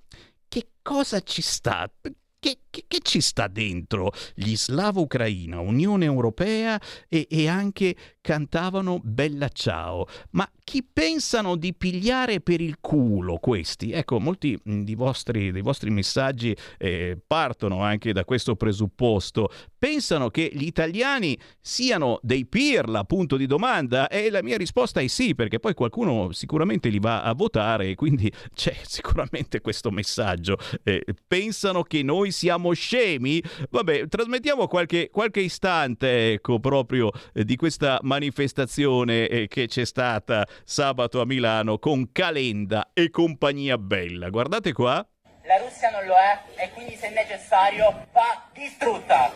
[0.48, 1.91] che cosa ci sta?
[2.40, 4.12] Che, che, che, ci sta dentro?
[4.34, 10.08] Gli slavo-ucraina, Unione Europea e, e, anche cantavano Bella Ciao.
[10.32, 13.91] Ma chi pensano di pigliare per il culo questi?
[13.91, 14.60] Ecco, molti
[14.95, 19.52] vostri, dei vostri messaggi eh, partono anche da questo presupposto.
[19.78, 24.08] Pensano che gli italiani siano dei pirla, punto di domanda?
[24.08, 27.95] E la mia risposta è sì, perché poi qualcuno sicuramente li va a votare e
[27.95, 30.58] quindi c'è sicuramente questo messaggio.
[30.84, 33.44] Eh, pensano che noi siamo scemi?
[33.69, 40.48] Vabbè, trasmettiamo qualche, qualche istante, ecco, proprio eh, di questa manifestazione eh, che c'è stata
[40.64, 44.30] sabato a Milano con Calenda e compagnia bella.
[44.30, 45.06] Guardate qua.
[45.45, 49.31] La Russia non lo è e quindi se necessario va distrutta.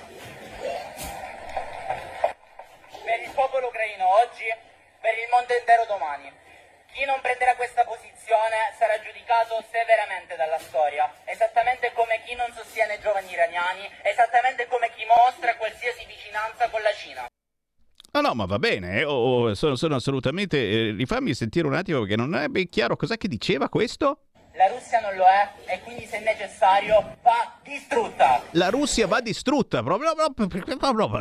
[3.04, 4.48] Per il popolo ucraino oggi,
[5.02, 6.47] per il mondo intero domani.
[6.98, 12.96] Chi non prenderà questa posizione sarà giudicato severamente dalla storia, esattamente come chi non sostiene
[12.96, 17.28] i giovani iraniani, esattamente come chi mostra qualsiasi vicinanza con la Cina.
[18.14, 19.04] No, no, ma va bene, eh?
[19.04, 20.58] oh, sono, sono, assolutamente...
[20.58, 24.22] Eh, rifammi sentire un attimo perché non è ben chiaro cos'è che diceva questo?
[24.54, 28.42] La Russia non lo è e quindi se necessario va distrutta.
[28.52, 30.16] La Russia va distrutta, proprio,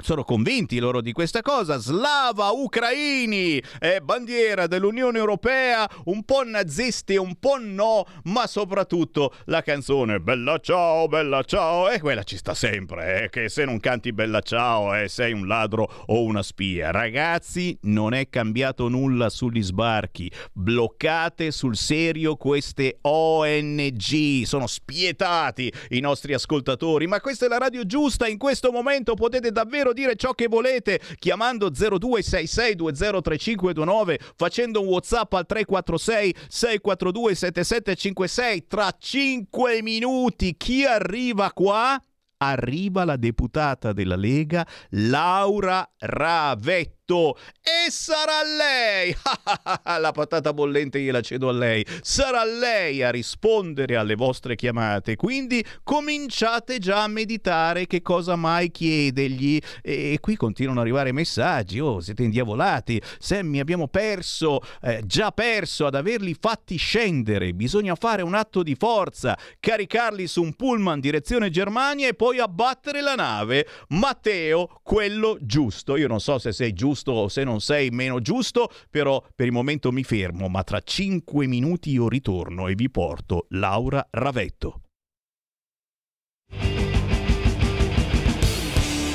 [0.03, 1.79] sono convinti loro di questa cosa.
[1.79, 9.63] Slava ucraini, è bandiera dell'Unione Europea, un po' nazisti, un po' no, ma soprattutto la
[9.63, 14.13] canzone Bella ciao, bella ciao, e quella ci sta sempre, eh, che se non canti
[14.13, 16.91] Bella ciao eh, sei un ladro o una spia.
[16.91, 24.45] Ragazzi, non è cambiato nulla sugli sbarchi, bloccate sul serio queste ONG.
[24.45, 28.29] Sono spietati i nostri ascoltatori, ma questa è la radio giusta.
[28.29, 35.47] In questo momento potete davvero dire ciò che volete chiamando 0266203529, facendo un WhatsApp al
[35.47, 38.67] 346 642 7756.
[38.67, 42.01] Tra 5 minuti chi arriva qua?
[42.39, 49.15] Arriva la deputata della Lega Laura Ravetti detto e sarà lei,
[50.01, 55.65] la patata bollente gliela cedo a lei, sarà lei a rispondere alle vostre chiamate, quindi
[55.83, 59.59] cominciate già a meditare che cosa mai chiedergli.
[59.83, 65.87] E qui continuano ad arrivare messaggi, oh siete indiavolati, Sammy abbiamo perso, eh, già perso
[65.87, 71.51] ad averli fatti scendere, bisogna fare un atto di forza, caricarli su un pullman direzione
[71.51, 76.96] Germania e poi abbattere la nave, Matteo, quello giusto, io non so se sei giusto
[76.97, 80.81] giusto o se non sei meno giusto, però per il momento mi fermo, ma tra
[80.81, 84.81] 5 minuti io ritorno e vi porto Laura Ravetto.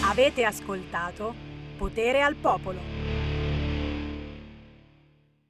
[0.03, 1.33] Avete ascoltato
[1.77, 3.00] Potere al Popolo.